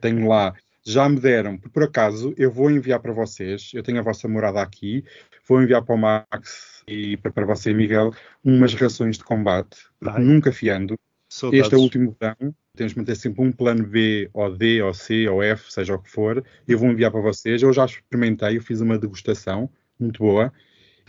Tenho 0.00 0.28
lá, 0.28 0.54
já 0.84 1.08
me 1.08 1.18
deram, 1.18 1.56
por 1.56 1.82
acaso, 1.82 2.34
eu 2.36 2.52
vou 2.52 2.70
enviar 2.70 3.00
para 3.00 3.12
vocês, 3.12 3.70
eu 3.72 3.82
tenho 3.82 3.98
a 3.98 4.02
vossa 4.02 4.28
morada 4.28 4.60
aqui, 4.60 5.02
vou 5.48 5.62
enviar 5.62 5.82
para 5.82 5.94
o 5.94 5.98
Max 5.98 6.82
e 6.86 7.16
para, 7.16 7.32
para 7.32 7.46
você, 7.46 7.72
Miguel, 7.72 8.12
umas 8.44 8.74
rações 8.74 9.16
de 9.16 9.24
combate, 9.24 9.78
Ai. 10.02 10.22
nunca 10.22 10.52
fiando. 10.52 10.94
Saudades. 11.30 11.64
Este 11.64 11.74
é 11.74 11.78
o 11.78 11.80
último 11.80 12.16
verão, 12.20 12.54
temos 12.76 12.92
de 12.92 12.98
manter 12.98 13.16
sempre 13.16 13.42
um 13.42 13.50
plano 13.50 13.86
B, 13.86 14.30
ou 14.34 14.54
D, 14.54 14.82
ou 14.82 14.92
C, 14.94 15.28
ou 15.28 15.42
F, 15.42 15.72
seja 15.72 15.94
o 15.94 15.98
que 15.98 16.10
for. 16.10 16.44
Eu 16.66 16.78
vou 16.78 16.88
enviar 16.90 17.10
para 17.10 17.20
vocês. 17.20 17.60
Eu 17.60 17.72
já 17.72 17.84
experimentei, 17.84 18.56
eu 18.56 18.62
fiz 18.62 18.80
uma 18.80 18.98
degustação 18.98 19.68
muito 19.98 20.20
boa. 20.20 20.52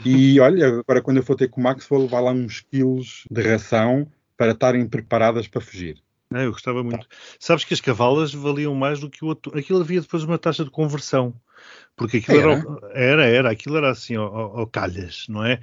E 0.06 0.40
olha, 0.40 0.68
agora 0.80 1.02
quando 1.02 1.18
eu 1.18 1.24
for 1.24 1.36
ter 1.36 1.50
com 1.50 1.60
o 1.60 1.64
Max, 1.64 1.88
vou 1.88 2.02
levar 2.02 2.22
lá 2.22 2.32
uns 2.32 2.62
quilos 2.62 3.26
de 3.30 3.42
ração 3.42 4.08
para 4.38 4.52
estarem 4.52 4.88
preparadas 4.88 5.48
para 5.48 5.62
fugir. 5.62 6.02
É, 6.34 6.46
eu 6.46 6.52
gostava 6.52 6.84
muito. 6.84 7.08
Sabes 7.40 7.66
que 7.66 7.74
as 7.74 7.82
cavalas 7.82 8.34
valiam 8.34 8.76
mais 8.76 9.00
do 9.00 9.10
que 9.10 9.26
o 9.26 9.28
outro. 9.28 9.58
Aquilo 9.58 9.82
havia 9.82 10.00
depois 10.00 10.24
uma 10.24 10.38
taxa 10.38 10.64
de 10.64 10.70
conversão. 10.70 11.34
Porque 11.96 12.18
aquilo 12.18 12.40
era, 12.40 12.52
Era? 12.54 12.92
era, 12.94 13.26
era, 13.26 13.52
aquilo 13.52 13.78
era 13.78 13.90
assim 13.92 14.16
ao- 14.16 14.60
ao 14.60 14.68
calhas, 14.68 15.26
não 15.28 15.44
é? 15.44 15.60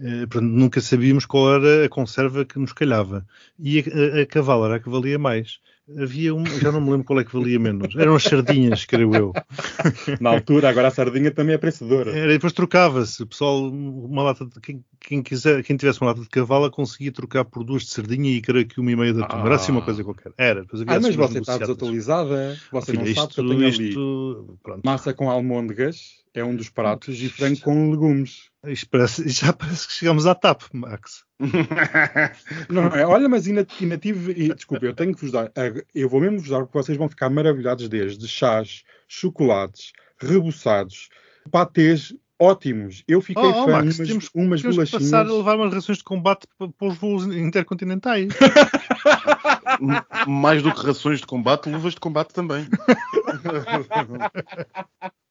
Eh, 0.00 0.26
portanto, 0.26 0.50
nunca 0.50 0.80
sabíamos 0.80 1.26
qual 1.26 1.54
era 1.54 1.84
a 1.84 1.88
conserva 1.88 2.44
que 2.44 2.58
nos 2.58 2.72
calhava. 2.72 3.26
E 3.58 3.80
a, 3.80 4.18
a, 4.18 4.22
a 4.22 4.26
cavala 4.26 4.66
era 4.66 4.76
a 4.76 4.80
que 4.80 4.88
valia 4.88 5.18
mais. 5.18 5.60
Havia 5.96 6.34
um, 6.34 6.44
já 6.44 6.70
não 6.70 6.82
me 6.82 6.90
lembro 6.90 7.06
qual 7.06 7.18
é 7.18 7.24
que 7.24 7.32
valia 7.32 7.58
menos. 7.58 7.96
Eram 7.96 8.14
as 8.14 8.22
sardinhas, 8.22 8.84
creio 8.84 9.14
eu. 9.14 9.32
Na 10.20 10.30
altura, 10.30 10.68
agora 10.68 10.88
a 10.88 10.90
sardinha 10.90 11.30
também 11.30 11.54
é 11.54 11.58
preçadora. 11.58 12.10
Era, 12.10 12.30
e 12.30 12.34
depois 12.34 12.52
trocava-se. 12.52 13.22
O 13.22 13.26
pessoal, 13.26 13.70
uma 13.70 14.22
lata 14.22 14.44
de, 14.44 14.60
quem, 14.60 14.84
quem 15.00 15.22
quiser, 15.22 15.62
quem 15.64 15.78
tivesse 15.78 16.00
uma 16.02 16.10
lata 16.10 16.20
de 16.20 16.28
cavala 16.28 16.70
conseguia 16.70 17.10
trocar 17.10 17.44
por 17.46 17.64
duas 17.64 17.84
de 17.84 17.90
sardinha 17.90 18.30
e 18.30 18.42
creio 18.42 18.66
que 18.66 18.78
uma 18.78 18.92
e 18.92 18.96
meia 18.96 19.14
de 19.14 19.22
atum. 19.22 19.38
Era 19.38 19.54
assim 19.54 19.72
uma 19.72 19.80
coisa 19.80 20.04
qualquer. 20.04 20.32
Era. 20.36 20.60
Depois 20.60 20.82
havia 20.82 20.94
Ah, 20.94 21.00
mas 21.00 21.06
assim 21.08 21.16
você 21.16 21.38
está 21.38 21.56
desatualizada. 21.56 22.56
Você 22.70 22.92
Filha, 22.92 23.04
não 23.04 23.14
sabe 23.14 23.34
que 23.34 23.40
eu 23.40 23.44
isto, 23.44 23.56
tenho 23.56 23.66
ali 23.66 23.88
isto, 23.88 24.58
pronto. 24.62 24.82
massa 24.84 25.14
com 25.14 25.30
almôndegas, 25.30 26.22
é 26.38 26.44
um 26.44 26.56
dos 26.56 26.68
pratos, 26.70 27.20
e 27.20 27.28
frango 27.28 27.60
com 27.60 27.90
legumes. 27.90 28.48
Isto 28.66 28.88
parece- 28.90 29.28
já 29.28 29.52
parece 29.52 29.86
que 29.86 29.92
chegamos 29.94 30.26
à 30.26 30.34
TAP, 30.34 30.62
Max. 30.72 31.24
Não 32.68 32.86
é? 32.88 33.06
Olha, 33.06 33.28
mas 33.28 33.46
ainda, 33.46 33.66
ainda 33.80 33.98
tive. 33.98 34.32
e, 34.32 34.54
Desculpe, 34.54 34.86
eu 34.86 34.94
tenho 34.94 35.14
que 35.14 35.20
vos 35.22 35.30
dar. 35.32 35.50
Eu 35.94 36.08
vou 36.08 36.20
mesmo 36.20 36.40
vos 36.40 36.48
dar 36.48 36.60
porque 36.60 36.78
vocês 36.78 36.98
vão 36.98 37.08
ficar 37.08 37.30
maravilhados 37.30 37.88
desde 37.88 38.26
chás, 38.26 38.82
chocolates, 39.06 39.92
reboçados, 40.20 41.08
patês 41.50 42.12
ótimos. 42.40 43.02
Eu 43.08 43.20
fiquei 43.20 43.42
Oh, 43.42 43.62
oh, 43.62 43.66
fã 43.66 43.72
Max, 43.82 43.96
de 43.96 44.00
umas, 44.00 44.08
temos, 44.08 44.30
umas 44.34 44.60
temos 44.60 44.60
que 44.60 44.68
bolachinhas. 44.76 45.02
passar 45.10 45.26
a 45.26 45.32
levar 45.32 45.56
umas 45.56 45.74
rações 45.74 45.98
de 45.98 46.04
combate 46.04 46.46
para, 46.56 46.68
para 46.68 46.88
os 46.88 46.96
voos 46.96 47.24
intercontinentais. 47.26 48.28
Mais 50.26 50.62
do 50.62 50.72
que 50.74 50.84
rações 50.86 51.20
de 51.20 51.26
combate, 51.26 51.68
luvas 51.68 51.94
de 51.94 52.00
combate 52.00 52.32
também. 52.32 52.66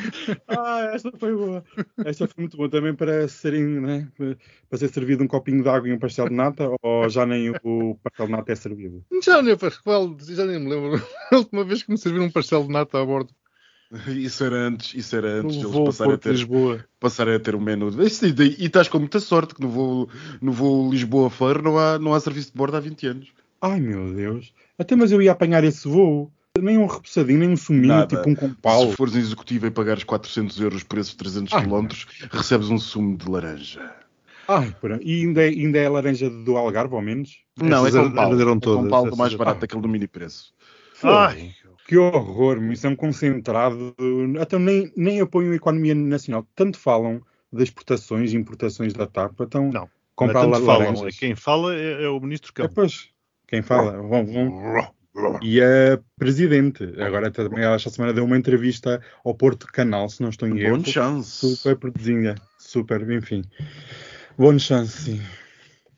Ah, 0.48 0.90
esta 0.94 1.12
foi 1.16 1.34
boa. 1.34 1.64
Esta 2.04 2.26
foi 2.26 2.42
muito 2.42 2.56
boa 2.56 2.68
também 2.68 2.94
para 2.94 3.26
serem, 3.28 3.64
né? 3.80 4.08
Para 4.68 4.78
ser 4.78 4.88
servido 4.88 5.22
um 5.22 5.28
copinho 5.28 5.62
de 5.62 5.68
água 5.68 5.88
e 5.88 5.92
um 5.92 5.98
pastel 5.98 6.28
de 6.28 6.34
nata, 6.34 6.70
ou 6.82 7.08
já 7.08 7.24
nem 7.26 7.50
o 7.62 7.96
pastel 8.02 8.26
de 8.26 8.32
nata 8.32 8.52
é 8.52 8.54
servido. 8.54 9.04
já, 9.22 9.42
nem, 9.42 9.56
já 9.56 10.46
nem 10.46 10.60
me 10.60 10.68
lembro. 10.68 11.02
A 11.32 11.36
última 11.36 11.64
vez 11.64 11.82
que 11.82 11.90
me 11.90 11.98
serviram 11.98 12.26
um 12.26 12.30
pastel 12.30 12.62
de 12.64 12.70
nata 12.70 13.00
a 13.00 13.04
bordo. 13.04 13.32
Isso 14.06 14.44
era 14.44 14.54
antes, 14.56 14.94
isso 14.94 15.16
era 15.16 15.40
antes 15.40 15.56
eles 15.56 15.76
passarem 15.76 16.14
a, 16.14 16.18
ter, 16.18 16.30
Lisboa. 16.30 16.84
passarem 17.00 17.34
a 17.34 17.40
ter 17.40 17.56
um 17.56 17.60
menu. 17.60 17.90
E, 17.90 18.62
e 18.62 18.66
estás 18.66 18.86
com 18.86 19.00
muita 19.00 19.18
sorte 19.18 19.52
que 19.52 19.60
no 19.60 19.68
voo, 19.68 20.08
no 20.40 20.52
voo 20.52 20.90
Lisboa-Feira 20.90 21.60
não 21.60 21.76
há, 21.76 21.98
não 21.98 22.14
há 22.14 22.20
serviço 22.20 22.52
de 22.52 22.56
bordo 22.56 22.76
há 22.76 22.80
20 22.80 23.06
anos. 23.08 23.32
Ai 23.60 23.80
meu 23.80 24.14
Deus. 24.14 24.54
Até 24.78 24.94
mas 24.94 25.10
eu 25.10 25.20
ia 25.20 25.32
apanhar 25.32 25.64
esse 25.64 25.88
voo. 25.88 26.32
Nem 26.60 26.78
um 26.78 26.86
repousadinho, 26.86 27.38
nem 27.40 27.48
um 27.50 27.56
suminho, 27.56 27.88
Nada. 27.88 28.06
tipo 28.16 28.28
um 28.28 28.34
compal. 28.34 28.90
Se 28.90 28.96
fores 28.96 29.14
executivo 29.14 29.66
e 29.66 29.70
pagares 29.70 30.04
400 30.04 30.60
euros 30.60 30.82
por 30.82 30.98
esses 30.98 31.14
300 31.14 31.52
Ah. 31.52 31.62
km, 31.62 31.86
recebes 32.30 32.68
um 32.70 32.78
sumo 32.78 33.16
de 33.16 33.28
laranja. 33.28 33.94
Ai. 34.48 34.74
E 35.02 35.22
ainda 35.24 35.42
é, 35.42 35.48
ainda 35.48 35.78
é 35.78 35.88
laranja 35.88 36.28
do 36.28 36.56
Algarve, 36.56 36.94
ao 36.94 37.00
menos? 37.02 37.38
Não, 37.56 37.84
é 37.84 37.88
Essas 37.88 38.08
com 38.08 38.14
pau. 38.14 38.40
eram 38.40 38.56
É 38.56 38.60
todas, 38.60 38.90
pau 38.90 39.02
do 39.02 39.06
essas 39.08 39.18
mais 39.18 39.34
barato, 39.34 39.64
aquele 39.64 39.80
do 39.82 39.88
mini 39.88 40.08
preço. 40.08 40.52
Ai, 41.02 41.52
Que 41.86 41.96
horror, 41.96 42.62
isso 42.72 42.86
é 42.86 42.90
um 42.90 42.94
concentrado. 42.96 43.94
Até 44.40 44.58
nem, 44.58 44.92
nem 44.96 45.20
apoiam 45.20 45.52
a 45.52 45.56
economia 45.56 45.94
nacional. 45.94 46.46
Tanto 46.54 46.78
falam 46.78 47.20
das 47.52 47.64
exportações 47.64 48.32
e 48.32 48.36
importações 48.36 48.92
da 48.92 49.06
TAP. 49.06 49.32
Então, 49.40 49.70
Não, 49.72 49.88
comprar 50.14 50.44
la- 50.44 50.60
falam. 50.60 50.94
Quem 51.18 51.34
fala 51.34 51.74
é, 51.74 52.04
é 52.04 52.08
o 52.08 52.20
ministro 52.20 52.52
É, 52.52 52.54
Campos. 52.54 52.74
pois, 52.74 53.08
quem 53.48 53.60
fala? 53.62 53.92
Vão, 54.02 54.24
vão. 54.24 54.92
E 55.42 55.60
a 55.60 55.98
presidente, 56.18 56.84
agora 56.98 57.30
também, 57.30 57.64
esta 57.64 57.90
semana 57.90 58.12
deu 58.12 58.24
uma 58.24 58.38
entrevista 58.38 59.00
ao 59.24 59.34
Porto 59.34 59.66
Canal, 59.66 60.08
se 60.08 60.22
não 60.22 60.30
estou 60.30 60.48
em 60.48 60.58
erro. 60.60 60.78
Bom 60.78 60.84
chance. 60.84 61.56
Super 61.56 61.76
produzinha, 61.76 62.36
super, 62.58 63.08
enfim. 63.10 63.42
Bom 64.38 64.58
chance, 64.58 65.02
sim. 65.02 65.20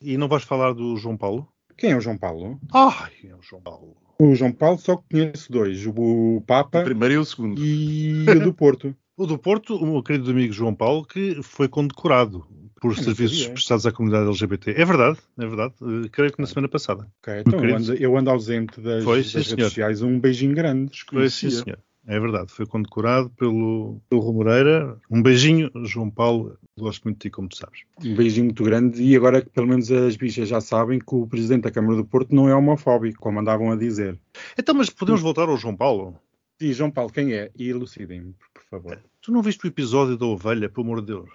E 0.01 0.17
não 0.17 0.27
vais 0.27 0.43
falar 0.43 0.73
do 0.73 0.97
João 0.97 1.15
Paulo? 1.15 1.47
Quem 1.77 1.91
é 1.91 1.95
o 1.97 2.01
João 2.01 2.17
Paulo? 2.17 2.59
Ai, 2.73 3.11
é 3.29 3.35
o 3.35 3.41
João 3.41 3.61
Paulo. 3.61 3.95
O 4.19 4.35
João 4.35 4.51
Paulo 4.51 4.77
só 4.79 4.97
conheço 4.97 5.51
dois, 5.51 5.85
o 5.85 5.91
O 6.37 6.41
Papa 6.45 6.83
primeiro 6.83 7.13
e 7.15 7.17
o 7.17 7.25
segundo. 7.25 7.63
e 7.63 8.25
o 8.29 8.39
do 8.39 8.53
Porto. 8.53 8.95
O 9.15 9.25
do 9.27 9.37
Porto, 9.37 9.75
o 9.75 9.85
meu 9.85 10.01
querido 10.01 10.31
amigo 10.31 10.51
João 10.53 10.73
Paulo, 10.73 11.05
que 11.05 11.41
foi 11.43 11.67
condecorado 11.67 12.45
por 12.81 12.95
não 12.95 13.03
serviços 13.03 13.37
sabia. 13.39 13.53
prestados 13.53 13.85
à 13.85 13.91
comunidade 13.91 14.27
LGBT. 14.27 14.71
É 14.71 14.83
verdade, 14.85 15.19
é 15.37 15.45
verdade. 15.45 15.73
Eh, 15.81 16.09
creio 16.11 16.31
que 16.33 16.41
na 16.41 16.47
semana 16.47 16.67
passada. 16.67 17.07
Ok, 17.21 17.41
então 17.45 17.63
eu 17.63 17.75
ando, 17.75 17.93
eu 17.93 18.17
ando 18.17 18.29
ausente 18.31 18.81
das, 18.81 19.03
Foi, 19.03 19.19
das 19.19 19.27
sim, 19.27 19.37
redes 19.37 19.49
senhor. 19.53 19.67
sociais. 19.69 20.01
Um 20.01 20.19
beijinho 20.19 20.55
grande. 20.55 20.91
Foi, 21.09 21.29
sim, 21.29 21.49
senhor. 21.49 21.79
É 22.05 22.19
verdade, 22.19 22.51
foi 22.51 22.65
condecorado 22.65 23.29
pelo, 23.29 24.01
pelo 24.09 24.21
Rui 24.21 24.33
Moreira. 24.33 24.97
Um 25.09 25.21
beijinho, 25.21 25.69
João 25.85 26.09
Paulo. 26.09 26.57
Gosto 26.77 27.03
muito 27.05 27.17
de 27.17 27.21
ti, 27.21 27.29
como 27.29 27.47
tu 27.47 27.55
sabes. 27.55 27.81
Um 28.03 28.15
beijinho 28.15 28.47
muito 28.47 28.61
grande. 28.63 29.01
E 29.01 29.15
agora 29.15 29.41
que 29.41 29.49
pelo 29.49 29.67
menos 29.67 29.89
as 29.89 30.17
bichas 30.17 30.49
já 30.49 30.59
sabem 30.59 30.99
que 30.99 31.15
o 31.15 31.25
presidente 31.27 31.61
da 31.63 31.71
Câmara 31.71 31.95
do 31.95 32.03
Porto 32.03 32.35
não 32.35 32.49
é 32.49 32.55
homofóbico, 32.55 33.19
como 33.21 33.39
andavam 33.39 33.71
a 33.71 33.77
dizer. 33.77 34.19
Então, 34.57 34.75
mas 34.75 34.89
podemos 34.89 35.21
voltar 35.21 35.47
ao 35.47 35.55
João 35.55 35.77
Paulo? 35.77 36.17
E 36.63 36.71
João 36.71 36.89
Paulo, 36.89 37.11
quem 37.11 37.33
é? 37.33 37.51
E 37.57 37.67
elucidem-me, 37.67 38.33
por 38.53 38.63
favor. 38.63 39.03
Tu 39.21 39.33
não 39.33 39.41
viste 39.41 39.65
o 39.65 39.67
episódio 39.67 40.15
da 40.15 40.25
ovelha, 40.25 40.69
pelo 40.69 40.85
amor 40.87 41.01
de 41.01 41.07
Deus? 41.07 41.29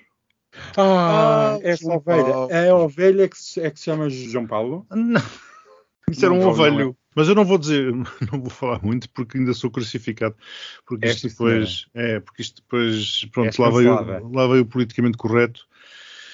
Ah, 0.75 1.53
Ah, 1.57 1.59
essa 1.63 1.85
João 1.85 1.97
ovelha. 1.99 2.33
Paulo. 2.33 2.51
É 2.51 2.71
a 2.71 2.75
ovelha 2.75 3.29
que 3.29 3.37
se, 3.37 3.61
é 3.61 3.71
que 3.71 3.79
se 3.79 3.85
chama 3.85 4.09
João 4.09 4.47
Paulo? 4.47 4.87
Não. 4.91 5.21
Isso 6.11 6.25
era 6.25 6.33
um 6.33 6.49
ovelho. 6.49 6.79
não 6.87 6.97
Mas 7.15 7.29
eu 7.29 7.35
não 7.35 7.45
vou 7.45 7.59
dizer, 7.59 7.93
não 8.33 8.41
vou 8.41 8.49
falar 8.49 8.81
muito 8.83 9.11
porque 9.11 9.37
ainda 9.37 9.53
sou 9.53 9.71
crucificado. 9.71 10.35
Porque 10.87 11.07
É, 11.07 11.11
isto 11.11 11.29
depois, 11.29 11.85
é, 11.93 12.21
porque 12.21 12.41
isto 12.41 12.63
depois, 12.63 13.27
pronto, 13.31 13.49
És 13.49 13.57
lá 13.59 13.69
veio, 13.69 14.31
lá 14.33 14.47
veio 14.47 14.63
o 14.63 14.67
politicamente 14.67 15.19
correto. 15.19 15.69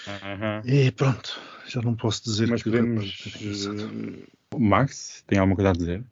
Aham. 0.07 0.63
E 0.65 0.93
pronto, 0.93 1.41
já 1.67 1.83
não 1.83 1.97
posso 1.97 2.23
dizer 2.23 2.47
Mas 2.47 2.63
que 2.63 2.71
podemos. 2.71 3.35
eh, 3.43 4.57
Max, 4.57 5.25
tem 5.27 5.41
alguma 5.41 5.57
coisa 5.57 5.71
a 5.71 5.73
dizer? 5.73 6.05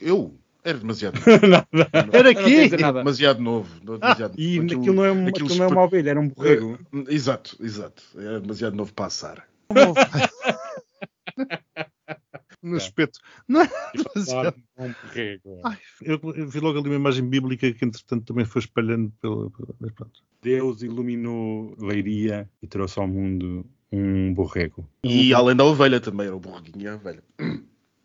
Eu? 0.00 0.38
Era 0.64 0.78
demasiado. 0.78 1.18
Nada. 1.48 1.66
Era 2.12 2.30
aqui? 2.30 2.68
nada. 2.76 2.98
demasiado 3.00 3.42
novo. 3.42 3.68
Demasiado, 3.80 4.34
E 4.38 4.58
aquilo- 4.60 4.80
aquilo, 4.80 4.94
não 4.96 5.04
é, 5.04 5.12
um, 5.12 5.26
aquilo 5.26 5.54
não 5.56 5.64
é 5.64 5.68
uma 5.68 5.82
ovelha, 5.84 6.10
era 6.10 6.20
um 6.20 6.28
borrego. 6.28 6.78
Eh, 6.92 7.04
Exato, 7.14 7.56
exato. 7.60 8.02
Era 8.16 8.40
demasiado 8.40 8.76
novo 8.76 8.92
para 8.94 9.06
assar. 9.06 9.48
no 12.62 12.76
espeto. 12.76 13.18
Não 13.48 13.62
é 13.62 13.68
demasiado. 13.94 14.54
Um 14.78 14.92
borrego. 15.02 15.60
Ai, 15.64 15.78
eu, 16.02 16.20
eu 16.36 16.48
vi 16.48 16.60
logo 16.60 16.78
ali 16.78 16.88
uma 16.88 16.96
imagem 16.96 17.28
bíblica 17.28 17.72
que 17.72 17.84
entretanto 17.84 18.24
também 18.24 18.44
foi 18.44 18.60
espalhando 18.60 19.12
pela. 19.20 19.50
pela- 19.50 19.74
mas 19.80 19.92
pronto. 19.92 20.22
Deus 20.42 20.82
iluminou 20.82 21.74
Leiria 21.78 22.48
e 22.62 22.66
trouxe 22.66 22.98
ao 23.00 23.08
mundo 23.08 23.66
um 23.90 24.32
borrego. 24.32 24.88
E 25.04 25.34
além 25.34 25.56
da 25.56 25.64
ovelha 25.64 26.00
também, 26.00 26.26
era 26.26 26.36
o 26.36 26.40
borreguinho 26.40 26.84
e 26.84 26.88
a 26.88 26.94
ovelha. 26.94 27.22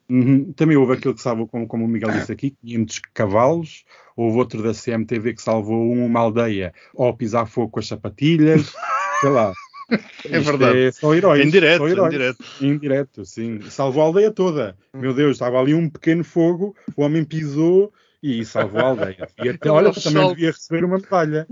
Uhum. 0.09 0.53
Também 0.53 0.77
houve 0.77 0.93
aquele 0.93 1.13
que 1.13 1.21
salvou, 1.21 1.47
como, 1.47 1.67
como 1.67 1.85
o 1.85 1.87
Miguel 1.87 2.11
disse 2.11 2.31
aqui, 2.31 2.51
500 2.61 3.01
cavalos. 3.13 3.83
Houve 4.15 4.37
outro 4.37 4.63
da 4.63 4.73
CMTV 4.73 5.33
que 5.33 5.41
salvou 5.41 5.91
uma 5.91 6.19
aldeia 6.19 6.73
ao 6.97 7.15
pisar 7.15 7.45
fogo 7.45 7.71
com 7.71 7.79
as 7.79 7.87
sapatilhas. 7.87 8.73
Sei 9.21 9.29
lá. 9.29 9.53
É 9.89 10.39
Isto 10.39 10.51
verdade. 10.51 10.79
É 10.79 10.91
só 10.91 11.13
heróis. 11.13 11.45
Em 11.45 11.49
direto, 11.49 11.79
só 11.79 11.87
em 11.87 11.91
heróis. 11.91 12.11
direto. 12.11 12.45
Em 12.61 12.77
direto, 12.77 13.25
sim. 13.25 13.61
Salvou 13.69 14.03
a 14.03 14.05
aldeia 14.07 14.31
toda. 14.31 14.77
Meu 14.93 15.13
Deus, 15.13 15.33
estava 15.33 15.59
ali 15.59 15.73
um 15.73 15.89
pequeno 15.89 16.23
fogo, 16.23 16.75
o 16.95 17.03
homem 17.03 17.23
pisou 17.23 17.93
e 18.21 18.43
salvou 18.43 18.81
a 18.81 18.83
aldeia. 18.83 19.27
E 19.43 19.47
até, 19.49 19.69
olha, 19.69 19.93
também 19.93 20.27
devia 20.29 20.51
receber 20.51 20.83
uma 20.83 20.97
medalha. 20.97 21.47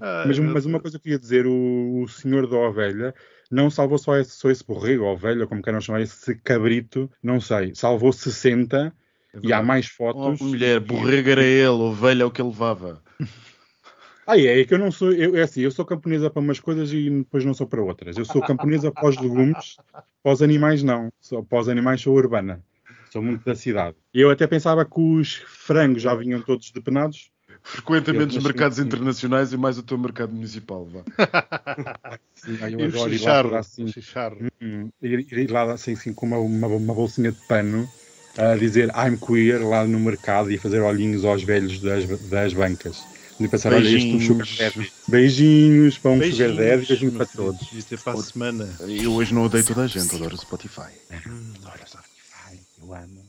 Ai, 0.00 0.26
Mas, 0.26 0.38
meu 0.38 0.52
mas 0.52 0.66
uma 0.66 0.80
coisa 0.80 0.98
que 0.98 1.08
eu 1.08 1.12
ia 1.12 1.18
dizer, 1.18 1.46
o, 1.46 2.02
o 2.02 2.08
senhor 2.08 2.46
da 2.46 2.56
ovelha 2.56 3.14
não 3.50 3.70
salvou 3.70 3.98
só 3.98 4.16
esse, 4.16 4.30
só 4.32 4.50
esse 4.50 4.64
borrego, 4.66 5.04
ou 5.04 5.12
ovelha, 5.14 5.46
como 5.46 5.62
queiram 5.62 5.80
chamar, 5.80 6.00
esse 6.00 6.34
cabrito, 6.36 7.10
não 7.22 7.40
sei. 7.40 7.74
Salvou 7.74 8.12
60 8.12 8.92
É 9.34 9.38
e 9.42 9.52
há 9.52 9.62
mais 9.62 9.86
Oh, 9.86 9.96
fotos. 9.96 10.40
mulher, 10.40 10.80
borrego 10.80 11.30
era 11.30 11.42
ele, 11.44 11.68
ovelha 11.68 12.22
é 12.22 12.26
o 12.26 12.30
que 12.30 12.40
ele 12.40 12.48
levava. 12.50 13.02
Ah, 14.26 14.38
é, 14.38 14.60
é 14.60 14.64
que 14.64 14.72
eu 14.72 14.78
não 14.78 14.90
sou, 14.90 15.12
eu, 15.12 15.36
é 15.36 15.42
assim, 15.42 15.60
eu 15.60 15.70
sou 15.70 15.84
camponesa 15.84 16.30
para 16.30 16.40
umas 16.40 16.58
coisas 16.58 16.90
e 16.90 17.10
depois 17.10 17.44
não 17.44 17.52
sou 17.52 17.66
para 17.66 17.82
outras. 17.82 18.16
Eu 18.16 18.24
sou 18.24 18.40
camponesa 18.40 18.90
para 18.90 19.06
os 19.06 19.18
legumes, 19.18 19.76
para 20.22 20.32
os 20.32 20.40
animais 20.40 20.82
não. 20.82 21.12
Só 21.20 21.42
para 21.42 21.60
os 21.60 21.68
animais 21.68 22.00
sou 22.00 22.14
urbana. 22.14 22.64
Sou 23.10 23.22
muito 23.22 23.44
da 23.44 23.54
cidade. 23.54 23.98
Eu 24.14 24.30
até 24.30 24.46
pensava 24.46 24.82
que 24.86 24.98
os 24.98 25.34
frangos 25.46 26.00
já 26.00 26.14
vinham 26.14 26.40
todos 26.40 26.70
depenados. 26.70 27.30
Frequenta 27.64 28.12
menos 28.12 28.36
mercados 28.36 28.78
internacionais 28.78 29.52
e 29.52 29.56
mais 29.56 29.78
o 29.78 29.82
teu 29.82 29.96
mercado 29.96 30.32
municipal. 30.32 30.86
Vá. 30.86 31.02
Sim, 32.36 32.58
eu 32.60 32.68
E 32.70 32.76
o 32.76 32.84
adoro 32.84 33.14
ir 33.14 33.22
lá 33.50 33.58
assim, 33.58 33.84
o 33.84 33.88
chicharro. 33.88 34.36
hum, 34.60 34.90
ir, 35.02 35.50
lá 35.50 35.72
assim, 35.72 35.94
assim 35.94 36.12
com 36.12 36.26
uma, 36.26 36.36
uma, 36.38 36.66
uma 36.66 36.94
bolsinha 36.94 37.32
de 37.32 37.38
pano 37.48 37.88
a 38.36 38.54
dizer 38.56 38.90
I'm 38.90 39.16
queer 39.16 39.66
lá 39.66 39.86
no 39.86 39.98
mercado 39.98 40.52
e 40.52 40.58
fazer 40.58 40.80
olhinhos 40.80 41.24
aos 41.24 41.42
velhos 41.42 41.80
das, 41.80 42.06
das 42.28 42.52
bancas. 42.52 43.02
E 43.40 43.48
pensar, 43.48 43.72
olha, 43.72 43.88
este 43.88 44.12
é 44.12 44.14
um 44.14 44.20
sugar 44.20 44.46
Beijinhos. 44.46 44.58
daddy. 44.58 44.92
Beijinhos 45.08 45.98
para 45.98 46.10
um 46.10 46.22
sugar 46.22 46.48
daddy, 46.48 46.56
Beijinhos, 46.56 46.88
beijinho 46.88 47.12
para 47.12 47.26
todos. 47.26 47.72
Isto 47.72 47.94
é 47.94 47.96
para 47.96 48.12
a 48.12 48.22
semana. 48.22 48.68
Eu 48.80 49.12
hoje 49.14 49.34
não 49.34 49.42
odeio 49.44 49.64
toda 49.64 49.82
a 49.82 49.86
gente, 49.86 50.14
adoro 50.14 50.34
o 50.34 50.38
Spotify. 50.38 50.92
Adoro 51.10 51.80
Spotify, 51.86 52.60
eu 52.80 52.94
amo. 52.94 53.23